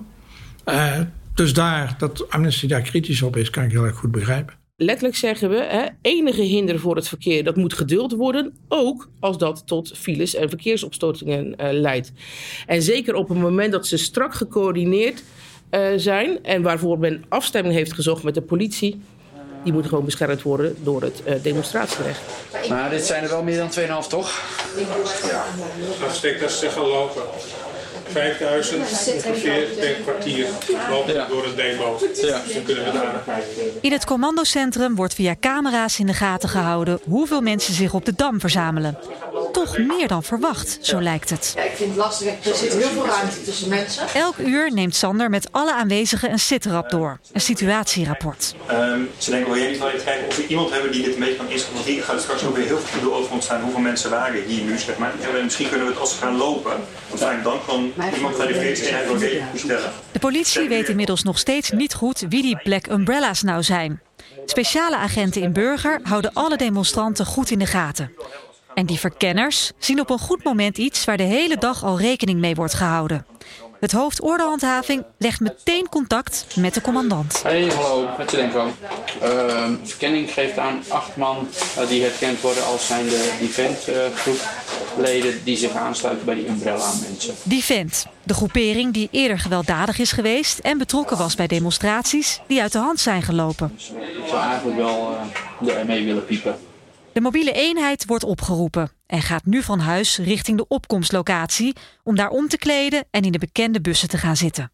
Eh, 1.36 1.44
dus 1.44 1.54
daar, 1.54 1.96
dat 1.98 2.30
Amnesty 2.30 2.68
daar 2.68 2.82
kritisch 2.82 3.22
op 3.22 3.36
is, 3.36 3.50
kan 3.50 3.64
ik 3.64 3.72
heel 3.72 3.84
erg 3.84 3.96
goed 3.96 4.12
begrijpen. 4.12 4.56
Letterlijk 4.78 5.16
zeggen 5.16 5.50
we, 5.50 5.64
hè, 5.64 5.86
enige 6.02 6.42
hinder 6.42 6.80
voor 6.80 6.96
het 6.96 7.08
verkeer, 7.08 7.44
dat 7.44 7.56
moet 7.56 7.74
geduld 7.74 8.12
worden. 8.12 8.54
Ook 8.68 9.10
als 9.20 9.38
dat 9.38 9.64
tot 9.66 9.98
files 9.98 10.36
en 10.36 10.50
verkeersopstotingen 10.50 11.46
uh, 11.46 11.68
leidt. 11.72 12.12
En 12.66 12.82
zeker 12.82 13.16
op 13.16 13.30
het 13.30 13.38
moment 13.38 13.72
dat 13.72 13.88
ze 13.88 13.98
strak 13.98 14.34
gecoördineerd 14.34 15.24
uh, 15.72 15.88
zijn 15.96 16.44
en 16.44 16.62
waarvoor 16.62 17.00
men 17.00 17.24
afstemming 17.30 17.76
heeft 17.76 17.94
gezocht 17.94 18.24
met 18.24 18.34
de 18.34 18.42
politie, 18.42 19.02
die 19.64 19.74
moeten 19.74 19.90
gewoon 19.90 20.06
beschermd 20.06 20.42
worden 20.42 20.76
door 20.84 21.02
het 21.02 21.22
uh, 21.28 21.34
demonstratierecht. 21.42 22.22
Maar 22.70 22.90
dit 22.90 23.06
zijn 23.06 23.24
er 23.24 23.30
wel 23.30 23.44
meer 23.44 23.58
dan 23.58 24.04
2,5 24.04 24.08
toch? 24.10 24.42
Ja, 25.30 25.46
dat 26.02 26.16
steekt 26.16 26.40
dat 26.40 26.52
ze 26.52 26.70
gaan 26.70 26.88
lopen. 26.88 27.22
5000 28.12 28.82
ongeveer 29.16 29.68
per 29.80 29.96
kwartier 30.04 30.48
lopen 30.90 31.14
ja. 31.14 31.28
door 31.28 31.46
een 31.46 31.56
demo. 31.56 32.00
Ja. 32.14 32.42
Dus 32.46 32.54
dan 32.54 32.64
kunnen 32.64 32.86
we 32.86 32.92
daar 32.92 33.24
In 33.82 33.92
het 33.92 34.06
commandocentrum 34.06 34.96
wordt 34.96 35.14
via 35.14 35.36
camera's 35.40 36.00
in 36.00 36.06
de 36.06 36.14
gaten 36.14 36.50
gehouden 36.50 37.00
hoeveel 37.04 37.42
mensen 37.42 37.74
zich 37.74 37.94
op 37.94 38.06
de 38.06 38.14
dam 38.16 38.40
verzamelen. 38.40 38.98
Toch 39.52 39.78
meer 39.78 40.08
dan 40.08 40.24
verwacht, 40.24 40.78
zo 40.82 41.02
lijkt 41.02 41.30
het. 41.30 41.54
Ja, 41.56 41.64
ik 41.64 41.76
vind 41.76 41.90
het 41.90 41.98
lastig. 41.98 42.28
Er 42.28 42.56
zit 42.56 42.74
heel 42.74 42.90
veel 42.90 43.06
ruimte 43.06 43.44
tussen 43.44 43.70
mensen. 43.70 44.04
Elk 44.14 44.38
uur 44.38 44.74
neemt 44.74 44.96
Sander 44.96 45.30
met 45.30 45.48
alle 45.52 45.74
aanwezigen 45.74 46.32
een 46.32 46.40
sitrap 46.40 46.90
door. 46.90 47.20
Een 47.32 47.42
situatierapport. 47.42 48.56
Um, 48.72 49.10
ze 49.18 49.32
denken, 49.32 49.52
wil 49.52 49.62
jij 49.62 49.70
niet 49.70 49.80
wel 49.80 49.90
even 49.90 50.06
kijken 50.06 50.28
of 50.28 50.36
we 50.38 50.48
iemand 50.48 50.72
hebben 50.72 50.92
die 50.92 51.04
dit 51.04 51.14
een 51.14 51.20
beetje 51.20 51.36
kan 51.36 51.50
inschatten? 51.50 51.76
Want 51.76 51.86
hier 51.86 52.04
gaat 52.04 52.22
straks 52.22 52.44
ook 52.44 52.56
weer 52.56 52.66
heel 52.66 52.80
veel 52.80 53.14
over 53.14 53.32
ontstaan 53.32 53.62
hoeveel 53.62 53.80
mensen 53.80 54.10
waren 54.10 54.44
hier 54.44 54.64
nu, 54.64 54.78
zeg 54.78 54.98
maar. 54.98 55.12
En 55.36 55.44
misschien 55.44 55.70
kunnen 55.70 55.86
we 55.88 55.92
het 55.92 56.02
als 56.02 56.20
we 56.20 56.26
gaan 56.26 56.38
lopen, 56.38 56.74
want 57.10 57.44
dan 57.44 57.60
kan 57.66 57.92
de 60.12 60.20
politie 60.20 60.68
weet 60.68 60.90
inmiddels 60.90 61.24
nog 61.24 61.38
steeds 61.38 61.70
niet 61.72 61.94
goed 61.94 62.26
wie 62.30 62.42
die 62.42 62.60
Black 62.64 62.88
Umbrellas 62.88 63.42
nou 63.42 63.64
zijn. 63.64 64.02
Speciale 64.46 64.96
agenten 64.96 65.42
in 65.42 65.54
Burger 65.54 66.00
houden 66.04 66.34
alle 66.34 66.58
demonstranten 66.58 67.26
goed 67.26 67.52
in 67.52 67.60
de 67.60 67.66
gaten. 67.66 68.12
En 68.74 68.86
die 68.86 69.00
verkenners 69.00 69.72
zien 69.78 70.00
op 70.00 70.10
een 70.10 70.20
goed 70.20 70.44
moment 70.44 70.78
iets 70.78 71.06
waar 71.06 71.18
de 71.18 71.24
hele 71.24 71.58
dag 71.58 71.84
al 71.84 72.00
rekening 72.00 72.40
mee 72.40 72.56
wordt 72.56 72.74
gehouden. 72.74 73.26
Het 73.80 73.92
hoofd 73.92 74.22
ordehandhaving 74.22 75.04
legt 75.18 75.40
meteen 75.40 75.90
contact 75.90 76.46
met 76.56 76.74
de 76.74 76.82
commandant. 76.82 77.44
Hey, 77.44 77.72
hallo, 77.76 78.10
wat 78.18 78.32
je 78.32 78.38
denkt 78.38 78.54
van? 78.54 78.72
Uh, 79.24 79.70
verkenning 79.84 80.32
geeft 80.32 80.58
aan 80.58 80.84
acht 80.88 81.16
man 81.16 81.48
uh, 81.80 81.88
die 81.88 82.02
herkend 82.02 82.42
worden 82.42 82.66
als 82.66 82.88
zijn 82.88 83.06
de 83.06 83.36
Defend 83.40 83.90
uh, 83.90 83.96
groepleden 84.76 85.44
die 85.44 85.58
zich 85.58 85.72
aansluiten 85.72 86.26
bij 86.26 86.36
die 86.36 86.48
Umbrella 86.48 86.92
mensen. 87.02 87.34
Defend, 87.44 88.08
de 88.24 88.34
groepering 88.34 88.94
die 88.94 89.08
eerder 89.12 89.40
gewelddadig 89.40 90.00
is 90.00 90.12
geweest 90.12 90.60
en 90.60 90.78
betrokken 90.78 91.18
was 91.18 91.36
bij 91.36 91.48
demonstraties 91.48 92.42
die 92.48 92.62
uit 92.62 92.72
de 92.72 92.78
hand 92.78 93.00
zijn 93.00 93.22
gelopen. 93.22 93.72
Dus, 93.76 93.90
ik 93.90 94.28
zou 94.28 94.42
eigenlijk 94.42 94.78
wel 94.78 95.18
ermee 95.78 96.06
willen 96.06 96.26
piepen. 96.26 96.56
De 97.14 97.22
mobiele 97.22 97.52
eenheid 97.52 98.06
wordt 98.06 98.24
opgeroepen 98.24 98.92
en 99.08 99.22
gaat 99.22 99.46
nu 99.46 99.62
van 99.62 99.80
huis 99.80 100.18
richting 100.18 100.58
de 100.58 100.68
opkomstlocatie 100.68 101.76
om 102.04 102.16
daar 102.16 102.30
om 102.30 102.48
te 102.48 102.58
kleden 102.58 103.04
en 103.12 103.22
in 103.22 103.32
de 103.32 103.38
bekende 103.38 103.82
bussen 103.82 104.10
te 104.10 104.18
gaan 104.18 104.38
zitten. 104.38 104.72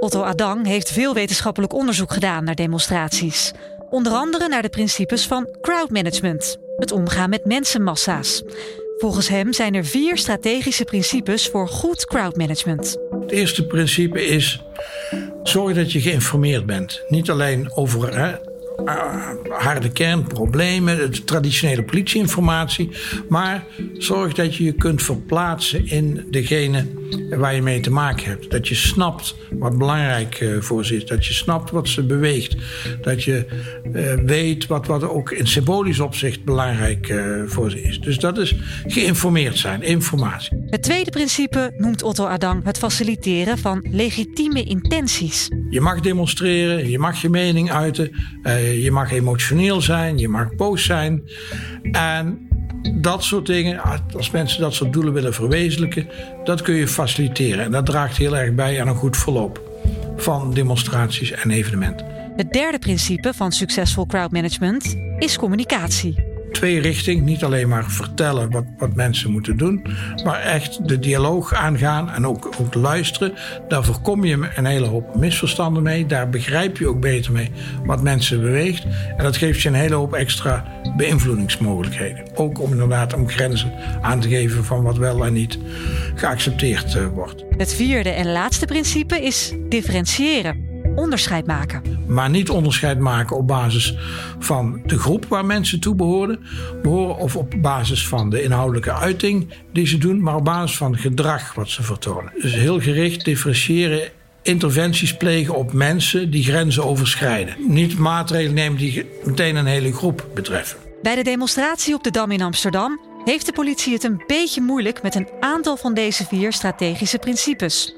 Otto 0.00 0.22
Adang 0.22 0.66
heeft 0.66 0.92
veel 0.92 1.14
wetenschappelijk 1.14 1.72
onderzoek 1.72 2.12
gedaan 2.12 2.44
naar 2.44 2.54
demonstraties. 2.54 3.52
Onder 3.90 4.12
andere 4.12 4.48
naar 4.48 4.62
de 4.62 4.68
principes 4.68 5.26
van 5.26 5.56
crowdmanagement, 5.60 6.56
het 6.76 6.92
omgaan 6.92 7.30
met 7.30 7.44
mensenmassa's. 7.44 8.42
Volgens 8.98 9.28
hem 9.28 9.52
zijn 9.52 9.74
er 9.74 9.84
vier 9.84 10.18
strategische 10.18 10.84
principes 10.84 11.48
voor 11.48 11.68
goed 11.68 12.06
crowdmanagement. 12.06 12.96
Het 13.20 13.30
eerste 13.30 13.66
principe 13.66 14.26
is: 14.26 14.62
zorg 15.42 15.74
dat 15.74 15.92
je 15.92 16.00
geïnformeerd 16.00 16.66
bent. 16.66 17.02
Niet 17.08 17.30
alleen 17.30 17.70
over 17.74 18.18
hè, 18.18 18.36
harde 19.48 19.92
kernproblemen, 19.92 21.10
de 21.10 21.24
traditionele 21.24 21.82
politieinformatie. 21.82 22.90
Maar 23.28 23.64
zorg 23.92 24.32
dat 24.32 24.56
je 24.56 24.64
je 24.64 24.72
kunt 24.72 25.02
verplaatsen 25.02 25.86
in 25.86 26.26
degene 26.30 26.86
waar 27.30 27.54
je 27.54 27.62
mee 27.62 27.80
te 27.80 27.90
maken 27.90 28.24
hebt. 28.26 28.50
Dat 28.50 28.68
je 28.68 28.74
snapt 28.74 29.34
wat 29.50 29.78
belangrijk 29.78 30.40
uh, 30.40 30.60
voor 30.60 30.84
ze 30.84 30.96
is. 30.96 31.06
Dat 31.06 31.26
je 31.26 31.32
snapt 31.32 31.70
wat 31.70 31.88
ze 31.88 32.06
beweegt. 32.06 32.56
Dat 33.02 33.24
je 33.24 33.46
uh, 33.92 34.14
weet 34.14 34.66
wat, 34.66 34.86
wat 34.86 35.08
ook 35.08 35.30
in 35.30 35.46
symbolisch 35.46 36.00
opzicht 36.00 36.44
belangrijk 36.44 37.14
voor 37.46 37.70
ze 37.70 37.82
is. 37.82 38.00
Dus 38.00 38.18
dat 38.18 38.38
is 38.38 38.56
geïnformeerd 38.86 39.58
zijn, 39.58 39.82
informatie. 39.82 40.64
Het 40.66 40.82
tweede 40.82 41.10
principe 41.10 41.72
noemt 41.76 42.02
Otto 42.02 42.26
Adang 42.26 42.64
het 42.64 42.78
faciliteren 42.78 43.58
van 43.58 43.86
legitieme 43.90 44.62
intenties. 44.62 45.48
Je 45.70 45.80
mag 45.80 46.00
demonstreren, 46.00 46.90
je 46.90 46.98
mag 46.98 47.22
je 47.22 47.28
mening 47.28 47.72
uiten. 47.72 48.10
Je 48.68 48.90
mag 48.90 49.12
emotioneel 49.12 49.80
zijn, 49.80 50.18
je 50.18 50.28
mag 50.28 50.54
boos 50.54 50.84
zijn. 50.84 51.22
En 51.92 52.48
dat 52.94 53.24
soort 53.24 53.46
dingen, 53.46 53.80
als 54.16 54.30
mensen 54.30 54.60
dat 54.60 54.74
soort 54.74 54.92
doelen 54.92 55.12
willen 55.12 55.34
verwezenlijken, 55.34 56.08
dat 56.44 56.62
kun 56.62 56.74
je 56.74 56.88
faciliteren. 56.88 57.64
En 57.64 57.70
dat 57.70 57.86
draagt 57.86 58.16
heel 58.16 58.36
erg 58.36 58.54
bij 58.54 58.80
aan 58.80 58.88
een 58.88 58.94
goed 58.94 59.16
verloop 59.16 59.62
van 60.16 60.54
demonstraties 60.54 61.30
en 61.30 61.50
evenementen. 61.50 62.06
Het 62.36 62.52
derde 62.52 62.78
principe 62.78 63.34
van 63.34 63.52
succesvol 63.52 64.06
crowdmanagement 64.06 64.96
is 65.18 65.38
communicatie 65.38 66.27
twee 66.52 66.80
richting. 66.80 67.22
Niet 67.22 67.44
alleen 67.44 67.68
maar 67.68 67.90
vertellen 67.90 68.50
wat, 68.50 68.64
wat 68.78 68.94
mensen 68.94 69.30
moeten 69.30 69.56
doen, 69.56 69.82
maar 70.24 70.40
echt 70.40 70.88
de 70.88 70.98
dialoog 70.98 71.54
aangaan 71.54 72.10
en 72.10 72.26
ook, 72.26 72.50
ook 72.60 72.74
luisteren. 72.74 73.34
Daar 73.68 73.84
voorkom 73.84 74.24
je 74.24 74.48
een 74.56 74.66
hele 74.66 74.86
hoop 74.86 75.14
misverstanden 75.14 75.82
mee. 75.82 76.06
Daar 76.06 76.28
begrijp 76.28 76.78
je 76.78 76.88
ook 76.88 77.00
beter 77.00 77.32
mee 77.32 77.50
wat 77.84 78.02
mensen 78.02 78.40
beweegt. 78.40 78.86
En 79.16 79.24
dat 79.24 79.36
geeft 79.36 79.60
je 79.60 79.68
een 79.68 79.74
hele 79.74 79.94
hoop 79.94 80.14
extra 80.14 80.64
beïnvloedingsmogelijkheden. 80.96 82.24
Ook 82.34 82.60
om 82.60 82.70
inderdaad 82.70 83.14
om 83.14 83.28
grenzen 83.28 83.72
aan 84.00 84.20
te 84.20 84.28
geven 84.28 84.64
van 84.64 84.82
wat 84.82 84.96
wel 84.96 85.26
en 85.26 85.32
niet 85.32 85.58
geaccepteerd 86.14 86.94
uh, 86.94 87.06
wordt. 87.06 87.44
Het 87.56 87.74
vierde 87.74 88.10
en 88.10 88.32
laatste 88.32 88.66
principe 88.66 89.22
is 89.22 89.54
differentiëren 89.68 90.67
onderscheid 90.98 91.46
maken. 91.46 91.82
Maar 92.06 92.30
niet 92.30 92.50
onderscheid 92.50 92.98
maken 92.98 93.36
op 93.36 93.46
basis 93.46 93.96
van 94.38 94.82
de 94.86 94.98
groep 94.98 95.26
waar 95.28 95.44
mensen 95.44 95.80
toe 95.80 95.94
behoren, 95.94 96.38
behoren 96.82 97.16
of 97.16 97.36
op 97.36 97.54
basis 97.60 98.08
van 98.08 98.30
de 98.30 98.42
inhoudelijke 98.42 98.92
uiting 98.92 99.48
die 99.72 99.86
ze 99.86 99.98
doen, 99.98 100.22
maar 100.22 100.36
op 100.36 100.44
basis 100.44 100.76
van 100.76 100.92
het 100.92 101.00
gedrag 101.00 101.54
wat 101.54 101.68
ze 101.68 101.82
vertonen. 101.82 102.32
Dus 102.40 102.54
heel 102.54 102.80
gericht 102.80 103.24
differentiëren 103.24 104.00
interventies 104.42 105.16
plegen 105.16 105.54
op 105.54 105.72
mensen 105.72 106.30
die 106.30 106.44
grenzen 106.44 106.84
overschrijden. 106.84 107.56
Niet 107.58 107.98
maatregelen 107.98 108.54
nemen 108.54 108.78
die 108.78 109.04
meteen 109.24 109.56
een 109.56 109.66
hele 109.66 109.92
groep 109.92 110.26
betreffen. 110.34 110.78
Bij 111.02 111.14
de 111.14 111.22
demonstratie 111.22 111.94
op 111.94 112.04
de 112.04 112.10
Dam 112.10 112.30
in 112.30 112.42
Amsterdam 112.42 113.00
heeft 113.24 113.46
de 113.46 113.52
politie 113.52 113.92
het 113.92 114.04
een 114.04 114.22
beetje 114.26 114.60
moeilijk 114.60 115.02
met 115.02 115.14
een 115.14 115.28
aantal 115.40 115.76
van 115.76 115.94
deze 115.94 116.24
vier 116.24 116.52
strategische 116.52 117.18
principes. 117.18 117.97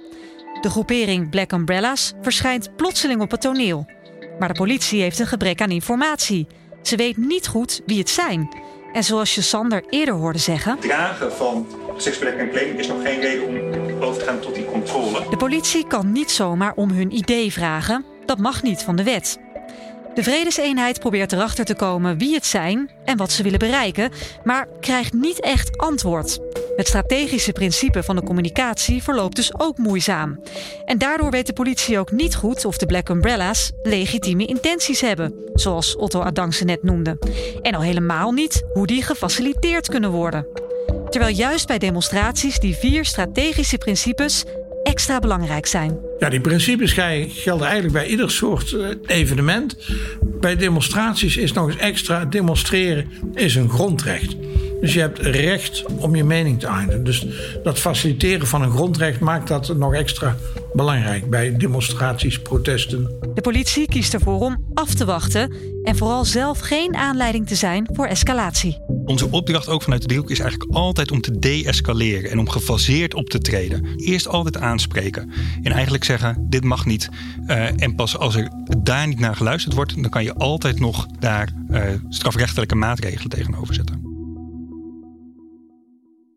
De 0.60 0.70
groepering 0.70 1.30
Black 1.30 1.52
Umbrellas 1.52 2.12
verschijnt 2.22 2.76
plotseling 2.76 3.20
op 3.20 3.30
het 3.30 3.40
toneel. 3.40 3.86
Maar 4.38 4.48
de 4.48 4.54
politie 4.54 5.02
heeft 5.02 5.18
een 5.18 5.26
gebrek 5.26 5.60
aan 5.60 5.70
informatie. 5.70 6.46
Ze 6.82 6.96
weet 6.96 7.16
niet 7.16 7.46
goed 7.46 7.80
wie 7.86 7.98
het 7.98 8.08
zijn. 8.08 8.48
En 8.92 9.04
zoals 9.04 9.34
je 9.34 9.40
Sander 9.40 9.84
eerder 9.88 10.14
hoorde 10.14 10.38
zeggen... 10.38 10.72
Het 10.72 10.80
dragen 10.80 11.32
van 11.32 11.66
seksbedekking 11.96 12.48
en 12.48 12.50
kleding 12.50 12.78
is 12.78 12.86
nog 12.86 13.02
geen 13.02 13.20
reden 13.20 13.46
om 13.46 14.02
over 14.02 14.20
te 14.20 14.26
gaan 14.28 14.40
tot 14.40 14.54
die 14.54 14.64
controle. 14.64 15.28
De 15.30 15.36
politie 15.36 15.86
kan 15.86 16.12
niet 16.12 16.30
zomaar 16.30 16.72
om 16.74 16.90
hun 16.90 17.16
idee 17.16 17.52
vragen. 17.52 18.04
Dat 18.26 18.38
mag 18.38 18.62
niet 18.62 18.82
van 18.82 18.96
de 18.96 19.02
wet. 19.02 19.38
De 20.14 20.22
Vredeseenheid 20.22 20.98
probeert 20.98 21.32
erachter 21.32 21.64
te 21.64 21.74
komen 21.74 22.18
wie 22.18 22.34
het 22.34 22.46
zijn 22.46 22.90
en 23.04 23.16
wat 23.16 23.32
ze 23.32 23.42
willen 23.42 23.58
bereiken, 23.58 24.10
maar 24.44 24.68
krijgt 24.80 25.12
niet 25.12 25.40
echt 25.40 25.78
antwoord. 25.78 26.38
Het 26.76 26.86
strategische 26.86 27.52
principe 27.52 28.02
van 28.02 28.16
de 28.16 28.22
communicatie 28.22 29.02
verloopt 29.02 29.36
dus 29.36 29.60
ook 29.60 29.78
moeizaam. 29.78 30.40
En 30.84 30.98
daardoor 30.98 31.30
weet 31.30 31.46
de 31.46 31.52
politie 31.52 31.98
ook 31.98 32.10
niet 32.10 32.34
goed 32.34 32.64
of 32.64 32.78
de 32.78 32.86
Black 32.86 33.08
Umbrellas 33.08 33.72
legitieme 33.82 34.46
intenties 34.46 35.00
hebben, 35.00 35.34
zoals 35.54 35.96
Otto 35.96 36.20
Adangse 36.20 36.64
net 36.64 36.82
noemde. 36.82 37.18
En 37.62 37.74
al 37.74 37.82
helemaal 37.82 38.32
niet 38.32 38.62
hoe 38.72 38.86
die 38.86 39.02
gefaciliteerd 39.02 39.88
kunnen 39.88 40.10
worden. 40.10 40.46
Terwijl 41.10 41.34
juist 41.34 41.66
bij 41.66 41.78
demonstraties 41.78 42.58
die 42.58 42.76
vier 42.76 43.04
strategische 43.04 43.78
principes 43.78 44.44
extra 45.00 45.20
belangrijk 45.20 45.66
zijn. 45.66 45.98
Ja, 46.18 46.28
die 46.28 46.40
principes 46.40 46.92
gelden 47.28 47.66
eigenlijk 47.66 47.92
bij 47.92 48.06
ieder 48.06 48.30
soort 48.30 48.72
eh, 48.72 48.88
evenement. 49.06 49.76
Bij 50.40 50.56
demonstraties 50.56 51.36
is 51.36 51.52
nog 51.52 51.66
eens 51.66 51.76
extra: 51.76 52.24
demonstreren 52.24 53.10
is 53.34 53.54
een 53.54 53.68
grondrecht. 53.68 54.36
Dus 54.80 54.94
je 54.94 55.00
hebt 55.00 55.18
recht 55.18 55.84
om 55.98 56.16
je 56.16 56.24
mening 56.24 56.60
te 56.60 56.68
uiten. 56.68 57.04
Dus 57.04 57.26
dat 57.62 57.78
faciliteren 57.78 58.46
van 58.46 58.62
een 58.62 58.70
grondrecht 58.70 59.20
maakt 59.20 59.48
dat 59.48 59.76
nog 59.76 59.94
extra 59.94 60.36
belangrijk 60.72 61.30
bij 61.30 61.56
demonstraties, 61.56 62.38
protesten. 62.38 63.10
De 63.34 63.40
politie 63.40 63.86
kiest 63.86 64.14
ervoor 64.14 64.40
om 64.40 64.64
af 64.74 64.94
te 64.94 65.04
wachten 65.04 65.52
en 65.82 65.96
vooral 65.96 66.24
zelf 66.24 66.58
geen 66.58 66.96
aanleiding 66.96 67.46
te 67.46 67.54
zijn 67.54 67.88
voor 67.92 68.06
escalatie. 68.06 68.78
Onze 69.04 69.30
opdracht 69.30 69.68
ook 69.68 69.82
vanuit 69.82 70.00
de 70.00 70.06
driehoek 70.06 70.30
is 70.30 70.38
eigenlijk 70.38 70.72
altijd 70.72 71.10
om 71.10 71.20
te 71.20 71.38
de-escaleren 71.38 72.30
en 72.30 72.38
om 72.38 72.48
gefaseerd 72.48 73.14
op 73.14 73.28
te 73.28 73.38
treden. 73.38 73.86
Eerst 73.96 74.28
altijd 74.28 74.56
aanspreken 74.56 75.30
en 75.62 75.72
eigenlijk 75.72 76.04
zeggen: 76.04 76.46
dit 76.48 76.64
mag 76.64 76.86
niet. 76.86 77.08
Uh, 77.46 77.82
en 77.82 77.94
pas 77.94 78.16
als 78.16 78.34
er 78.34 78.48
daar 78.78 79.06
niet 79.06 79.20
naar 79.20 79.36
geluisterd 79.36 79.74
wordt, 79.74 80.02
dan 80.02 80.10
kan 80.10 80.24
je 80.24 80.34
altijd 80.34 80.80
nog 80.80 81.06
daar 81.18 81.48
uh, 81.70 81.82
strafrechtelijke 82.08 82.74
maatregelen 82.74 83.28
tegenover 83.28 83.74
zetten. 83.74 84.09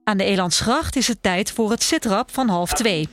Aan 0.05 0.17
de 0.17 0.23
Elandsgracht 0.23 0.95
is 0.95 1.07
het 1.07 1.17
tijd 1.21 1.51
voor 1.51 1.71
het 1.71 1.83
sitrap 1.83 2.31
van 2.31 2.47
half 2.47 2.73
twee. 2.73 3.09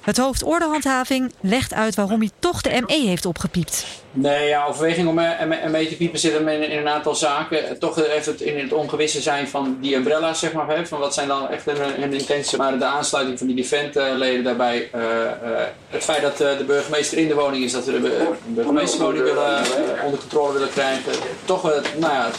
Het 0.00 0.16
hoofd 0.16 0.42
ordehandhaving 0.42 1.32
legt 1.40 1.74
uit 1.74 1.94
waarom 1.94 2.20
hij 2.20 2.30
toch 2.38 2.60
de 2.60 2.84
ME 2.86 3.06
heeft 3.06 3.26
opgepiept. 3.26 3.86
Nee, 4.12 4.48
ja, 4.48 4.66
overweging 4.66 5.08
om 5.08 5.14
ME 5.70 5.86
te 5.88 5.96
piepen 5.96 6.18
zit 6.18 6.34
in, 6.34 6.48
een 6.48 6.88
aantal 6.88 7.14
zaken. 7.14 7.78
Toch 7.78 8.02
even 8.02 8.32
het 8.32 8.40
in 8.40 8.58
het 8.58 8.72
ongewisse 8.72 9.20
zijn 9.20 9.48
van 9.48 9.78
die 9.80 9.94
umbrellas, 9.94 10.38
zeg 10.38 10.52
maar. 10.52 10.68
Hè, 10.68 10.86
van 10.86 10.98
wat 10.98 11.14
zijn 11.14 11.28
dan 11.28 11.48
echt 11.48 11.64
hun, 11.64 12.12
intenties. 12.12 12.56
Maar 12.56 12.78
de 12.78 12.84
aansluiting 12.84 13.38
van 13.38 13.46
die 13.46 13.56
defentleden 13.56 14.44
daarbij. 14.44 14.90
Uh, 14.94 15.02
het 15.88 16.04
feit 16.04 16.22
dat 16.22 16.36
de 16.36 16.64
burgemeester 16.66 17.18
in 17.18 17.28
de 17.28 17.34
woning 17.34 17.64
is, 17.64 17.72
dat 17.72 17.84
we 17.84 17.92
de 17.92 18.28
burgemeesterwoning 18.46 19.24
willen, 19.24 19.58
onder 20.04 20.20
controle 20.20 20.52
willen 20.52 20.70
krijgen. 20.70 21.12
Toch 21.44 21.62
nou 21.96 22.12
ja, 22.12 22.30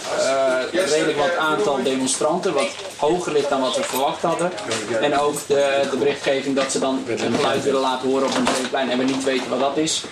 redelijk 0.71 1.17
wat 1.17 1.35
aantal 1.35 1.83
demonstranten, 1.83 2.53
wat 2.53 2.75
hoger 2.97 3.33
ligt 3.33 3.49
dan 3.49 3.61
wat 3.61 3.75
we 3.75 3.83
verwacht 3.83 4.21
hadden. 4.21 4.51
En 5.01 5.19
ook 5.19 5.47
de, 5.47 5.87
de 5.91 5.97
berichtgeving 5.97 6.55
dat 6.55 6.71
ze 6.71 6.79
dan 6.79 7.03
een 7.07 7.33
geluid 7.33 7.63
willen 7.63 7.81
laten 7.81 8.09
horen 8.09 8.27
op 8.27 8.35
een 8.35 8.69
plein 8.69 8.89
en 8.89 8.97
we 8.97 9.03
niet 9.03 9.23
weten 9.23 9.49
wat 9.49 9.59
dat 9.59 9.77
is 9.77 10.03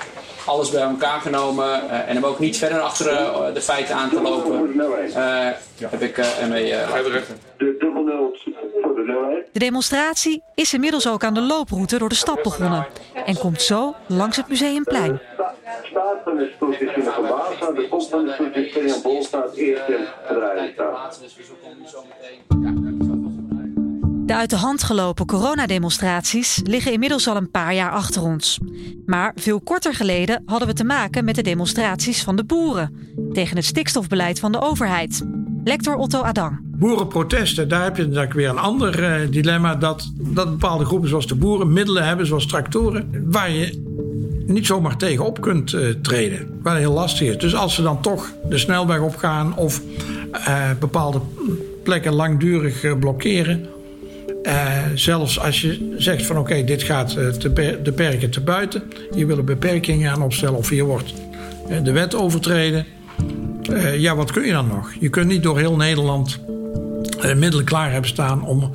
alles 0.45 0.69
bij 0.69 0.81
elkaar 0.81 1.21
genomen 1.21 1.83
uh, 1.83 2.09
en 2.09 2.15
hem 2.15 2.25
ook 2.25 2.39
niet 2.39 2.57
verder 2.57 2.79
achter 2.79 3.11
uh, 3.11 3.53
de 3.53 3.61
feiten 3.61 3.95
aan 3.95 4.09
te 4.09 4.21
lopen, 4.21 4.73
uh, 4.75 5.47
heb 5.79 6.01
ik 6.01 6.17
ermee. 6.17 6.73
de 9.51 9.59
demonstratie 9.59 10.43
is 10.55 10.73
inmiddels 10.73 11.07
ook 11.07 11.23
aan 11.23 11.33
de 11.33 11.41
looproute 11.41 11.97
door 11.97 12.09
de 12.09 12.15
stad 12.15 12.41
begonnen 12.41 12.87
en 13.25 13.37
komt 13.37 13.61
zo 13.61 13.95
langs 14.07 14.37
het 14.37 14.47
museumplein. 14.47 15.19
De 22.49 22.78
uit 24.35 24.49
de 24.49 24.55
hand 24.55 24.83
gelopen 24.83 25.25
coronademonstraties 25.25 26.61
liggen 26.63 26.91
inmiddels 26.91 27.27
al 27.27 27.35
een 27.35 27.51
paar 27.51 27.73
jaar 27.73 27.91
achter 27.91 28.21
ons. 28.21 28.59
Maar 29.05 29.31
veel 29.35 29.61
korter 29.61 29.93
geleden 29.93 30.43
hadden 30.45 30.67
we 30.67 30.73
te 30.73 30.83
maken 30.83 31.25
met 31.25 31.35
de 31.35 31.41
demonstraties 31.41 32.23
van 32.23 32.35
de 32.35 32.43
boeren 32.43 32.95
tegen 33.33 33.55
het 33.55 33.65
stikstofbeleid 33.65 34.39
van 34.39 34.51
de 34.51 34.61
overheid. 34.61 35.25
Lector 35.63 35.95
Otto 35.95 36.21
Adang. 36.21 36.59
Boerenprotesten, 36.63 37.69
daar 37.69 37.83
heb 37.83 37.97
je 37.97 38.03
natuurlijk 38.03 38.33
weer 38.33 38.49
een 38.49 38.57
ander 38.57 39.21
uh, 39.23 39.31
dilemma. 39.31 39.75
Dat, 39.75 40.11
dat 40.15 40.49
bepaalde 40.49 40.85
groepen 40.85 41.09
zoals 41.09 41.27
de 41.27 41.35
boeren 41.35 41.73
middelen 41.73 42.05
hebben, 42.05 42.25
zoals 42.25 42.47
tractoren, 42.47 43.25
waar 43.25 43.51
je 43.51 43.83
niet 44.45 44.65
zomaar 44.65 44.97
tegenop 44.97 45.41
kunt 45.41 45.73
uh, 45.73 45.89
treden. 46.01 46.59
Waar 46.61 46.77
heel 46.77 46.93
lastig 46.93 47.27
is. 47.27 47.37
Dus 47.37 47.55
als 47.55 47.75
ze 47.75 47.81
dan 47.81 48.01
toch 48.01 48.33
de 48.49 48.57
snelweg 48.57 48.99
opgaan 48.99 49.55
of 49.55 49.81
uh, 50.33 50.69
bepaalde 50.79 51.21
plekken 51.83 52.13
langdurig 52.13 52.99
blokkeren 52.99 53.69
uh, 54.43 54.83
zelfs 54.95 55.39
als 55.39 55.61
je 55.61 55.95
zegt 55.97 56.25
van 56.25 56.37
oké, 56.37 56.63
dit 56.63 56.83
gaat 56.83 57.09
te 57.39 57.79
de 57.83 57.91
perken 57.91 58.29
te 58.29 58.41
buiten. 58.41 58.83
Je 59.15 59.25
wil 59.25 59.37
er 59.37 59.43
beperkingen 59.43 60.11
aan 60.11 60.21
opstellen 60.21 60.57
of 60.57 60.69
hier 60.69 60.83
wordt 60.83 61.13
uh, 61.69 61.83
de 61.83 61.91
wet 61.91 62.15
overtreden. 62.15 62.85
ja, 63.97 64.15
wat 64.15 64.31
kun 64.31 64.45
je 64.45 64.51
dan 64.51 64.67
nog? 64.67 64.93
Je 64.99 65.09
kunt 65.09 65.27
niet 65.27 65.43
door 65.43 65.57
heel 65.57 65.75
Nederland 65.75 66.39
middelen 67.35 67.65
klaar 67.65 67.91
hebben 67.91 68.09
staan 68.09 68.45
om 68.45 68.71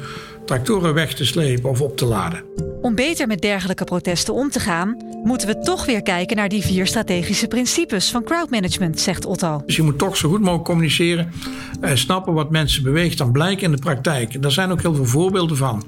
tractoren 0.46 0.94
weg 0.94 1.14
te 1.14 1.24
slepen 1.24 1.70
of 1.70 1.80
op 1.80 1.96
te 1.96 2.04
laden. 2.04 2.42
Om 2.84 2.94
beter 2.94 3.26
met 3.26 3.40
dergelijke 3.42 3.84
protesten 3.84 4.34
om 4.34 4.50
te 4.50 4.60
gaan, 4.60 4.96
moeten 5.22 5.48
we 5.48 5.58
toch 5.58 5.86
weer 5.86 6.02
kijken 6.02 6.36
naar 6.36 6.48
die 6.48 6.62
vier 6.62 6.86
strategische 6.86 7.46
principes 7.46 8.10
van 8.10 8.24
crowdmanagement, 8.24 9.00
zegt 9.00 9.26
Otto. 9.26 9.62
Dus 9.66 9.76
je 9.76 9.82
moet 9.82 9.98
toch 9.98 10.16
zo 10.16 10.28
goed 10.28 10.40
mogelijk 10.40 10.64
communiceren, 10.64 11.32
en 11.80 11.98
snappen 11.98 12.32
wat 12.32 12.50
mensen 12.50 12.82
beweegt, 12.82 13.18
dan 13.18 13.32
blijkt 13.32 13.62
in 13.62 13.70
de 13.70 13.76
praktijk. 13.76 14.42
Daar 14.42 14.50
zijn 14.50 14.70
ook 14.70 14.82
heel 14.82 14.94
veel 14.94 15.04
voorbeelden 15.04 15.56
van. 15.56 15.84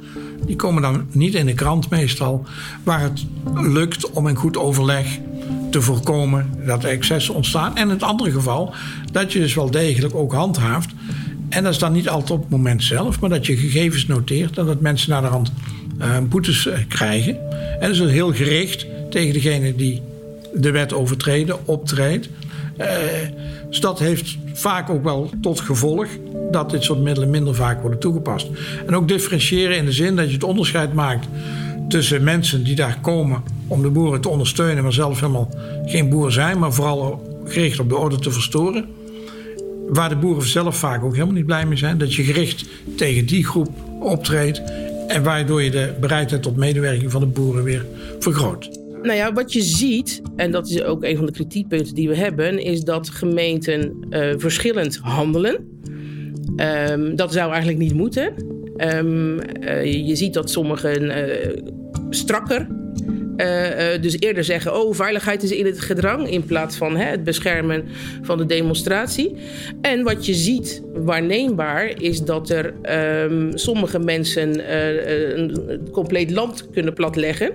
Die 0.46 0.56
komen 0.56 0.82
dan 0.82 1.06
niet 1.10 1.34
in 1.34 1.46
de 1.46 1.54
krant 1.54 1.90
meestal, 1.90 2.44
waar 2.82 3.00
het 3.00 3.26
lukt 3.54 4.10
om 4.10 4.28
in 4.28 4.36
goed 4.36 4.56
overleg 4.56 5.18
te 5.70 5.82
voorkomen 5.82 6.50
dat 6.66 6.84
er 6.84 6.90
excessen 6.90 7.34
ontstaan. 7.34 7.76
En 7.76 7.82
in 7.82 7.88
het 7.88 8.02
andere 8.02 8.30
geval 8.30 8.74
dat 9.12 9.32
je 9.32 9.38
dus 9.38 9.54
wel 9.54 9.70
degelijk 9.70 10.14
ook 10.14 10.32
handhaaft. 10.32 10.90
En 11.48 11.62
dat 11.62 11.72
is 11.72 11.78
dan 11.78 11.92
niet 11.92 12.08
altijd 12.08 12.30
op 12.30 12.40
het 12.40 12.50
moment 12.50 12.82
zelf, 12.82 13.20
maar 13.20 13.30
dat 13.30 13.46
je 13.46 13.56
gegevens 13.56 14.06
noteert 14.06 14.58
en 14.58 14.66
dat 14.66 14.80
mensen 14.80 15.10
naar 15.10 15.22
de 15.22 15.28
hand 15.28 15.52
boetes 16.28 16.66
uh, 16.66 16.74
krijgen. 16.88 17.38
En 17.80 17.90
is 17.90 17.98
heel 17.98 18.32
gericht 18.32 18.86
tegen 19.10 19.32
degene 19.32 19.74
die 19.74 20.02
de 20.54 20.70
wet 20.70 20.92
overtreden, 20.92 21.66
optreedt. 21.66 22.28
Uh, 22.78 22.86
dus 23.68 23.80
dat 23.80 23.98
heeft 23.98 24.36
vaak 24.52 24.90
ook 24.90 25.02
wel 25.04 25.30
tot 25.40 25.60
gevolg 25.60 26.06
dat 26.50 26.70
dit 26.70 26.82
soort 26.82 27.02
middelen 27.02 27.30
minder 27.30 27.54
vaak 27.54 27.80
worden 27.80 27.98
toegepast. 27.98 28.48
En 28.86 28.96
ook 28.96 29.08
differentiëren 29.08 29.76
in 29.76 29.84
de 29.84 29.92
zin 29.92 30.16
dat 30.16 30.26
je 30.26 30.34
het 30.34 30.44
onderscheid 30.44 30.92
maakt 30.92 31.26
tussen 31.88 32.24
mensen 32.24 32.64
die 32.64 32.74
daar 32.74 32.98
komen 33.00 33.42
om 33.66 33.82
de 33.82 33.88
boeren 33.88 34.20
te 34.20 34.28
ondersteunen, 34.28 34.82
maar 34.82 34.92
zelf 34.92 35.20
helemaal 35.20 35.48
geen 35.84 36.08
boer 36.08 36.32
zijn, 36.32 36.58
maar 36.58 36.72
vooral 36.72 37.22
gericht 37.44 37.80
op 37.80 37.88
de 37.88 37.96
orde 37.96 38.18
te 38.18 38.30
verstoren. 38.30 38.84
Waar 39.88 40.08
de 40.08 40.16
boeren 40.16 40.46
zelf 40.46 40.76
vaak 40.76 41.04
ook 41.04 41.12
helemaal 41.12 41.34
niet 41.34 41.46
blij 41.46 41.66
mee 41.66 41.78
zijn, 41.78 41.98
dat 41.98 42.14
je 42.14 42.22
gericht 42.22 42.64
tegen 42.96 43.26
die 43.26 43.46
groep 43.46 43.70
optreedt 44.00 44.62
en 45.08 45.22
waardoor 45.22 45.62
je 45.62 45.70
de 45.70 45.94
bereidheid 46.00 46.42
tot 46.42 46.56
medewerking 46.56 47.10
van 47.10 47.20
de 47.20 47.26
boeren 47.26 47.62
weer 47.62 47.84
vergroot. 48.18 48.84
Nou 49.02 49.18
ja, 49.18 49.32
wat 49.32 49.52
je 49.52 49.62
ziet, 49.62 50.22
en 50.36 50.50
dat 50.50 50.68
is 50.68 50.82
ook 50.82 51.04
een 51.04 51.16
van 51.16 51.26
de 51.26 51.32
kritiekpunten 51.32 51.94
die 51.94 52.08
we 52.08 52.16
hebben, 52.16 52.58
is 52.58 52.80
dat 52.80 53.08
gemeenten 53.08 53.96
uh, 54.10 54.34
verschillend 54.36 54.96
handelen. 54.96 55.74
Um, 56.90 57.16
dat 57.16 57.32
zou 57.32 57.50
eigenlijk 57.50 57.78
niet 57.78 57.94
moeten. 57.94 58.32
Um, 58.96 59.38
uh, 59.60 60.06
je 60.06 60.16
ziet 60.16 60.34
dat 60.34 60.50
sommigen 60.50 61.02
uh, 61.02 61.56
strakker 62.10 62.66
uh, 63.36 63.94
uh, 63.94 64.02
dus 64.02 64.20
eerder 64.20 64.44
zeggen, 64.44 64.80
oh, 64.80 64.94
veiligheid 64.94 65.42
is 65.42 65.50
in 65.50 65.66
het 65.66 65.80
gedrang 65.80 66.30
in 66.30 66.44
plaats 66.44 66.76
van 66.76 66.96
hè, 66.96 67.04
het 67.04 67.24
beschermen 67.24 67.84
van 68.22 68.38
de 68.38 68.46
demonstratie. 68.46 69.36
En 69.80 70.02
wat 70.02 70.26
je 70.26 70.34
ziet 70.34 70.82
waarneembaar 70.94 72.02
is 72.02 72.20
dat 72.20 72.50
er 72.50 72.74
um, 73.24 73.58
sommige 73.58 73.98
mensen 73.98 74.58
uh, 74.58 75.36
een 75.36 75.80
compleet 75.92 76.30
land 76.30 76.70
kunnen 76.70 76.94
platleggen. 76.94 77.52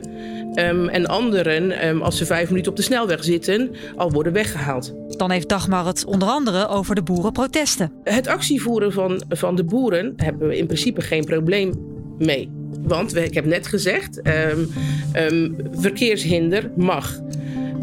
Um, 0.55 0.89
en 0.89 1.05
anderen, 1.05 1.87
um, 1.87 2.01
als 2.01 2.17
ze 2.17 2.25
vijf 2.25 2.49
minuten 2.49 2.71
op 2.71 2.77
de 2.77 2.83
snelweg 2.83 3.23
zitten, 3.23 3.71
al 3.95 4.11
worden 4.11 4.33
weggehaald. 4.33 4.93
Dan 5.07 5.31
heeft 5.31 5.49
Dagmar 5.49 5.85
het 5.85 6.05
onder 6.05 6.27
andere 6.27 6.67
over 6.67 6.95
de 6.95 7.03
boerenprotesten. 7.03 7.91
Het 8.03 8.27
actievoeren 8.27 8.91
van, 8.91 9.23
van 9.29 9.55
de 9.55 9.63
boeren 9.63 10.13
hebben 10.15 10.47
we 10.47 10.57
in 10.57 10.65
principe 10.65 11.01
geen 11.01 11.23
probleem 11.23 11.73
mee. 12.17 12.60
Want 12.81 13.15
ik 13.15 13.33
heb 13.33 13.45
net 13.45 13.67
gezegd, 13.67 14.21
um, 14.27 14.67
um, 15.15 15.55
verkeershinder 15.71 16.71
mag. 16.75 17.19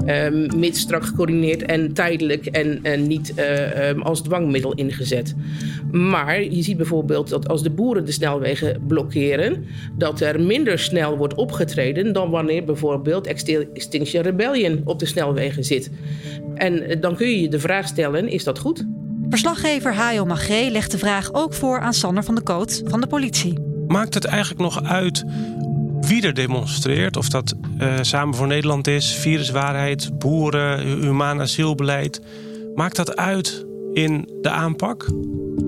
Um, 0.06 0.46
mits 0.56 0.80
strak 0.80 1.04
gecoördineerd 1.04 1.62
en 1.62 1.92
tijdelijk 1.92 2.46
en, 2.46 2.78
en 2.82 3.06
niet 3.06 3.34
um, 3.90 4.02
als 4.02 4.22
dwangmiddel 4.22 4.74
ingezet. 4.74 5.34
Maar 5.90 6.42
je 6.42 6.62
ziet 6.62 6.76
bijvoorbeeld 6.76 7.28
dat 7.28 7.48
als 7.48 7.62
de 7.62 7.70
boeren 7.70 8.04
de 8.04 8.12
snelwegen 8.12 8.80
blokkeren, 8.86 9.64
dat 9.96 10.20
er 10.20 10.40
minder 10.40 10.78
snel 10.78 11.16
wordt 11.16 11.34
opgetreden 11.34 12.12
dan 12.12 12.30
wanneer 12.30 12.64
bijvoorbeeld 12.64 13.26
Extinction 13.72 14.22
Rebellion 14.22 14.80
op 14.84 14.98
de 14.98 15.06
snelwegen 15.06 15.64
zit. 15.64 15.90
En 16.54 17.00
dan 17.00 17.16
kun 17.16 17.28
je 17.28 17.40
je 17.40 17.48
de 17.48 17.60
vraag 17.60 17.86
stellen: 17.86 18.28
is 18.28 18.44
dat 18.44 18.58
goed? 18.58 18.86
Verslaggever 19.28 19.94
Hajo 19.94 20.24
Magré 20.24 20.68
legt 20.70 20.90
de 20.90 20.98
vraag 20.98 21.32
ook 21.32 21.54
voor 21.54 21.80
aan 21.80 21.94
Sander 21.94 22.24
van 22.24 22.34
de 22.34 22.42
Koot 22.42 22.82
van 22.84 23.00
de 23.00 23.06
politie 23.06 23.67
maakt 23.88 24.14
het 24.14 24.24
eigenlijk 24.24 24.60
nog 24.60 24.82
uit 24.82 25.24
wie 26.00 26.22
er 26.22 26.34
demonstreert? 26.34 27.16
Of 27.16 27.28
dat 27.28 27.54
uh, 27.80 27.94
Samen 28.00 28.34
voor 28.34 28.46
Nederland 28.46 28.86
is, 28.86 29.14
viruswaarheid, 29.14 30.18
boeren, 30.18 30.86
humaan 31.00 31.40
asielbeleid. 31.40 32.20
Maakt 32.74 32.96
dat 32.96 33.16
uit 33.16 33.66
in 33.92 34.28
de 34.42 34.50
aanpak? 34.50 35.10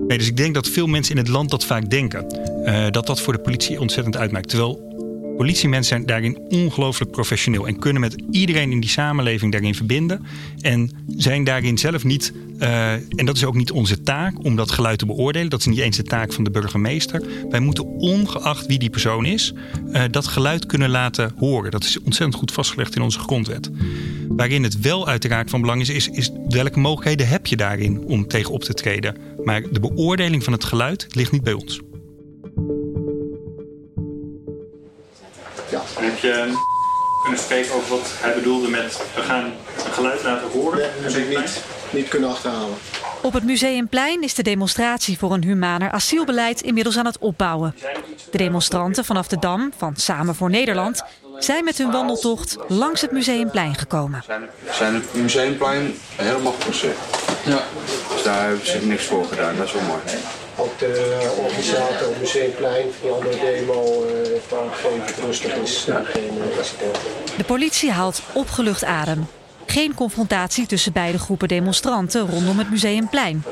Nee, 0.09 0.19
dus 0.19 0.27
ik 0.27 0.37
denk 0.37 0.55
dat 0.55 0.69
veel 0.69 0.87
mensen 0.87 1.15
in 1.15 1.21
het 1.21 1.29
land 1.29 1.51
dat 1.51 1.65
vaak 1.65 1.91
denken. 1.91 2.27
Uh, 2.65 2.87
dat 2.91 3.07
dat 3.07 3.21
voor 3.21 3.33
de 3.33 3.39
politie 3.39 3.81
ontzettend 3.81 4.17
uitmaakt. 4.17 4.49
Terwijl 4.49 4.90
Politiemensen 5.37 5.89
zijn 5.89 6.07
daarin 6.07 6.39
ongelooflijk 6.49 7.11
professioneel 7.11 7.67
en 7.67 7.79
kunnen 7.79 8.01
met 8.01 8.23
iedereen 8.31 8.73
in 8.73 8.81
die 8.81 8.91
samenleving 8.91 9.53
daarin 9.53 9.75
verbinden. 9.75 10.27
En 10.61 10.91
zijn 11.17 11.45
daarin 11.45 11.79
zelf 11.79 12.05
niet, 12.05 12.33
uh, 12.59 12.93
en 12.93 13.25
dat 13.25 13.37
is 13.37 13.45
ook 13.45 13.55
niet 13.55 13.71
onze 13.71 14.03
taak 14.03 14.45
om 14.45 14.57
dat 14.57 14.71
geluid 14.71 14.99
te 14.99 15.07
beoordelen. 15.07 15.51
Dat 15.51 15.61
is 15.61 15.67
niet 15.67 15.79
eens 15.79 15.97
de 15.97 16.03
taak 16.03 16.33
van 16.33 16.45
de 16.45 16.51
burgemeester. 16.51 17.23
Wij 17.51 17.61
moeten 17.61 17.87
ongeacht 17.87 18.67
wie 18.67 18.79
die 18.79 18.91
persoon 18.91 19.25
is, 19.25 19.55
uh, 19.93 20.03
dat 20.11 20.27
geluid 20.27 20.67
kunnen 20.67 20.91
laten 20.91 21.33
horen. 21.37 21.71
Dat 21.71 21.85
is 21.85 22.01
ontzettend 22.01 22.39
goed 22.39 22.53
vastgelegd 22.53 22.97
in 22.97 23.03
onze 23.03 23.19
grondwet. 23.19 23.71
Waarin 24.29 24.63
het 24.63 24.81
wel 24.81 25.09
uiteraard 25.09 25.51
van 25.51 25.61
belang 25.61 25.81
is, 25.81 25.89
is, 25.89 26.09
is 26.09 26.31
welke 26.49 26.79
mogelijkheden 26.79 27.29
heb 27.29 27.47
je 27.47 27.57
daarin 27.57 28.05
om 28.05 28.27
tegen 28.27 28.53
op 28.53 28.65
te 28.65 28.75
treden. 28.75 29.17
Maar 29.45 29.63
de 29.71 29.81
beoordeling 29.81 30.45
van 30.45 30.53
het 30.53 30.65
geluid 30.65 31.07
ligt 31.11 31.33
niet 31.33 31.45
bij 31.45 31.53
ons. 31.53 31.81
Ja. 35.97 36.03
Heb 36.03 36.19
je 36.19 36.31
ehm, 36.31 36.53
kunnen 37.23 37.41
spreken 37.41 37.75
over 37.75 37.89
wat 37.89 38.13
hij 38.15 38.35
bedoelde 38.35 38.69
met 38.69 39.03
we 39.15 39.23
gaan 39.23 39.45
een 39.45 39.93
geluid 39.93 40.23
laten 40.23 40.51
horen? 40.51 40.79
Nee, 40.79 41.03
dat 41.03 41.13
heb 41.13 41.31
ik 41.31 41.39
niet, 41.39 41.63
niet 41.91 42.09
kunnen 42.09 42.31
achterhalen. 42.31 42.77
Op 43.23 43.33
het 43.33 43.45
Museumplein 43.45 44.23
is 44.23 44.35
de 44.35 44.43
demonstratie 44.43 45.19
voor 45.19 45.33
een 45.33 45.45
humaner 45.45 45.91
asielbeleid 45.91 46.61
inmiddels 46.61 46.99
aan 46.99 47.07
het 47.07 47.19
opbouwen. 47.19 47.75
De 48.31 48.39
demonstranten 48.39 49.05
vanaf 49.05 49.29
de 49.29 49.39
Dam 49.39 49.73
van 49.77 49.97
Samen 49.97 50.35
voor 50.35 50.51
Nederland 50.51 51.03
zijn 51.45 51.65
met 51.65 51.79
hun 51.79 51.91
wandeltocht 51.91 52.57
langs 52.69 53.01
het 53.01 53.13
Museumplein 53.13 53.75
gekomen. 53.75 54.23
We 54.27 54.49
zijn 54.73 54.95
het 54.95 55.15
Museumplein 55.15 55.95
helemaal 56.17 56.53
gepasseerd. 56.53 56.97
Ja. 57.45 57.63
Dus 58.13 58.23
daar 58.23 58.49
hebben 58.49 58.67
ze 58.67 58.87
niks 58.87 59.05
voor 59.05 59.25
gedaan, 59.25 59.57
dat 59.57 59.67
is 59.67 59.73
wel 59.73 59.83
mooi. 59.83 60.01
Ook 60.57 60.79
de 60.79 61.35
organisator 61.39 62.09
op 62.09 62.19
Museumplein, 62.19 62.87
die 63.03 63.11
andere 63.11 63.39
demo, 63.39 64.05
heeft 64.07 64.53
aangegeven 64.53 65.25
rustig 65.27 65.55
is 65.55 65.59
incidenten. 65.59 66.21
De 67.37 67.45
politie 67.45 67.91
haalt 67.91 68.23
opgelucht 68.33 68.85
adem. 68.85 69.27
Geen 69.67 69.95
confrontatie 69.95 70.67
tussen 70.67 70.93
beide 70.93 71.19
groepen 71.19 71.49
demonstranten 71.49 72.27
rondom 72.27 72.59
het 72.59 72.71
Museumplein. 72.71 73.45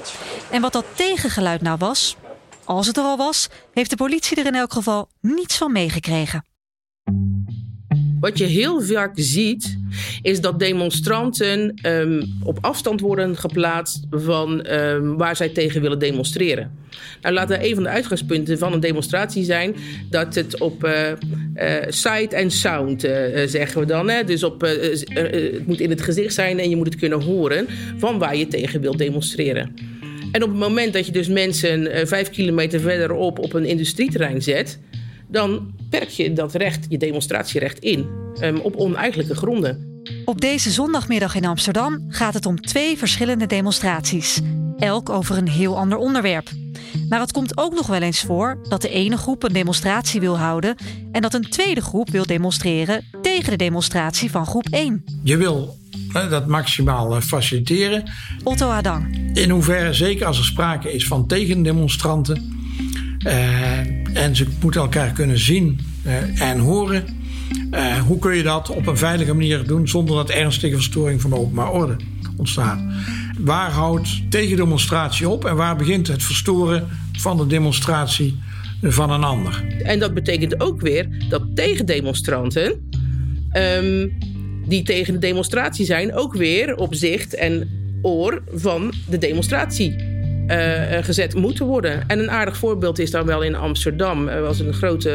En 0.51 0.61
wat 0.61 0.73
dat 0.73 0.85
tegengeluid 0.95 1.63
nou 1.63 1.79
was, 1.79 2.17
als 2.65 2.87
het 2.87 2.97
er 2.97 3.03
al 3.03 3.17
was, 3.17 3.49
heeft 3.73 3.91
de 3.91 3.97
politie 3.97 4.37
er 4.37 4.47
in 4.47 4.55
elk 4.55 4.73
geval 4.73 5.09
niets 5.21 5.57
van 5.57 5.73
meegekregen. 5.73 6.45
Wat 8.21 8.39
je 8.39 8.45
heel 8.45 8.83
vaak 8.83 9.13
ziet, 9.15 9.79
is 10.23 10.41
dat 10.41 10.59
demonstranten 10.59 11.75
um, 11.83 12.23
op 12.43 12.59
afstand 12.61 13.01
worden 13.01 13.37
geplaatst 13.37 14.07
van 14.11 14.73
um, 14.73 15.17
waar 15.17 15.37
zij 15.37 15.49
tegen 15.49 15.81
willen 15.81 15.99
demonstreren. 15.99 16.71
Nou, 17.21 17.35
laten 17.35 17.65
een 17.65 17.75
van 17.75 17.83
de 17.83 17.89
uitgangspunten 17.89 18.59
van 18.59 18.73
een 18.73 18.81
demonstratie 18.81 19.45
zijn 19.45 19.75
dat 20.11 20.35
het 20.35 20.61
op 20.61 20.85
uh, 20.85 20.93
sight 21.89 22.33
en 22.33 22.51
sound, 22.51 23.05
uh, 23.05 23.13
zeggen 23.47 23.81
we 23.81 23.87
dan. 23.87 24.09
Hè? 24.09 24.25
Dus 24.25 24.43
op, 24.43 24.61
het 24.61 25.67
moet 25.67 25.81
in 25.81 25.91
het 25.91 26.03
gezicht 26.03 26.35
zijn 26.35 26.59
en 26.59 26.71
je 26.71 26.77
moet 26.77 26.87
het 26.87 26.97
kunnen 26.97 27.23
horen 27.23 27.67
van 27.97 28.19
waar 28.19 28.37
je 28.37 28.49
tegen 28.49 28.81
wilt 28.81 28.99
demonstreren. 28.99 29.75
En 30.33 30.43
op 30.43 30.49
het 30.49 30.59
moment 30.59 30.93
dat 30.93 31.07
je 31.07 31.13
dus 31.13 31.29
mensen 31.29 32.09
vijf 32.09 32.31
kilometer 32.31 32.81
verderop 32.81 33.39
op 33.39 33.53
een 33.53 33.65
industrieterrein 33.65 34.43
zet, 34.43 34.79
dan 35.29 35.75
perk 35.91 36.09
je 36.09 36.33
dat 36.33 36.55
recht, 36.55 36.87
je 36.89 36.99
demonstratierecht 36.99 37.79
in, 37.79 38.09
um, 38.43 38.59
op 38.59 38.77
oneigenlijke 38.77 39.35
gronden. 39.35 40.03
Op 40.25 40.41
deze 40.41 40.71
zondagmiddag 40.71 41.35
in 41.35 41.45
Amsterdam 41.45 42.05
gaat 42.09 42.35
het 42.35 42.47
om 42.47 42.61
twee 42.61 42.99
verschillende 42.99 43.47
demonstraties, 43.47 44.41
elk 44.79 45.09
over 45.09 45.37
een 45.37 45.49
heel 45.49 45.79
ander 45.79 45.99
onderwerp. 45.99 46.51
Maar 47.09 47.21
het 47.21 47.33
komt 47.33 47.59
ook 47.59 47.75
nog 47.75 47.87
wel 47.87 48.03
eens 48.03 48.21
voor 48.21 48.59
dat 48.69 48.83
de 48.83 48.89
ene 48.89 49.17
groep 49.17 49.43
een 49.43 49.53
demonstratie 49.53 50.21
wil 50.21 50.39
houden 50.39 50.77
en 51.13 51.23
dat 51.23 51.35
een 51.35 51.51
tweede 51.51 51.81
groep 51.81 52.11
wil 52.11 52.27
demonstreren 52.27 53.05
tegen 53.23 53.51
de 53.51 53.57
demonstratie 53.57 54.31
van 54.31 54.47
groep 54.47 54.67
1. 54.71 55.05
Je 55.23 55.37
wil 55.37 55.77
dat 56.13 56.47
maximaal 56.47 57.21
faciliteren. 57.21 58.11
Otto 58.45 58.69
Adang. 58.69 59.31
In 59.35 59.51
hoeverre, 59.51 59.93
zeker 59.93 60.27
als 60.27 60.39
er 60.39 60.45
sprake 60.45 60.93
is 60.93 61.07
van 61.07 61.27
tegendemonstranten, 61.27 62.58
en 64.13 64.37
ze 64.37 64.47
moeten 64.61 64.81
elkaar 64.81 65.13
kunnen 65.13 65.39
zien 65.39 65.81
uh, 66.07 66.41
en 66.41 66.59
horen. 66.59 67.05
Uh, 67.71 67.97
hoe 67.97 68.19
kun 68.19 68.37
je 68.37 68.43
dat 68.43 68.71
op 68.71 68.87
een 68.87 68.97
veilige 68.97 69.35
manier 69.35 69.67
doen 69.67 69.89
zonder 69.89 70.17
dat 70.17 70.31
ernstige 70.31 70.75
verstoring 70.75 71.21
van 71.21 71.31
de 71.31 71.37
openbare 71.37 71.71
orde 71.71 71.97
ontstaat? 72.37 72.81
Waar 73.39 73.71
houdt 73.71 74.31
tegendemonstratie 74.31 75.29
op 75.29 75.45
en 75.45 75.57
waar 75.57 75.77
begint 75.77 76.07
het 76.07 76.23
verstoren 76.23 76.89
van 77.13 77.37
de 77.37 77.47
demonstratie 77.47 78.39
van 78.83 79.11
een 79.11 79.25
ander? 79.25 79.65
En 79.83 79.99
dat 79.99 80.15
betekent 80.15 80.61
ook 80.61 80.81
weer 80.81 81.09
dat 81.29 81.43
tegendemonstranten, 81.55 82.91
um, 83.53 84.19
die 84.67 84.83
tegen 84.83 85.13
de 85.13 85.19
demonstratie 85.19 85.85
zijn, 85.85 86.15
ook 86.15 86.35
weer 86.35 86.77
op 86.77 86.95
zicht 86.95 87.35
en 87.35 87.69
oor 88.03 88.43
van 88.55 88.93
de 89.09 89.19
demonstratie 89.19 90.08
uh, 90.49 91.05
gezet 91.05 91.35
moeten 91.35 91.67
worden. 91.67 92.05
En 92.07 92.19
een 92.19 92.31
aardig 92.31 92.57
voorbeeld 92.57 92.99
is 92.99 93.11
dan 93.11 93.27
wel 93.27 93.43
in 93.43 93.55
Amsterdam. 93.55 94.29
Er 94.29 94.43
was 94.43 94.61
een 94.61 94.73
grote 94.73 95.11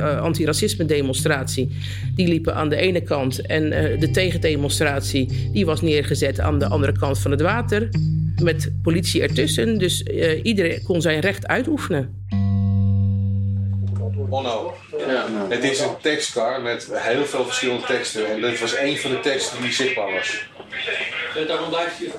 uh, 0.00 0.20
antiracisme 0.20 0.84
demonstratie. 0.84 1.76
Die 2.14 2.28
liepen 2.28 2.54
aan 2.54 2.68
de 2.68 2.76
ene 2.76 3.00
kant. 3.00 3.46
En 3.46 3.72
uh, 3.72 4.00
de 4.00 4.10
tegendemonstratie 4.10 5.50
die 5.52 5.66
was 5.66 5.80
neergezet 5.80 6.40
aan 6.40 6.58
de 6.58 6.66
andere 6.66 6.98
kant 6.98 7.18
van 7.18 7.30
het 7.30 7.40
water. 7.40 7.88
Met 8.42 8.72
politie 8.82 9.22
ertussen. 9.22 9.78
Dus 9.78 10.02
iedereen 10.42 10.82
kon 10.82 11.00
zijn 11.00 11.20
recht 11.20 11.46
uitoefenen. 11.46 12.26
Onno. 14.28 14.74
Het 15.48 15.64
is 15.64 15.80
een 15.80 15.96
tekstcar 16.02 16.62
met 16.62 16.90
heel 16.92 17.24
veel 17.24 17.44
verschillende 17.44 17.86
teksten. 17.86 18.30
En 18.30 18.40
dit 18.40 18.60
was 18.60 18.74
één 18.74 18.96
van 18.96 19.10
de 19.10 19.20
teksten 19.20 19.62
die 19.62 19.72
zichtbaar 19.72 20.12
was. 20.12 20.46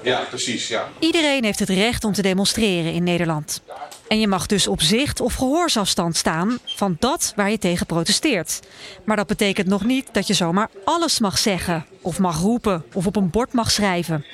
Ja, 0.04 0.20
precies. 0.30 0.68
Ja. 0.68 0.90
Iedereen 1.00 1.44
heeft 1.44 1.60
het 1.60 1.70
recht 1.70 2.04
om 2.04 2.14
te 2.14 2.22
demonstreren 2.22 2.94
in 2.94 3.04
Nederland. 3.04 3.62
En 4.08 4.20
je 4.20 4.28
mag 4.28 4.46
dus 4.46 4.68
op 4.68 4.82
zicht 4.82 5.22
of 5.22 5.34
gehoorsafstand 5.34 6.18
staan 6.18 6.60
van 6.66 6.96
dat 7.00 7.34
waar 7.36 7.52
je 7.52 7.58
tegen 7.58 7.86
protesteert. 7.86 8.60
Maar 9.04 9.16
dat 9.16 9.28
betekent 9.28 9.68
nog 9.68 9.84
niet 9.84 10.08
dat 10.12 10.28
je 10.28 10.34
zomaar 10.34 10.70
alles 10.84 11.20
mag 11.20 11.38
zeggen, 11.38 11.86
of 12.02 12.20
mag 12.20 12.40
roepen, 12.40 12.86
of 12.94 13.06
op 13.06 13.16
een 13.16 13.30
bord 13.30 13.54
mag 13.54 13.72
schrijven. 13.72 14.26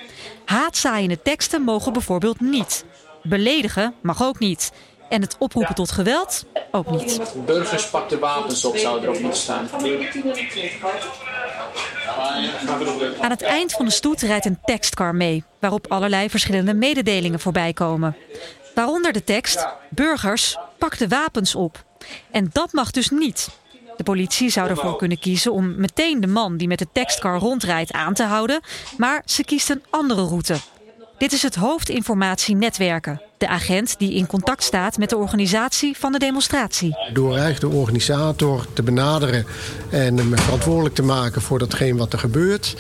Haatzaaiende 0.46 1.22
teksten 1.22 1.62
mogen 1.62 1.94
bijvoorbeeld 1.94 2.40
niet. 2.40 2.86
Beledigen 3.24 3.94
mag 4.02 4.24
ook 4.24 4.40
niet. 4.40 4.72
En 5.10 5.22
het 5.22 5.36
oproepen 5.40 5.76
tot 5.76 5.92
geweld 5.92 6.46
ook 6.72 6.92
niet. 6.92 7.34
Burgers 7.46 7.90
pak 7.90 8.10
de 8.10 8.20
wapens 8.20 8.66
op, 8.66 8.78
zou 8.78 9.04
erop 9.04 9.20
moeten 9.20 9.42
staan. 9.42 9.70
Aan 13.22 13.30
het 13.30 13.42
eind 13.42 13.72
van 13.72 13.86
de 13.86 13.92
stoet 13.92 14.22
rijdt 14.22 14.46
een 14.46 14.60
tekstcar 14.66 15.16
mee, 15.16 15.44
waarop 15.60 15.92
allerlei 15.92 16.30
verschillende 16.30 16.74
mededelingen 16.74 17.40
voorbij 17.40 17.74
komen. 17.74 18.16
Waaronder 18.76 19.14
de 19.14 19.24
tekst: 19.24 19.68
Burgers, 19.90 20.58
pak 20.78 20.98
de 20.98 21.08
wapens 21.08 21.56
op. 21.56 21.84
En 22.32 22.50
dat 22.52 22.74
mag 22.74 22.92
dus 22.92 23.10
niet. 23.10 23.50
De 23.98 24.04
politie 24.04 24.50
zou 24.50 24.70
ervoor 24.70 24.96
kunnen 24.96 25.20
kiezen 25.20 25.52
om 25.52 25.76
meteen 25.76 26.22
de 26.22 26.28
man 26.28 26.58
die 26.58 26.68
met 26.68 26.80
de 26.80 26.88
tekstcar 26.92 27.40
rondrijdt 27.40 27.92
aan 27.92 28.14
te 28.14 28.24
houden, 28.24 28.62
maar 28.98 29.22
ze 29.26 29.44
kiest 29.44 29.70
een 29.70 29.84
andere 29.90 30.22
route. 30.22 30.56
Dit 31.18 31.34
is 31.34 31.42
het 31.42 31.56
hoofdinformatie 31.56 32.56
netwerken, 32.56 33.22
de 33.38 33.48
agent 33.48 34.00
die 34.00 34.14
in 34.14 34.28
contact 34.28 34.64
staat 34.64 34.98
met 34.98 35.10
de 35.10 35.18
organisatie 35.18 35.98
van 35.98 36.12
de 36.12 36.20
demonstratie. 36.20 36.96
Door 37.14 37.38
eigenlijk 37.38 37.74
de 37.74 37.80
organisator 37.80 38.66
te 38.74 38.84
benaderen 38.84 39.46
en 39.90 40.18
hem 40.18 40.38
verantwoordelijk 40.38 40.96
te 40.96 41.04
maken 41.04 41.42
voor 41.42 41.60
datgene 41.60 41.98
wat 41.98 42.14
er 42.14 42.20
gebeurt, 42.20 42.76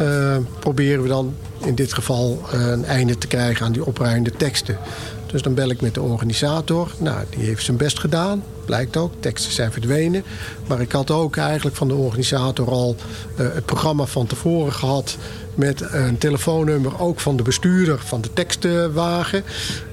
uh, 0.00 0.36
proberen 0.60 1.02
we 1.02 1.08
dan 1.08 1.34
in 1.64 1.74
dit 1.74 1.92
geval 1.92 2.40
uh, 2.54 2.66
een 2.66 2.84
einde 2.84 3.18
te 3.18 3.26
krijgen 3.26 3.66
aan 3.66 3.72
die 3.72 3.84
opruimende 3.84 4.30
teksten. 4.30 4.78
Dus 5.26 5.42
dan 5.42 5.54
bel 5.54 5.70
ik 5.70 5.80
met 5.80 5.94
de 5.94 6.02
organisator. 6.02 6.90
Nou, 6.98 7.24
die 7.30 7.44
heeft 7.44 7.64
zijn 7.64 7.76
best 7.76 7.98
gedaan. 7.98 8.44
Blijkt 8.64 8.96
ook, 8.96 9.12
teksten 9.20 9.52
zijn 9.52 9.72
verdwenen. 9.72 10.24
Maar 10.66 10.80
ik 10.80 10.92
had 10.92 11.10
ook 11.10 11.36
eigenlijk 11.36 11.76
van 11.76 11.88
de 11.88 11.94
organisator 11.94 12.70
al 12.70 12.96
uh, 13.40 13.46
het 13.54 13.64
programma 13.64 14.04
van 14.04 14.26
tevoren 14.26 14.72
gehad 14.72 15.16
met 15.54 15.84
een 15.92 16.18
telefoonnummer 16.18 17.00
ook 17.00 17.20
van 17.20 17.36
de 17.36 17.42
bestuurder 17.42 17.98
van 17.98 18.20
de 18.20 18.32
tekstwagen. 18.32 19.44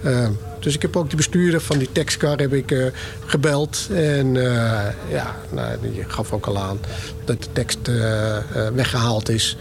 Uh, 0.06 0.28
dus 0.60 0.76
ik 0.76 0.82
heb 0.82 0.96
ook 0.96 1.10
de 1.10 1.16
bestuurder 1.16 1.62
van 1.62 1.78
die 1.78 1.90
tekstcar 1.92 2.38
heb 2.38 2.54
ik, 2.54 2.72
uh, 2.72 2.86
gebeld. 3.26 3.88
En 3.92 4.34
ja, 5.10 5.36
nou, 5.52 5.78
die 5.82 6.04
gaf 6.08 6.32
ook 6.32 6.46
al 6.46 6.58
aan 6.58 6.80
dat 7.26 7.44
de 7.44 7.50
tekst 7.54 7.80
weggehaald 8.74 9.30
is 9.30 9.58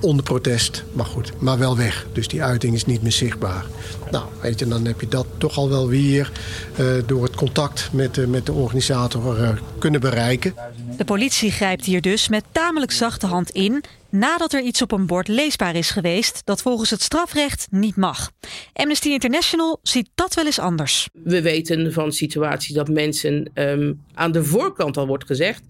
onder 0.00 0.24
protest. 0.24 0.84
Maar 0.92 1.04
goed, 1.04 1.32
maar 1.40 1.58
wel 1.58 1.76
weg. 1.76 2.06
Dus 2.12 2.28
die 2.28 2.42
uiting 2.42 2.74
is 2.74 2.84
niet 2.84 3.02
meer 3.02 3.12
zichtbaar. 3.12 3.64
Nou, 4.10 4.24
weet 4.42 4.58
je, 4.58 4.66
dan 4.68 4.84
heb 4.84 5.00
je 5.00 5.08
dat 5.08 5.26
toch 5.38 5.56
al 5.56 5.68
wel 5.68 5.88
weer 5.88 6.32
uh, 6.80 6.86
door 7.06 7.22
het 7.22 7.36
contact 7.36 7.88
met, 7.92 8.16
uh, 8.16 8.26
met 8.26 8.46
de 8.46 8.52
organisator 8.52 9.40
uh, 9.40 9.50
kunnen 9.78 10.00
bereiken. 10.00 10.54
De 10.96 11.04
politie 11.04 11.50
grijpt 11.50 11.84
hier 11.84 12.00
dus 12.00 12.28
met 12.28 12.44
tamelijk 12.52 12.92
zachte 12.92 13.26
hand 13.26 13.50
in 13.50 13.84
nadat 14.10 14.52
er 14.52 14.62
iets 14.62 14.82
op 14.82 14.92
een 14.92 15.06
bord 15.06 15.28
leesbaar 15.28 15.74
is 15.74 15.90
geweest 15.90 16.42
dat 16.44 16.62
volgens 16.62 16.90
het 16.90 17.02
strafrecht 17.02 17.66
niet 17.70 17.96
mag. 17.96 18.30
Amnesty 18.72 19.08
International 19.08 19.78
ziet 19.82 20.08
dat 20.14 20.34
wel 20.34 20.46
eens 20.46 20.58
anders. 20.58 21.08
We 21.12 21.42
weten 21.42 21.92
van 21.92 22.12
situaties 22.12 22.74
dat 22.74 22.88
mensen 22.88 23.50
ehm, 23.54 23.92
aan 24.14 24.32
de 24.32 24.44
voorkant 24.44 24.96
al 24.96 25.06
wordt 25.06 25.26
gezegd: 25.26 25.62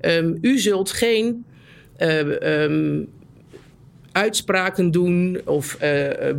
ehm, 0.00 0.34
u 0.40 0.58
zult 0.58 0.90
geen 0.90 1.44
uh, 1.98 2.62
um, 2.62 3.08
uitspraken 4.16 4.90
doen 4.90 5.40
of 5.44 5.82
uh, 5.82 6.32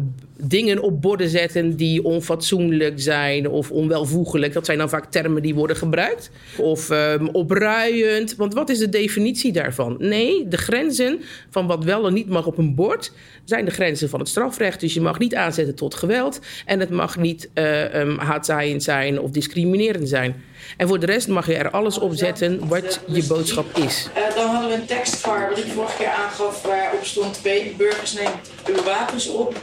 dingen 0.44 0.80
op 0.80 1.02
borden 1.02 1.30
zetten 1.30 1.76
die 1.76 2.04
onfatsoenlijk 2.04 3.00
zijn 3.02 3.50
of 3.50 3.72
onwelvoegelijk. 3.72 4.54
Dat 4.54 4.66
zijn 4.66 4.78
dan 4.78 4.90
vaak 4.90 5.12
termen 5.12 5.42
die 5.42 5.56
worden 5.56 5.76
gebruikt. 5.76 6.32
Of 6.58 6.90
um, 6.90 7.28
opruiend. 7.28 8.36
Want 8.36 8.54
wat 8.54 8.70
is 8.70 8.80
de 8.80 8.90
definitie 8.90 9.52
daarvan? 9.52 9.96
Nee, 10.00 10.48
de 10.48 10.58
grenzen 10.58 11.22
van 11.50 11.68
wat 11.68 11.84
wel 11.84 12.08
en 12.08 12.14
niet 12.14 12.30
mag 12.30 12.46
op 12.46 12.58
een 12.58 12.76
bord 12.76 13.12
zijn 13.44 13.66
de 13.66 13.72
grenzen 13.72 14.10
van 14.10 14.20
het 14.20 14.30
strafrecht. 14.30 14.80
Dus 14.80 14.94
je 14.94 15.02
mag 15.02 15.20
niet 15.20 15.36
aanzetten 15.36 15.76
tot 15.76 15.96
geweld 15.96 16.40
en 16.66 16.80
het 16.80 16.90
mag 16.90 17.18
niet 17.18 17.50
uh, 17.54 18.18
haatzaaiend 18.18 18.84
zijn 18.84 19.20
of 19.20 19.32
discriminerend 19.32 20.10
zijn. 20.10 20.44
En 20.78 20.88
voor 20.88 21.00
de 21.00 21.06
rest 21.06 21.28
mag 21.28 21.48
je 21.48 21.56
er 21.56 21.70
alles 21.70 22.00
op 22.00 22.14
zetten 22.14 22.68
wat 22.68 23.00
je 23.08 23.24
boodschap 23.28 23.78
is. 23.78 24.10
Uh, 24.18 24.36
dan 24.36 24.50
hadden 24.50 24.70
we 24.70 24.76
een 24.76 24.86
tekstvar 24.86 25.50
wat 25.50 25.58
ik 25.58 25.66
vorige 25.66 25.98
keer 25.98 26.08
aangaf 26.08 26.62
waarop 26.62 27.06
stond 27.06 27.42
burgers 27.78 28.14
neemt 28.14 28.52
uw 28.68 28.84
wapens 28.84 29.30
op. 29.30 29.56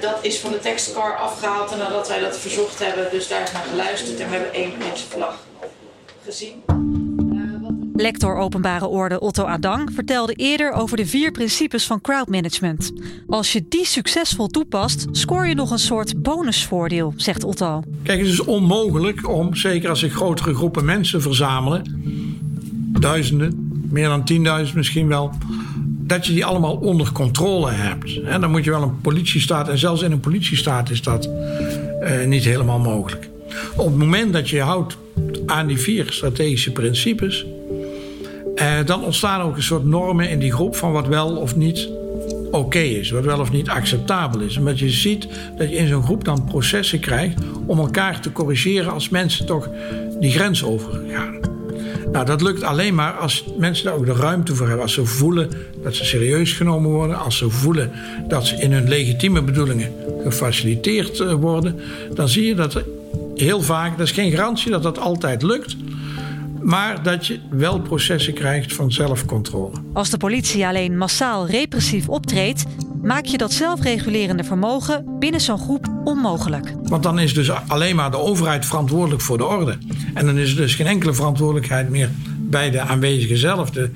dat 0.00 0.18
is 0.22 0.38
van 0.38 0.52
de 0.52 0.58
tekstcar 0.58 1.16
afgehaald 1.16 1.76
nadat 1.76 2.08
wij 2.08 2.20
dat 2.20 2.38
verzocht 2.38 2.78
hebben. 2.78 3.08
Dus 3.10 3.28
daar 3.28 3.42
is 3.42 3.52
naar 3.52 3.66
geluisterd 3.70 4.20
en 4.20 4.28
we 4.28 4.34
hebben 4.34 4.54
één 4.54 4.72
vlag 5.08 5.38
gezien. 6.24 6.62
Lector 8.00 8.36
openbare 8.36 8.86
orde 8.86 9.20
Otto 9.20 9.44
Adang 9.44 9.90
vertelde 9.94 10.32
eerder 10.32 10.72
over 10.72 10.96
de 10.96 11.06
vier 11.06 11.30
principes 11.30 11.86
van 11.86 12.00
crowdmanagement. 12.00 12.92
Als 13.26 13.52
je 13.52 13.64
die 13.68 13.86
succesvol 13.86 14.46
toepast, 14.46 15.06
scoor 15.10 15.46
je 15.46 15.54
nog 15.54 15.70
een 15.70 15.78
soort 15.78 16.22
bonusvoordeel, 16.22 17.12
zegt 17.16 17.44
Otto. 17.44 17.82
Kijk, 18.02 18.18
het 18.18 18.28
is 18.28 18.44
onmogelijk 18.44 19.28
om, 19.28 19.54
zeker 19.54 19.88
als 19.88 19.98
zich 19.98 20.12
grotere 20.12 20.54
groepen 20.54 20.84
mensen 20.84 21.22
verzamelen, 21.22 21.82
duizenden, 23.00 23.70
meer 23.90 24.08
dan 24.08 24.24
tienduizend 24.24 24.76
misschien 24.76 25.08
wel, 25.08 25.32
dat 26.10 26.26
je 26.26 26.32
die 26.32 26.44
allemaal 26.44 26.74
onder 26.74 27.12
controle 27.12 27.70
hebt. 27.70 28.24
Dan 28.40 28.50
moet 28.50 28.64
je 28.64 28.70
wel 28.70 28.82
een 28.82 29.00
politiestaat, 29.00 29.68
en 29.68 29.78
zelfs 29.78 30.02
in 30.02 30.12
een 30.12 30.20
politiestaat 30.20 30.90
is 30.90 31.02
dat 31.02 31.28
uh, 32.02 32.26
niet 32.26 32.44
helemaal 32.44 32.78
mogelijk. 32.78 33.28
Op 33.76 33.86
het 33.86 33.96
moment 33.96 34.32
dat 34.32 34.48
je 34.48 34.56
je 34.56 34.62
houdt 34.62 34.96
aan 35.46 35.66
die 35.66 35.78
vier 35.78 36.06
strategische 36.08 36.72
principes, 36.72 37.46
uh, 38.54 38.66
dan 38.84 39.04
ontstaan 39.04 39.40
ook 39.40 39.56
een 39.56 39.62
soort 39.62 39.84
normen 39.84 40.30
in 40.30 40.38
die 40.38 40.52
groep 40.52 40.76
van 40.76 40.92
wat 40.92 41.06
wel 41.06 41.36
of 41.36 41.56
niet 41.56 41.88
oké 42.50 42.78
is, 42.78 43.10
wat 43.10 43.24
wel 43.24 43.40
of 43.40 43.52
niet 43.52 43.68
acceptabel 43.68 44.40
is. 44.40 44.56
Omdat 44.56 44.78
je 44.78 44.90
ziet 44.90 45.28
dat 45.58 45.70
je 45.70 45.76
in 45.76 45.88
zo'n 45.88 46.02
groep 46.02 46.24
dan 46.24 46.44
processen 46.44 47.00
krijgt 47.00 47.42
om 47.66 47.78
elkaar 47.78 48.20
te 48.20 48.32
corrigeren 48.32 48.92
als 48.92 49.08
mensen 49.08 49.46
toch 49.46 49.68
die 50.20 50.32
grens 50.32 50.64
overgaan. 50.64 51.49
Nou, 52.12 52.24
dat 52.24 52.40
lukt 52.40 52.62
alleen 52.62 52.94
maar 52.94 53.12
als 53.12 53.44
mensen 53.58 53.84
daar 53.84 53.94
ook 53.94 54.06
de 54.06 54.12
ruimte 54.12 54.54
voor 54.54 54.66
hebben. 54.66 54.84
Als 54.84 54.94
ze 54.94 55.04
voelen 55.04 55.50
dat 55.82 55.94
ze 55.94 56.04
serieus 56.04 56.52
genomen 56.52 56.90
worden. 56.90 57.18
Als 57.18 57.36
ze 57.36 57.50
voelen 57.50 57.90
dat 58.28 58.46
ze 58.46 58.56
in 58.56 58.72
hun 58.72 58.88
legitieme 58.88 59.42
bedoelingen 59.42 59.92
gefaciliteerd 60.24 61.20
eh, 61.20 61.32
worden. 61.32 61.80
Dan 62.14 62.28
zie 62.28 62.46
je 62.46 62.54
dat 62.54 62.74
er 62.74 62.84
heel 63.34 63.62
vaak, 63.62 63.98
dat 63.98 64.06
is 64.06 64.12
geen 64.12 64.30
garantie 64.30 64.70
dat 64.70 64.82
dat 64.82 64.98
altijd 64.98 65.42
lukt. 65.42 65.76
Maar 66.62 67.02
dat 67.02 67.26
je 67.26 67.40
wel 67.50 67.80
processen 67.80 68.34
krijgt 68.34 68.74
van 68.74 68.92
zelfcontrole. 68.92 69.76
Als 69.92 70.10
de 70.10 70.16
politie 70.16 70.66
alleen 70.66 70.98
massaal 70.98 71.46
repressief 71.46 72.08
optreedt, 72.08 72.64
maak 73.02 73.24
je 73.24 73.38
dat 73.38 73.52
zelfregulerende 73.52 74.44
vermogen 74.44 75.04
binnen 75.18 75.40
zo'n 75.40 75.58
groep 75.58 75.88
onmogelijk. 76.04 76.74
Want 76.82 77.02
dan 77.02 77.18
is 77.18 77.34
dus 77.34 77.50
alleen 77.68 77.96
maar 77.96 78.10
de 78.10 78.18
overheid 78.18 78.66
verantwoordelijk 78.66 79.22
voor 79.22 79.38
de 79.38 79.44
orde. 79.44 79.78
En 80.14 80.26
dan 80.26 80.38
is 80.38 80.50
er 80.50 80.56
dus 80.56 80.74
geen 80.74 80.86
enkele 80.86 81.14
verantwoordelijkheid 81.14 81.88
meer 81.90 82.10
bij 82.38 82.70
de 82.70 82.80
aanwezigen 82.80 83.36
zelf, 83.36 83.70
de, 83.70 83.90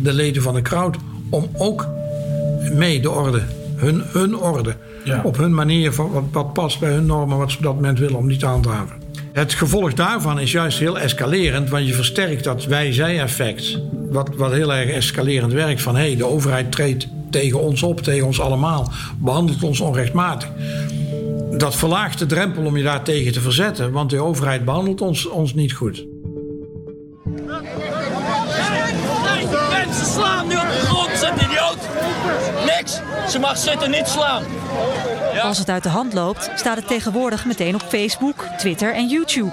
de 0.00 0.12
leden 0.12 0.42
van 0.42 0.54
de 0.54 0.62
crowd, 0.62 0.96
om 1.30 1.48
ook 1.56 1.88
mee 2.72 3.00
de 3.00 3.10
orde, 3.10 3.42
hun, 3.76 4.02
hun 4.06 4.36
orde, 4.36 4.76
ja. 5.04 5.20
op 5.24 5.36
hun 5.36 5.54
manier, 5.54 5.92
wat, 5.92 6.24
wat 6.32 6.52
past 6.52 6.80
bij 6.80 6.92
hun 6.92 7.06
normen, 7.06 7.38
wat 7.38 7.50
ze 7.50 7.56
op 7.56 7.62
dat 7.62 7.74
moment 7.74 7.98
willen, 7.98 8.16
om 8.16 8.28
die 8.28 8.38
te 8.38 8.46
handhaven. 8.46 9.03
Het 9.34 9.52
gevolg 9.52 9.94
daarvan 9.94 10.40
is 10.40 10.52
juist 10.52 10.78
heel 10.78 10.98
escalerend, 10.98 11.68
want 11.68 11.86
je 11.86 11.92
versterkt 11.92 12.44
dat 12.44 12.64
wij-zij-effect. 12.64 13.78
Wat, 14.10 14.30
wat 14.36 14.52
heel 14.52 14.74
erg 14.74 14.90
escalerend 14.90 15.52
werkt 15.52 15.82
van 15.82 15.96
hé, 15.96 16.06
hey, 16.06 16.16
de 16.16 16.24
overheid 16.24 16.72
treedt 16.72 17.08
tegen 17.30 17.60
ons 17.60 17.82
op, 17.82 18.00
tegen 18.00 18.26
ons 18.26 18.40
allemaal, 18.40 18.92
behandelt 19.18 19.62
ons 19.62 19.80
onrechtmatig. 19.80 20.48
Dat 21.58 21.76
verlaagt 21.76 22.18
de 22.18 22.26
drempel 22.26 22.64
om 22.64 22.76
je 22.76 22.82
daar 22.82 23.02
tegen 23.02 23.32
te 23.32 23.40
verzetten, 23.40 23.92
want 23.92 24.10
de 24.10 24.20
overheid 24.20 24.64
behandelt 24.64 25.00
ons, 25.00 25.28
ons 25.28 25.54
niet 25.54 25.72
goed. 25.72 26.06
Mensen 29.70 30.06
slaan 30.06 30.48
nu 30.48 30.54
Niks! 32.76 33.00
Ze 33.28 33.38
mag 33.38 33.56
zitten, 33.56 33.90
niet 33.90 34.06
slaan! 34.08 34.42
Ja. 35.34 35.40
Als 35.40 35.58
het 35.58 35.68
uit 35.68 35.82
de 35.82 35.88
hand 35.88 36.12
loopt, 36.12 36.50
staat 36.54 36.76
het 36.76 36.86
tegenwoordig 36.86 37.44
meteen 37.44 37.74
op 37.74 37.82
Facebook, 37.82 38.46
Twitter 38.56 38.94
en 38.94 39.08
YouTube. 39.08 39.52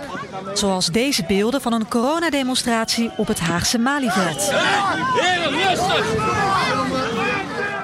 Zoals 0.53 0.85
deze 0.85 1.23
beelden 1.27 1.61
van 1.61 1.73
een 1.73 1.87
coronademonstratie 1.87 3.11
op 3.17 3.27
het 3.27 3.39
Haagse 3.39 3.77
Malieveld. 3.77 4.51
Heren, 4.51 5.51
rustig! 5.51 6.05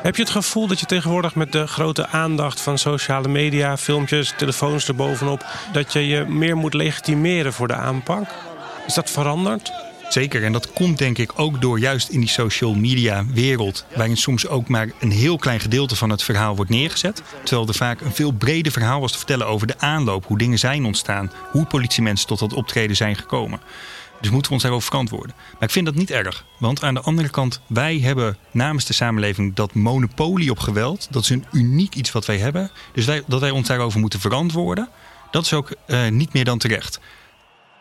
Heb 0.01 0.15
je 0.15 0.21
het 0.21 0.31
gevoel 0.31 0.67
dat 0.67 0.79
je 0.79 0.85
tegenwoordig 0.85 1.35
met 1.35 1.51
de 1.51 1.67
grote 1.67 2.07
aandacht 2.07 2.61
van 2.61 2.77
sociale 2.77 3.27
media, 3.27 3.77
filmpjes, 3.77 4.33
telefoons 4.37 4.87
erbovenop, 4.87 5.45
dat 5.71 5.93
je 5.93 6.07
je 6.07 6.25
meer 6.25 6.57
moet 6.57 6.73
legitimeren 6.73 7.53
voor 7.53 7.67
de 7.67 7.75
aanpak? 7.75 8.29
Is 8.85 8.93
dat 8.93 9.09
veranderd? 9.09 9.71
Zeker, 10.09 10.43
en 10.43 10.51
dat 10.51 10.73
komt 10.73 10.97
denk 10.97 11.17
ik 11.17 11.31
ook 11.35 11.61
door 11.61 11.79
juist 11.79 12.09
in 12.09 12.19
die 12.19 12.29
social 12.29 12.73
media 12.73 13.25
wereld, 13.25 13.85
waarin 13.95 14.17
soms 14.17 14.47
ook 14.47 14.67
maar 14.67 14.91
een 14.99 15.11
heel 15.11 15.37
klein 15.37 15.59
gedeelte 15.59 15.95
van 15.95 16.09
het 16.09 16.23
verhaal 16.23 16.55
wordt 16.55 16.71
neergezet. 16.71 17.23
Terwijl 17.43 17.67
er 17.67 17.73
vaak 17.73 18.01
een 18.01 18.13
veel 18.13 18.31
breder 18.31 18.71
verhaal 18.71 18.99
was 18.99 19.11
te 19.11 19.17
vertellen 19.17 19.47
over 19.47 19.67
de 19.67 19.79
aanloop, 19.79 20.25
hoe 20.25 20.37
dingen 20.37 20.59
zijn 20.59 20.85
ontstaan, 20.85 21.31
hoe 21.51 21.65
politiemensen 21.65 22.27
tot 22.27 22.39
dat 22.39 22.53
optreden 22.53 22.95
zijn 22.95 23.15
gekomen. 23.15 23.59
Dus 24.21 24.29
moeten 24.29 24.47
we 24.47 24.53
ons 24.53 24.63
daarover 24.63 24.87
verantwoorden. 24.87 25.35
Maar 25.51 25.63
ik 25.63 25.71
vind 25.71 25.85
dat 25.85 25.95
niet 25.95 26.11
erg. 26.11 26.45
Want 26.59 26.83
aan 26.83 26.93
de 26.93 27.01
andere 27.01 27.29
kant, 27.29 27.61
wij 27.67 27.99
hebben 27.99 28.37
namens 28.51 28.85
de 28.85 28.93
samenleving 28.93 29.55
dat 29.55 29.73
monopolie 29.73 30.51
op 30.51 30.59
geweld. 30.59 31.07
Dat 31.09 31.23
is 31.23 31.29
een 31.29 31.45
uniek 31.51 31.95
iets 31.95 32.11
wat 32.11 32.25
wij 32.25 32.37
hebben. 32.37 32.71
Dus 32.93 33.05
dat 33.27 33.39
wij 33.39 33.51
ons 33.51 33.67
daarover 33.67 33.99
moeten 33.99 34.19
verantwoorden, 34.19 34.89
dat 35.31 35.45
is 35.45 35.53
ook 35.53 35.75
uh, 35.87 36.07
niet 36.07 36.33
meer 36.33 36.45
dan 36.45 36.57
terecht. 36.57 36.99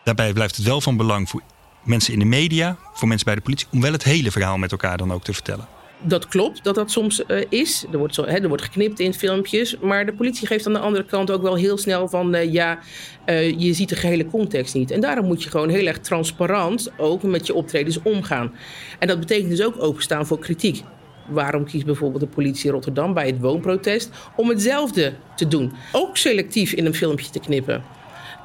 Daarbij 0.03 0.33
blijft 0.33 0.55
het 0.55 0.65
wel 0.65 0.81
van 0.81 0.97
belang 0.97 1.29
voor 1.29 1.41
mensen 1.87 2.13
in 2.13 2.19
de 2.19 2.25
media, 2.25 2.77
voor 2.93 3.07
mensen 3.07 3.25
bij 3.25 3.35
de 3.35 3.41
politie, 3.41 3.67
om 3.71 3.81
wel 3.81 3.91
het 3.91 4.03
hele 4.03 4.31
verhaal 4.31 4.57
met 4.57 4.71
elkaar 4.71 4.97
dan 4.97 5.13
ook 5.13 5.23
te 5.23 5.33
vertellen. 5.33 5.67
Dat 6.01 6.27
klopt 6.27 6.63
dat 6.63 6.75
dat 6.75 6.91
soms 6.91 7.23
uh, 7.27 7.43
is. 7.49 7.85
Er 7.91 7.97
wordt, 7.97 8.15
zo, 8.15 8.25
hè, 8.25 8.37
er 8.37 8.47
wordt 8.47 8.63
geknipt 8.63 8.99
in 8.99 9.13
filmpjes. 9.13 9.77
Maar 9.81 10.05
de 10.05 10.13
politie 10.13 10.47
geeft 10.47 10.67
aan 10.67 10.73
de 10.73 10.79
andere 10.79 11.05
kant 11.05 11.31
ook 11.31 11.41
wel 11.41 11.55
heel 11.55 11.77
snel 11.77 12.07
van 12.07 12.35
uh, 12.35 12.53
ja, 12.53 12.79
uh, 13.25 13.59
je 13.59 13.73
ziet 13.73 13.89
de 13.89 13.95
gehele 13.95 14.25
context 14.25 14.73
niet. 14.73 14.91
En 14.91 15.01
daarom 15.01 15.25
moet 15.25 15.43
je 15.43 15.49
gewoon 15.49 15.69
heel 15.69 15.85
erg 15.85 15.99
transparant 15.99 16.91
ook 16.97 17.23
met 17.23 17.47
je 17.47 17.53
optredens 17.53 18.01
omgaan. 18.01 18.51
En 18.99 19.07
dat 19.07 19.19
betekent 19.19 19.49
dus 19.49 19.63
ook 19.63 19.83
openstaan 19.83 20.27
voor 20.27 20.39
kritiek. 20.39 20.83
Waarom 21.27 21.65
kiest 21.65 21.85
bijvoorbeeld 21.85 22.21
de 22.21 22.27
politie 22.27 22.71
Rotterdam 22.71 23.13
bij 23.13 23.25
het 23.25 23.39
woonprotest 23.39 24.09
om 24.35 24.49
hetzelfde 24.49 25.13
te 25.35 25.47
doen? 25.47 25.73
Ook 25.91 26.17
selectief 26.17 26.71
in 26.71 26.85
een 26.85 26.95
filmpje 26.95 27.29
te 27.29 27.39
knippen. 27.39 27.83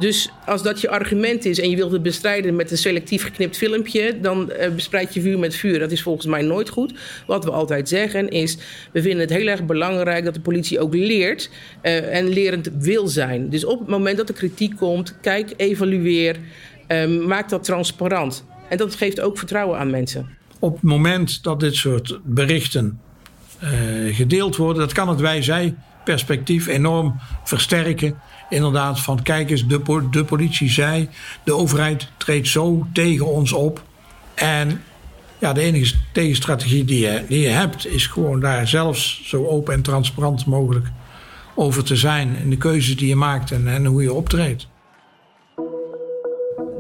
Dus 0.03 0.29
als 0.47 0.63
dat 0.63 0.81
je 0.81 0.89
argument 0.89 1.45
is 1.45 1.61
en 1.61 1.71
je 1.71 1.77
wilt 1.77 1.93
het 1.93 2.03
bestrijden 2.03 2.57
met 2.57 2.71
een 2.71 2.79
selectief 2.79 3.23
geknipt 3.23 3.57
filmpje, 3.57 4.21
dan 4.21 4.53
uh, 4.61 4.69
bespreid 4.75 5.15
je 5.15 5.21
vuur 5.21 5.39
met 5.39 5.57
vuur. 5.57 5.79
Dat 5.79 5.91
is 5.91 6.03
volgens 6.03 6.27
mij 6.27 6.43
nooit 6.43 6.69
goed. 6.69 6.93
Wat 7.27 7.45
we 7.45 7.51
altijd 7.51 7.89
zeggen 7.89 8.29
is: 8.29 8.59
we 8.93 9.03
vinden 9.03 9.21
het 9.21 9.31
heel 9.31 9.47
erg 9.47 9.65
belangrijk 9.65 10.25
dat 10.25 10.35
de 10.35 10.41
politie 10.41 10.81
ook 10.81 10.95
leert 10.95 11.51
uh, 11.83 12.17
en 12.17 12.29
lerend 12.29 12.71
wil 12.79 13.09
zijn. 13.09 13.51
Dus 13.51 13.65
op 13.65 13.79
het 13.79 13.89
moment 13.89 14.17
dat 14.17 14.29
er 14.29 14.35
kritiek 14.35 14.77
komt, 14.77 15.21
kijk, 15.21 15.53
evalueer, 15.57 16.37
um, 16.89 17.27
maak 17.27 17.49
dat 17.49 17.65
transparant. 17.65 18.45
En 18.69 18.77
dat 18.77 18.95
geeft 18.95 19.21
ook 19.21 19.39
vertrouwen 19.39 19.79
aan 19.79 19.91
mensen. 19.91 20.29
Op 20.59 20.75
het 20.75 20.83
moment 20.83 21.43
dat 21.43 21.61
dit 21.61 21.75
soort 21.75 22.19
berichten 22.25 23.01
uh, 23.63 23.71
gedeeld 24.17 24.57
worden, 24.57 24.83
dat 24.83 24.93
kan 24.93 25.09
het 25.09 25.21
wij-zij 25.21 25.75
perspectief 26.05 26.67
enorm 26.67 27.15
versterken 27.45 28.19
inderdaad 28.53 29.01
van 29.01 29.23
kijk 29.23 29.51
eens, 29.51 29.67
de, 29.67 30.25
politie 30.27 30.71
zei, 30.71 31.09
de 31.45 31.55
overheid 31.55 32.09
treedt 32.17 32.49
zo 32.49 32.87
tegen 32.93 33.27
ons 33.27 33.53
op. 33.53 33.83
En 34.35 34.83
ja, 35.39 35.53
de 35.53 35.61
enige 35.61 35.95
tegenstrategie 36.13 36.85
die 36.85 37.01
je, 37.01 37.25
die 37.29 37.47
hebt, 37.47 37.87
is 37.87 38.07
gewoon 38.07 38.41
daar 38.41 38.69
zelfs 38.69 39.21
zo 39.25 39.47
open 39.47 39.75
en 39.75 39.83
transparant 39.83 40.47
mogelijk 40.47 40.87
over 41.55 41.85
te 41.85 41.97
zijn 41.97 42.37
in 42.37 42.51
de 42.51 42.57
keuzes 42.57 42.97
die 42.97 43.09
je 43.09 43.17
maakt 43.17 43.51
en, 43.51 43.69
en 43.69 43.85
hoe 43.85 44.03
je 44.03 44.13
optreedt. 44.13 44.67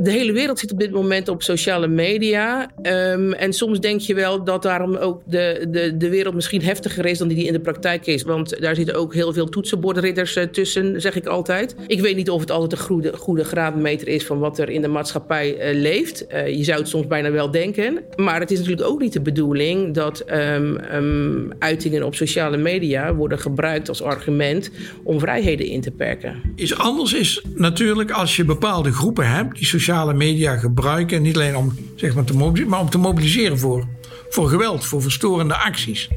De 0.03 0.11
hele 0.11 0.33
wereld 0.33 0.59
zit 0.59 0.73
op 0.73 0.79
dit 0.79 0.91
moment 0.91 1.29
op 1.29 1.43
sociale 1.43 1.89
media. 1.89 2.71
Um, 2.83 3.33
en 3.33 3.53
soms 3.53 3.81
denk 3.81 4.01
je 4.01 4.15
wel 4.15 4.45
dat 4.45 4.63
daarom 4.63 4.97
ook 4.97 5.23
de, 5.27 5.67
de, 5.71 5.97
de 5.97 6.09
wereld 6.09 6.35
misschien 6.35 6.63
heftiger 6.63 7.07
is 7.07 7.19
dan 7.19 7.29
die 7.29 7.47
in 7.47 7.53
de 7.53 7.61
praktijk 7.61 8.07
is. 8.07 8.23
Want 8.23 8.61
daar 8.61 8.75
zitten 8.75 8.95
ook 8.95 9.15
heel 9.15 9.33
veel 9.33 9.49
toetsenbordridders 9.49 10.37
uh, 10.37 10.45
tussen, 10.45 11.01
zeg 11.01 11.15
ik 11.15 11.27
altijd. 11.27 11.75
Ik 11.87 12.01
weet 12.01 12.17
niet 12.17 12.31
of 12.31 12.41
het 12.41 12.51
altijd 12.51 12.73
een 12.73 12.87
goede, 12.87 13.17
goede 13.17 13.45
graadmeter 13.45 14.09
is 14.09 14.27
van 14.27 14.39
wat 14.39 14.59
er 14.59 14.69
in 14.69 14.83
de 14.83 14.89
maatschappij 14.89 15.73
uh, 15.73 15.81
leeft. 15.81 16.25
Uh, 16.33 16.49
je 16.49 16.65
zou 16.65 16.79
het 16.79 16.89
soms 16.89 17.07
bijna 17.07 17.31
wel 17.31 17.51
denken. 17.51 18.01
Maar 18.17 18.41
het 18.41 18.51
is 18.51 18.59
natuurlijk 18.59 18.89
ook 18.89 19.01
niet 19.01 19.13
de 19.13 19.21
bedoeling 19.21 19.95
dat 19.95 20.25
um, 20.31 20.79
um, 20.95 21.53
uitingen 21.59 22.03
op 22.03 22.15
sociale 22.15 22.57
media 22.57 23.15
worden 23.15 23.39
gebruikt 23.39 23.89
als 23.89 24.03
argument 24.03 24.71
om 25.05 25.19
vrijheden 25.19 25.67
in 25.67 25.81
te 25.81 25.91
perken. 25.91 26.41
Iets 26.57 26.79
anders 26.79 27.13
is 27.15 27.45
natuurlijk 27.55 28.11
als 28.11 28.37
je 28.37 28.45
bepaalde 28.45 28.93
groepen 28.93 29.31
hebt 29.31 29.57
die 29.57 29.67
sociale 29.93 30.15
media 30.15 30.57
gebruiken. 30.57 31.23
Niet 31.23 31.37
alleen 31.37 31.57
om, 31.57 31.75
zeg 31.97 32.15
maar, 32.15 32.25
te 32.25 32.37
mobiliseren, 32.37 32.71
maar 32.71 32.81
om 32.81 32.91
te 32.91 32.99
mobiliseren 32.99 33.59
voor, 33.59 33.87
voor 34.31 34.49
geweld, 34.49 34.85
voor 34.85 35.03
verstorende 35.03 35.57
acties. 35.57 36.09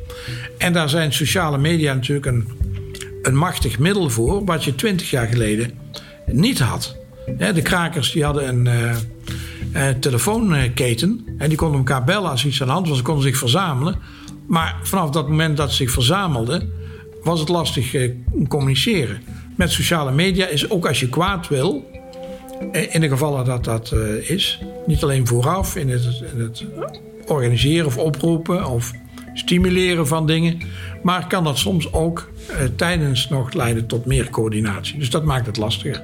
En 0.57 0.73
daar 0.73 0.89
zijn 0.89 1.13
sociale 1.13 1.57
media 1.57 1.93
natuurlijk 1.93 2.25
een, 2.25 2.47
een 3.21 3.35
machtig 3.35 3.79
middel 3.79 4.09
voor, 4.09 4.45
wat 4.45 4.63
je 4.63 4.75
twintig 4.75 5.09
jaar 5.09 5.27
geleden 5.27 5.71
niet 6.25 6.59
had. 6.59 6.95
De 7.37 7.61
krakers 7.61 8.11
die 8.11 8.23
hadden 8.23 8.47
een 8.47 8.65
uh, 8.65 8.95
uh, 9.73 9.89
telefoonketen 9.99 11.25
en 11.37 11.49
die 11.49 11.57
konden 11.57 11.77
elkaar 11.77 12.03
bellen 12.03 12.29
als 12.29 12.45
iets 12.45 12.61
aan 12.61 12.67
de 12.67 12.73
hand 12.73 12.87
was. 12.87 12.97
Ze 12.97 13.03
konden 13.03 13.23
zich 13.23 13.37
verzamelen. 13.37 13.95
Maar 14.47 14.79
vanaf 14.83 15.09
dat 15.09 15.29
moment 15.29 15.57
dat 15.57 15.69
ze 15.69 15.75
zich 15.75 15.91
verzamelden, 15.91 16.71
was 17.23 17.39
het 17.39 17.49
lastig 17.49 17.93
uh, 17.93 18.11
communiceren. 18.47 19.21
Met 19.55 19.71
sociale 19.71 20.11
media 20.11 20.47
is 20.47 20.69
ook 20.69 20.87
als 20.87 20.99
je 20.99 21.09
kwaad 21.09 21.47
wil, 21.47 21.93
in 22.71 23.01
de 23.01 23.07
gevallen 23.07 23.45
dat 23.45 23.63
dat 23.63 23.91
uh, 23.93 24.29
is, 24.29 24.61
niet 24.85 25.03
alleen 25.03 25.27
vooraf 25.27 25.75
in 25.75 25.89
het, 25.89 26.03
in 26.33 26.41
het, 26.41 26.65
organiseren 27.27 27.85
of 27.85 27.97
oproepen 27.97 28.65
of 28.65 28.91
stimuleren 29.33 30.07
van 30.07 30.27
dingen, 30.27 30.61
maar 31.03 31.27
kan 31.27 31.43
dat 31.43 31.57
soms 31.57 31.93
ook 31.93 32.31
uh, 32.49 32.57
tijdens 32.75 33.29
nog 33.29 33.53
leiden 33.53 33.85
tot 33.85 34.05
meer 34.05 34.29
coördinatie. 34.29 34.99
Dus 34.99 35.09
dat 35.09 35.23
maakt 35.23 35.45
het 35.45 35.57
lastiger. 35.57 36.03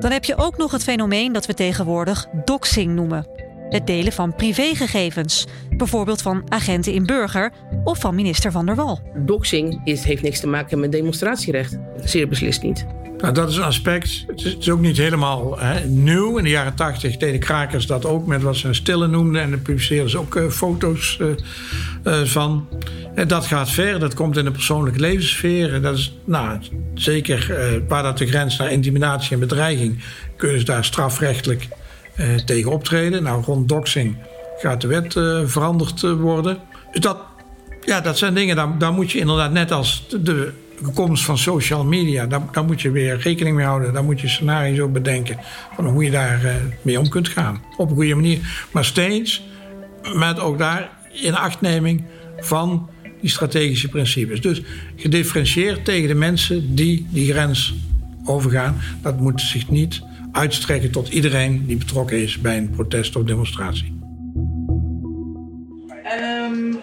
Dan 0.00 0.10
heb 0.10 0.24
je 0.24 0.36
ook 0.36 0.56
nog 0.56 0.72
het 0.72 0.82
fenomeen 0.82 1.32
dat 1.32 1.46
we 1.46 1.54
tegenwoordig 1.54 2.26
doxing 2.44 2.94
noemen. 2.94 3.26
Het 3.68 3.86
delen 3.86 4.12
van 4.12 4.34
privégegevens, 4.34 5.46
bijvoorbeeld 5.70 6.22
van 6.22 6.42
agenten 6.48 6.92
in 6.92 7.06
burger 7.06 7.52
of 7.84 7.98
van 7.98 8.14
minister 8.14 8.52
Van 8.52 8.66
der 8.66 8.74
Wal. 8.74 9.00
Doxing 9.14 9.80
is, 9.84 10.04
heeft 10.04 10.22
niks 10.22 10.40
te 10.40 10.46
maken 10.46 10.80
met 10.80 10.92
demonstratierecht. 10.92 11.78
Zeer 12.04 12.28
beslist 12.28 12.62
niet. 12.62 12.86
Nou, 13.18 13.34
dat 13.34 13.50
is 13.50 13.56
een 13.56 13.62
aspect. 13.62 14.24
Het 14.26 14.56
is, 14.58 14.70
ook 14.70 14.80
niet 14.80 14.96
helemaal 14.96 15.58
hè, 15.58 15.84
nieuw. 15.84 16.38
In 16.38 16.44
de 16.44 16.50
jaren 16.50 16.74
tachtig 16.74 17.16
deden 17.16 17.40
krakers 17.40 17.86
dat 17.86 18.04
ook 18.04 18.26
met 18.26 18.42
wat 18.42 18.56
ze 18.56 18.72
stille 18.72 19.06
noemden. 19.06 19.42
En 19.42 19.50
dan 19.50 19.62
publiceerden 19.62 20.10
ze 20.10 20.18
ook 20.18 20.34
uh, 20.34 20.50
foto's 20.50 21.18
uh, 21.20 21.28
uh, 22.04 22.22
van. 22.24 22.68
En 23.14 23.28
dat 23.28 23.46
gaat 23.46 23.70
ver. 23.70 23.98
Dat 23.98 24.14
komt 24.14 24.36
in 24.36 24.44
de 24.44 24.50
persoonlijke 24.50 25.00
levenssfeer. 25.00 25.74
En 25.74 25.82
dat 25.82 25.94
is 25.94 26.18
nou, 26.24 26.58
zeker 26.94 27.54
waar 27.88 28.02
dat 28.02 28.18
de 28.18 28.26
grens 28.26 28.56
naar 28.56 28.72
intimidatie 28.72 29.32
en 29.32 29.40
bedreiging... 29.40 30.04
kunnen 30.36 30.58
ze 30.58 30.64
daar 30.64 30.84
strafrechtelijk 30.84 31.68
tegen 32.44 32.70
optreden. 32.70 33.22
Nou, 33.22 33.42
rond 33.42 33.68
doxing 33.68 34.16
gaat 34.58 34.80
de 34.80 34.86
wet 34.86 35.12
veranderd 35.50 36.00
worden. 36.00 36.58
Dus 36.92 37.00
dat, 37.00 37.18
ja, 37.84 38.00
dat 38.00 38.18
zijn 38.18 38.34
dingen, 38.34 38.56
daar, 38.56 38.78
daar 38.78 38.92
moet 38.92 39.12
je 39.12 39.18
inderdaad 39.18 39.52
net 39.52 39.72
als 39.72 40.06
de 40.08 40.52
de 40.84 40.92
komst 40.94 41.24
van 41.24 41.38
social 41.38 41.84
media, 41.84 42.26
daar, 42.26 42.64
moet 42.66 42.80
je 42.80 42.90
weer 42.90 43.18
rekening 43.18 43.56
mee 43.56 43.64
houden. 43.64 43.92
Daar 43.92 44.04
moet 44.04 44.20
je 44.20 44.28
scenario's 44.28 44.78
op 44.78 44.92
bedenken 44.92 45.38
van 45.74 45.86
hoe 45.86 46.04
je 46.04 46.10
daar 46.10 46.44
uh, 46.44 46.54
mee 46.82 47.00
om 47.00 47.08
kunt 47.08 47.28
gaan. 47.28 47.62
Op 47.76 47.88
een 47.90 47.94
goede 47.94 48.14
manier. 48.14 48.66
Maar 48.72 48.84
steeds 48.84 49.42
met 50.14 50.40
ook 50.40 50.58
daar 50.58 50.90
in 51.12 51.34
achtneming 51.34 52.04
van 52.36 52.88
die 53.20 53.30
strategische 53.30 53.88
principes. 53.88 54.40
Dus 54.40 54.62
gedifferentieerd 54.96 55.84
tegen 55.84 56.08
de 56.08 56.14
mensen 56.14 56.74
die 56.74 57.06
die 57.10 57.32
grens 57.32 57.74
overgaan. 58.24 58.80
Dat 59.02 59.20
moet 59.20 59.40
zich 59.40 59.68
niet 59.68 60.02
uitstrekken 60.32 60.90
tot 60.90 61.08
iedereen 61.08 61.66
die 61.66 61.76
betrokken 61.76 62.22
is 62.22 62.38
bij 62.38 62.56
een 62.56 62.70
protest 62.70 63.16
of 63.16 63.24
demonstratie. 63.24 63.95
Um, 66.12 66.82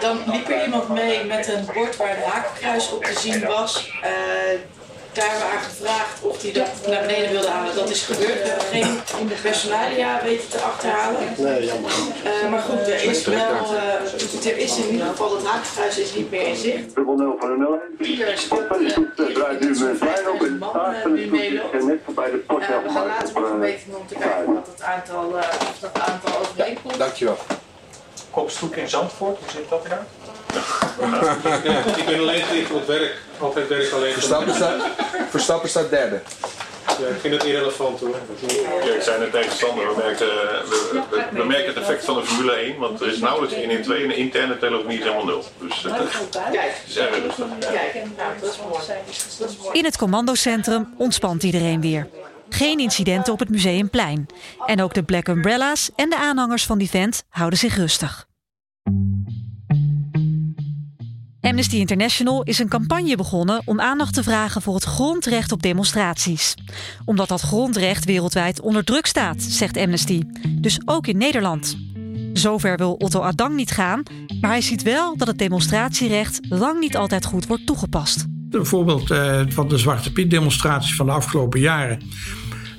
dan 0.00 0.18
liep 0.26 0.48
er 0.48 0.64
iemand 0.64 0.88
mee 0.88 1.24
met 1.24 1.48
een 1.48 1.64
bord 1.74 1.96
waar 1.96 2.08
het 2.08 2.24
hakenkruis 2.24 2.92
op 2.92 3.04
te 3.04 3.18
zien 3.18 3.46
was. 3.46 3.90
Uh, 3.96 4.02
daar 5.12 5.28
hebben 5.30 5.48
we 5.48 5.54
aan 5.54 5.62
gevraagd 5.62 6.22
of 6.22 6.42
hij 6.42 6.52
dat 6.52 6.68
naar 6.88 7.00
beneden 7.00 7.30
wilde 7.30 7.48
halen. 7.48 7.74
Dat 7.74 7.90
is 7.90 8.02
gebeurd. 8.02 8.42
We 8.42 8.48
hebben 8.48 8.66
geen 8.66 9.20
in 9.20 9.26
de 9.26 9.34
personalia 9.42 10.20
weten 10.24 10.48
te 10.48 10.58
achterhalen. 10.58 11.20
Nee, 11.36 11.64
jammer. 11.64 11.90
Uh, 12.24 12.50
maar 12.50 12.60
goed, 12.60 12.78
er 12.78 13.04
is 13.04 13.24
wel. 13.24 13.74
Uh, 13.74 14.46
er 14.46 14.58
is 14.58 14.78
in 14.78 14.90
ieder 14.90 15.06
geval 15.06 15.36
het 15.36 15.46
hakenkruis 15.46 15.98
is 15.98 16.14
niet 16.14 16.30
meer 16.30 16.46
in 16.46 16.56
zicht. 16.56 16.94
Dubbel 16.94 17.14
0 17.14 17.36
van 17.38 17.48
de 17.48 17.56
0. 17.56 17.78
Pieter 17.98 18.38
speelt 18.38 18.68
draait 19.34 19.60
nu 19.60 19.68
met 19.68 20.00
lijn 20.00 20.28
op. 20.28 20.40
En 21.72 21.86
net 21.86 22.00
voorbij 22.04 22.30
de 22.30 22.36
poort. 22.36 22.66
we 22.66 22.90
gaan 22.90 23.06
later 23.06 23.40
nog 23.40 23.56
meten 23.56 23.96
om 23.96 24.06
te 24.06 24.14
kijken 24.14 24.54
wat 24.54 24.66
het 24.66 24.82
aantal, 24.82 25.30
dat 25.80 26.00
aantal 26.00 26.38
overeenkomt. 26.40 26.98
Dankjewel. 26.98 27.38
Kopstoek 28.32 28.76
in 28.76 28.88
Zandvoort, 28.88 29.38
hoe 29.38 29.50
zit 29.50 29.68
dat 29.68 29.84
eruit? 29.84 30.08
ik 31.98 32.06
ben 32.06 32.18
alleen 32.18 32.42
gericht 32.42 32.70
op 32.70 32.78
het 32.78 32.86
werk. 32.86 33.16
Altijd 33.38 33.68
werk 33.68 33.92
alleen. 33.92 34.12
Verstappen 34.12 34.54
staat, 34.54 34.82
Verstappen 35.30 35.68
staat 35.68 35.90
derde. 35.90 36.20
Ja, 36.86 37.06
ik 37.08 37.20
vind 37.20 37.34
het 37.34 37.44
irrelevant 37.44 38.00
hoor. 38.00 38.16
Ja, 38.84 38.94
ik 38.94 39.02
zei 39.02 39.18
net 39.18 39.32
tegen 39.32 39.56
Sander, 39.56 39.88
we 39.88 39.94
merken, 39.96 40.26
we, 40.26 41.02
we, 41.10 41.22
we 41.32 41.44
merken 41.44 41.66
het 41.66 41.76
effect 41.76 42.04
van 42.04 42.14
de 42.14 42.24
Formule 42.24 42.52
1, 42.52 42.78
want 42.78 43.00
er 43.00 43.08
is 43.08 43.18
nauwelijks 43.18 43.54
1 43.54 43.70
in 43.70 43.82
2 43.82 44.02
en 44.02 44.08
de 44.08 44.16
interne 44.16 44.58
telefonie 44.58 44.98
is 44.98 45.04
helemaal 45.04 45.24
nul. 45.24 45.44
Dus 45.58 45.82
het, 45.82 45.92
het 45.92 46.72
is 46.86 46.96
erg 46.96 47.18
rustig. 47.22 47.46
In 49.72 49.84
het 49.84 49.96
commandocentrum 49.96 50.94
ontspant 50.96 51.42
iedereen 51.42 51.80
weer. 51.80 52.06
Geen 52.52 52.78
incidenten 52.78 53.32
op 53.32 53.38
het 53.38 53.48
Museumplein. 53.48 54.26
En 54.66 54.82
ook 54.82 54.94
de 54.94 55.02
Black 55.02 55.28
Umbrella's 55.28 55.90
en 55.96 56.10
de 56.10 56.16
aanhangers 56.16 56.66
van 56.66 56.78
die 56.78 56.88
vent 56.88 57.24
houden 57.28 57.58
zich 57.58 57.76
rustig. 57.76 58.26
Amnesty 61.40 61.76
International 61.76 62.42
is 62.42 62.58
een 62.58 62.68
campagne 62.68 63.16
begonnen 63.16 63.62
om 63.64 63.80
aandacht 63.80 64.14
te 64.14 64.22
vragen 64.22 64.62
voor 64.62 64.74
het 64.74 64.84
grondrecht 64.84 65.52
op 65.52 65.62
demonstraties. 65.62 66.54
Omdat 67.04 67.28
dat 67.28 67.40
grondrecht 67.40 68.04
wereldwijd 68.04 68.60
onder 68.60 68.84
druk 68.84 69.06
staat, 69.06 69.42
zegt 69.42 69.76
Amnesty. 69.76 70.22
Dus 70.48 70.80
ook 70.84 71.06
in 71.06 71.18
Nederland. 71.18 71.76
Zover 72.32 72.76
wil 72.76 72.92
Otto 72.92 73.20
Adang 73.20 73.54
niet 73.56 73.70
gaan, 73.70 74.02
maar 74.40 74.50
hij 74.50 74.60
ziet 74.60 74.82
wel 74.82 75.16
dat 75.16 75.28
het 75.28 75.38
demonstratierecht 75.38 76.40
lang 76.48 76.80
niet 76.80 76.96
altijd 76.96 77.24
goed 77.24 77.46
wordt 77.46 77.66
toegepast. 77.66 78.26
Een 78.50 78.66
voorbeeld 78.66 79.10
uh, 79.10 79.40
van 79.48 79.68
de 79.68 79.78
Zwarte 79.78 80.12
Piet 80.12 80.30
demonstraties 80.30 80.94
van 80.94 81.06
de 81.06 81.12
afgelopen 81.12 81.60
jaren. 81.60 81.98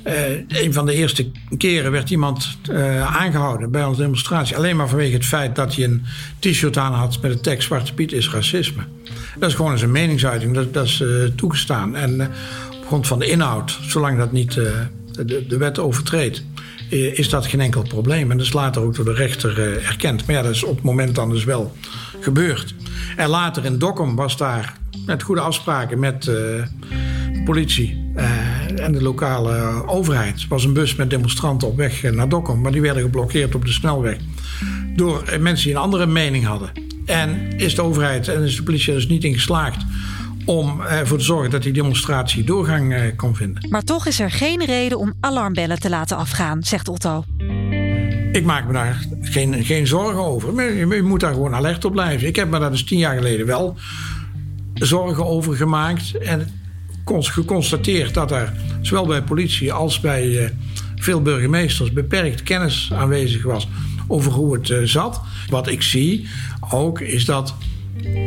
Uh, 0.08 0.14
een 0.48 0.74
van 0.74 0.86
de 0.86 0.94
eerste 0.94 1.32
keren 1.58 1.92
werd 1.92 2.10
iemand 2.10 2.58
uh, 2.72 3.16
aangehouden 3.16 3.72
bij 3.72 3.86
onze 3.86 4.02
demonstratie. 4.02 4.56
Alleen 4.56 4.76
maar 4.76 4.90
vanwege 4.90 5.14
het 5.14 5.26
feit 5.26 5.56
dat 5.56 5.76
hij 5.76 5.84
een 5.84 6.04
t-shirt 6.40 6.78
aan 6.78 6.94
had 6.94 7.22
met 7.22 7.32
de 7.32 7.40
tekst 7.40 7.68
Zwarte 7.68 7.94
Piet 7.94 8.12
is 8.12 8.30
racisme. 8.30 8.84
Dat 9.40 9.50
is 9.50 9.56
gewoon 9.56 9.72
eens 9.72 9.82
een 9.82 9.92
meningsuiting, 9.92 10.54
dat, 10.54 10.74
dat 10.74 10.86
is 10.86 11.00
uh, 11.00 11.24
toegestaan. 11.36 11.96
En 11.96 12.22
op 12.80 12.86
grond 12.86 13.08
van 13.08 13.20
de 13.20 13.26
inhoud, 13.26 13.80
zolang 13.82 14.18
dat 14.18 14.32
niet 14.32 14.54
de, 14.54 15.46
de, 15.48 15.58
wet 15.58 15.80
overtreedt, 15.80 16.44
is 16.90 17.30
dat 17.30 17.46
geen 17.46 17.62
enkel 17.62 17.82
probleem. 17.82 18.32
En 18.32 18.38
dat 18.38 18.46
is 18.46 18.54
later 18.54 18.82
ook 18.82 18.96
door 18.96 19.06
de 19.06 19.14
rechter 19.14 19.78
erkend. 19.86 20.26
Maar 20.26 20.36
ja, 20.36 20.42
dat 20.42 20.52
is 20.52 20.64
op 20.64 20.76
het 20.76 20.86
moment 20.86 21.16
dan 21.16 21.30
dus 21.30 21.44
wel 21.44 21.76
gebeurd. 22.20 22.76
En 23.18 23.30
later 23.30 23.66
in 23.66 23.78
Dokkum 23.78 24.16
was 24.16 24.38
daar 24.38 24.78
met 25.06 25.24
goede 25.24 25.42
afspraken 25.42 26.00
met 26.00 26.32
politie 27.46 28.12
uh, 28.16 28.24
en 28.84 28.92
de 28.92 29.02
lokale 29.02 29.88
overheid. 29.88 30.42
Er 30.42 30.48
was 30.50 30.64
een 30.64 30.74
bus 30.74 30.96
met 30.96 31.10
demonstranten 31.10 31.68
op 31.68 31.78
weg 31.78 32.12
naar 32.12 32.30
Dokkum, 32.30 32.62
maar 32.62 32.72
die 32.72 32.82
werden 32.82 33.04
geblokkeerd 33.04 33.56
op 33.56 33.66
de 33.66 33.72
snelweg 33.72 34.18
door 34.96 35.24
mensen 35.40 35.66
die 35.68 35.76
een 35.76 35.82
andere 35.82 36.06
mening 36.06 36.46
hadden. 36.46 36.72
En 37.06 37.58
is 37.58 37.76
de 37.76 37.82
overheid 37.82 38.28
en 38.28 38.44
is 38.44 38.56
de 38.56 38.64
politie 38.64 38.94
dus 38.94 39.08
niet 39.08 39.24
in 39.24 39.34
geslaagd 39.34 39.86
om 40.46 40.82
ervoor 40.82 41.18
te 41.18 41.24
zorgen 41.24 41.52
dat 41.52 41.64
die 41.64 41.74
demonstratie 41.74 42.44
doorgang 42.44 43.16
kon 43.16 43.36
vinden. 43.36 43.70
Maar 43.70 43.84
toch 43.84 44.06
is 44.06 44.20
er 44.20 44.32
geen 44.32 44.66
reden 44.66 44.98
om 44.98 45.14
alarmbellen 45.20 45.80
te 45.80 45.90
laten 45.90 46.18
afgaan, 46.18 46.64
zegt 46.64 46.88
Otto. 46.88 47.24
Ik 48.32 48.46
maak 48.46 48.68
me 48.68 48.74
daar 48.74 49.06
geen, 49.22 49.64
geen 49.64 49.88
zorgen 49.88 50.24
over. 50.26 50.64
Je, 50.64 50.88
je 50.96 51.02
moet 51.02 51.20
daar 51.20 51.34
gewoon 51.34 51.56
alert 51.56 51.86
op 51.86 51.92
blijven. 51.92 52.28
Ik 52.28 52.36
heb 52.36 52.50
me 52.50 52.60
daar 52.60 52.72
dus 52.72 52.84
tien 52.84 52.98
jaar 52.98 53.16
geleden 53.16 53.46
wel 53.46 53.78
zorgen 54.74 55.26
over 55.26 55.56
gemaakt. 55.56 56.18
En 56.18 56.48
geconstateerd 57.06 58.14
dat 58.14 58.32
er 58.32 58.54
zowel 58.82 59.06
bij 59.06 59.24
politie 59.24 59.74
als 59.74 60.00
bij 60.00 60.26
uh, 60.26 60.46
veel 60.96 61.22
burgemeesters 61.22 61.94
beperkt 61.94 62.44
kennis 62.44 62.92
aanwezig 62.94 63.44
was 63.44 63.68
over 64.08 64.32
hoe 64.32 64.54
het 64.54 64.70
uh, 64.70 64.84
zat. 64.84 65.22
Wat 65.50 65.68
ik 65.68 65.82
zie 65.82 66.28
ook 66.70 67.00
is 67.00 67.26
dat 67.26 67.56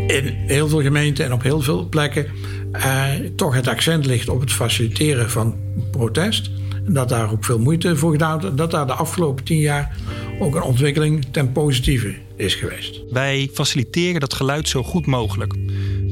in 0.06 0.34
heel 0.46 0.68
veel 0.68 0.82
gemeenten 0.82 1.24
en 1.24 1.32
op 1.32 1.42
heel 1.42 1.60
veel 1.60 1.88
plekken 1.88 2.26
uh, 2.72 3.04
toch 3.36 3.54
het 3.54 3.68
accent 3.68 4.06
ligt 4.06 4.28
op 4.28 4.40
het 4.40 4.52
faciliteren 4.52 5.30
van 5.30 5.56
protest. 5.90 6.50
dat 6.88 7.08
daar 7.08 7.32
ook 7.32 7.44
veel 7.44 7.58
moeite 7.58 7.96
voor 7.96 8.12
gedaan 8.12 8.40
wordt. 8.40 8.56
Dat 8.56 8.70
daar 8.70 8.86
de 8.86 8.92
afgelopen 8.92 9.44
tien 9.44 9.58
jaar 9.58 9.96
ook 10.38 10.54
een 10.54 10.62
ontwikkeling 10.62 11.24
ten 11.30 11.52
positieve 11.52 12.14
is 12.36 12.54
geweest. 12.54 13.00
Wij 13.10 13.50
faciliteren 13.52 14.20
dat 14.20 14.34
geluid 14.34 14.68
zo 14.68 14.82
goed 14.82 15.06
mogelijk. 15.06 15.54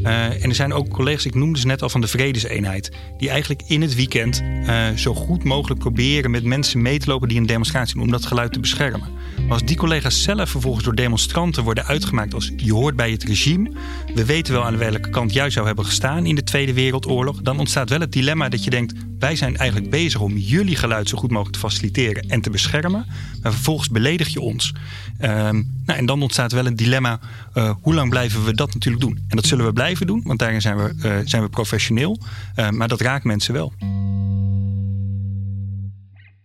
Uh, 0.05 0.43
en 0.43 0.49
er 0.49 0.55
zijn 0.55 0.73
ook 0.73 0.89
collega's, 0.89 1.27
ik 1.27 1.35
noemde 1.35 1.59
ze 1.59 1.67
net 1.67 1.83
al 1.83 1.89
van 1.89 2.01
de 2.01 2.07
Vredeseenheid, 2.07 2.91
die 3.17 3.29
eigenlijk 3.29 3.63
in 3.67 3.83
het 3.83 3.95
weekend 3.95 4.43
uh, 4.43 4.91
zo 4.91 5.15
goed 5.15 5.45
mogelijk 5.45 5.81
proberen 5.81 6.31
met 6.31 6.45
mensen 6.45 6.83
mee 6.83 6.99
te 6.99 7.11
lopen 7.11 7.29
die 7.29 7.39
een 7.39 7.47
demonstratie 7.47 7.95
doen 7.95 8.05
om 8.05 8.11
dat 8.11 8.27
geluid 8.27 8.53
te 8.53 8.61
beschermen. 8.61 9.09
Als 9.49 9.65
die 9.65 9.77
collega's 9.77 10.23
zelf 10.23 10.51
vervolgens 10.51 10.85
door 10.85 10.95
demonstranten 10.95 11.65
worden 11.65 11.85
uitgemaakt 11.85 12.35
als 12.35 12.53
je 12.57 12.73
hoort 12.73 12.97
bij 12.97 13.11
het 13.11 13.25
regime, 13.25 13.71
we 14.15 14.25
weten 14.25 14.53
wel 14.53 14.65
aan 14.65 14.77
welke 14.77 15.11
kant 15.11 15.33
jij 15.33 15.51
zou 15.51 15.67
hebben 15.67 15.85
gestaan 15.85 16.27
in 16.27 16.35
de 16.35 16.43
Tweede 16.43 16.73
Wereldoorlog, 16.73 17.43
dan 17.43 17.59
ontstaat 17.59 17.89
wel 17.89 18.01
het 18.01 18.13
dilemma 18.13 18.49
dat 18.49 18.65
je 18.65 18.71
denkt: 18.71 18.95
wij 19.19 19.37
zijn 19.37 19.57
eigenlijk 19.57 19.91
bezig 19.91 20.21
om 20.21 20.37
jullie 20.37 20.77
geluid 20.77 21.09
zo 21.09 21.19
goed 21.19 21.31
mogelijk 21.31 21.55
te 21.55 21.61
faciliteren 21.61 22.29
en 22.29 22.41
te 22.41 22.51
beschermen, 22.51 23.07
maar 23.43 23.53
vervolgens 23.53 23.89
beledig 23.89 24.29
je 24.29 24.41
ons. 24.41 24.75
Um, 25.21 25.83
nou, 25.87 25.99
en 25.99 26.07
dan 26.07 26.23
ontstaat 26.23 26.53
wel 26.53 26.67
een 26.67 26.77
dilemma: 26.77 27.21
uh, 27.55 27.75
hoe 27.81 27.95
lang 27.95 28.11
blijven 28.11 28.45
we 28.45 28.55
dat 28.55 28.75
natuurlijk 28.75 29.05
doen? 29.05 29.19
En 29.29 29.37
dat 29.37 29.47
zullen 29.47 29.65
we 29.65 29.73
blijven 29.73 30.07
doen, 30.07 30.21
want 30.25 30.39
daarin 30.39 30.61
zijn 30.61 30.77
we, 30.77 30.95
uh, 30.97 31.17
zijn 31.25 31.43
we 31.43 31.49
professioneel, 31.49 32.19
uh, 32.57 32.71
maar 32.71 32.89
dat 32.89 33.01
raakt 33.01 33.25
mensen 33.25 33.55
wel. 33.55 33.73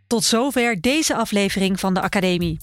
Tot 0.09 0.23
zover 0.23 0.81
deze 0.81 1.15
aflevering 1.15 1.79
van 1.79 1.93
de 1.93 2.01
Academie. 2.01 2.59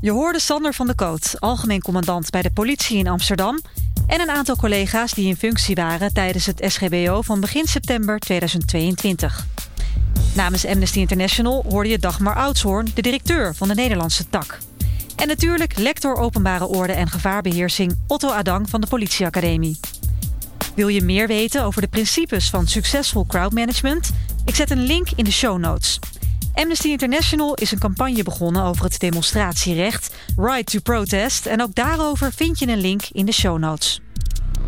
Je 0.00 0.10
hoorde 0.10 0.40
Sander 0.40 0.74
van 0.74 0.86
de 0.86 0.94
Koot, 0.94 1.34
algemeen 1.38 1.82
commandant 1.82 2.30
bij 2.30 2.42
de 2.42 2.50
politie 2.50 2.98
in 2.98 3.08
Amsterdam... 3.08 3.60
en 4.06 4.20
een 4.20 4.30
aantal 4.30 4.56
collega's 4.56 5.12
die 5.12 5.28
in 5.28 5.36
functie 5.36 5.74
waren 5.74 6.12
tijdens 6.12 6.46
het 6.46 6.62
SGBO 6.66 7.22
van 7.22 7.40
begin 7.40 7.66
september 7.66 8.18
2022. 8.18 9.46
Namens 10.34 10.66
Amnesty 10.66 10.98
International 10.98 11.64
hoorde 11.68 11.88
je 11.88 11.98
Dagmar 11.98 12.34
Oudshoorn, 12.34 12.88
de 12.94 13.02
directeur 13.02 13.54
van 13.54 13.68
de 13.68 13.74
Nederlandse 13.74 14.28
tak. 14.28 14.58
En 15.16 15.28
natuurlijk 15.28 15.78
lector 15.78 16.16
openbare 16.16 16.66
orde 16.66 16.92
en 16.92 17.08
gevaarbeheersing 17.08 17.98
Otto 18.06 18.28
Adang 18.28 18.70
van 18.70 18.80
de 18.80 18.86
Politieacademie. 18.86 19.80
Wil 20.74 20.88
je 20.88 21.02
meer 21.02 21.26
weten 21.26 21.64
over 21.64 21.80
de 21.80 21.88
principes 21.88 22.50
van 22.50 22.66
succesvol 22.66 23.26
crowdmanagement? 23.26 24.10
Ik 24.44 24.54
zet 24.54 24.70
een 24.70 24.82
link 24.82 25.08
in 25.16 25.24
de 25.24 25.32
show 25.32 25.58
notes. 25.58 25.98
Amnesty 26.54 26.88
International 26.88 27.54
is 27.54 27.72
een 27.72 27.78
campagne 27.78 28.22
begonnen 28.22 28.62
over 28.64 28.84
het 28.84 28.98
demonstratierecht, 28.98 30.14
Right 30.36 30.70
to 30.70 30.80
Protest, 30.80 31.46
en 31.46 31.62
ook 31.62 31.74
daarover 31.74 32.32
vind 32.32 32.58
je 32.58 32.66
een 32.66 32.80
link 32.80 33.02
in 33.12 33.26
de 33.26 33.32
show 33.32 33.58
notes. 33.58 34.00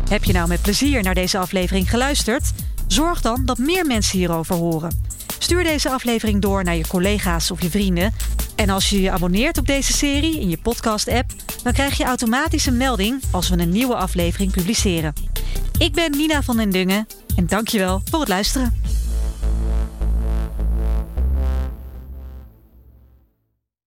Heb 0.09 0.23
je 0.23 0.33
nou 0.33 0.47
met 0.47 0.61
plezier 0.61 1.03
naar 1.03 1.13
deze 1.13 1.37
aflevering 1.37 1.89
geluisterd? 1.89 2.51
Zorg 2.87 3.21
dan 3.21 3.45
dat 3.45 3.57
meer 3.57 3.85
mensen 3.85 4.17
hierover 4.17 4.55
horen. 4.55 5.01
Stuur 5.37 5.63
deze 5.63 5.89
aflevering 5.89 6.41
door 6.41 6.63
naar 6.63 6.75
je 6.75 6.87
collega's 6.87 7.51
of 7.51 7.61
je 7.61 7.69
vrienden. 7.69 8.13
En 8.55 8.69
als 8.69 8.89
je 8.89 9.01
je 9.01 9.11
abonneert 9.11 9.57
op 9.57 9.67
deze 9.67 9.93
serie 9.93 10.39
in 10.39 10.49
je 10.49 10.57
podcast-app, 10.57 11.31
dan 11.63 11.73
krijg 11.73 11.97
je 11.97 12.03
automatisch 12.03 12.65
een 12.65 12.77
melding 12.77 13.21
als 13.31 13.49
we 13.49 13.59
een 13.59 13.69
nieuwe 13.69 13.95
aflevering 13.95 14.51
publiceren. 14.51 15.13
Ik 15.77 15.93
ben 15.93 16.11
Nina 16.11 16.41
van 16.41 16.57
den 16.57 16.69
Dungen 16.69 17.07
en 17.35 17.47
dankjewel 17.47 18.01
voor 18.09 18.19
het 18.19 18.29
luisteren. 18.29 18.81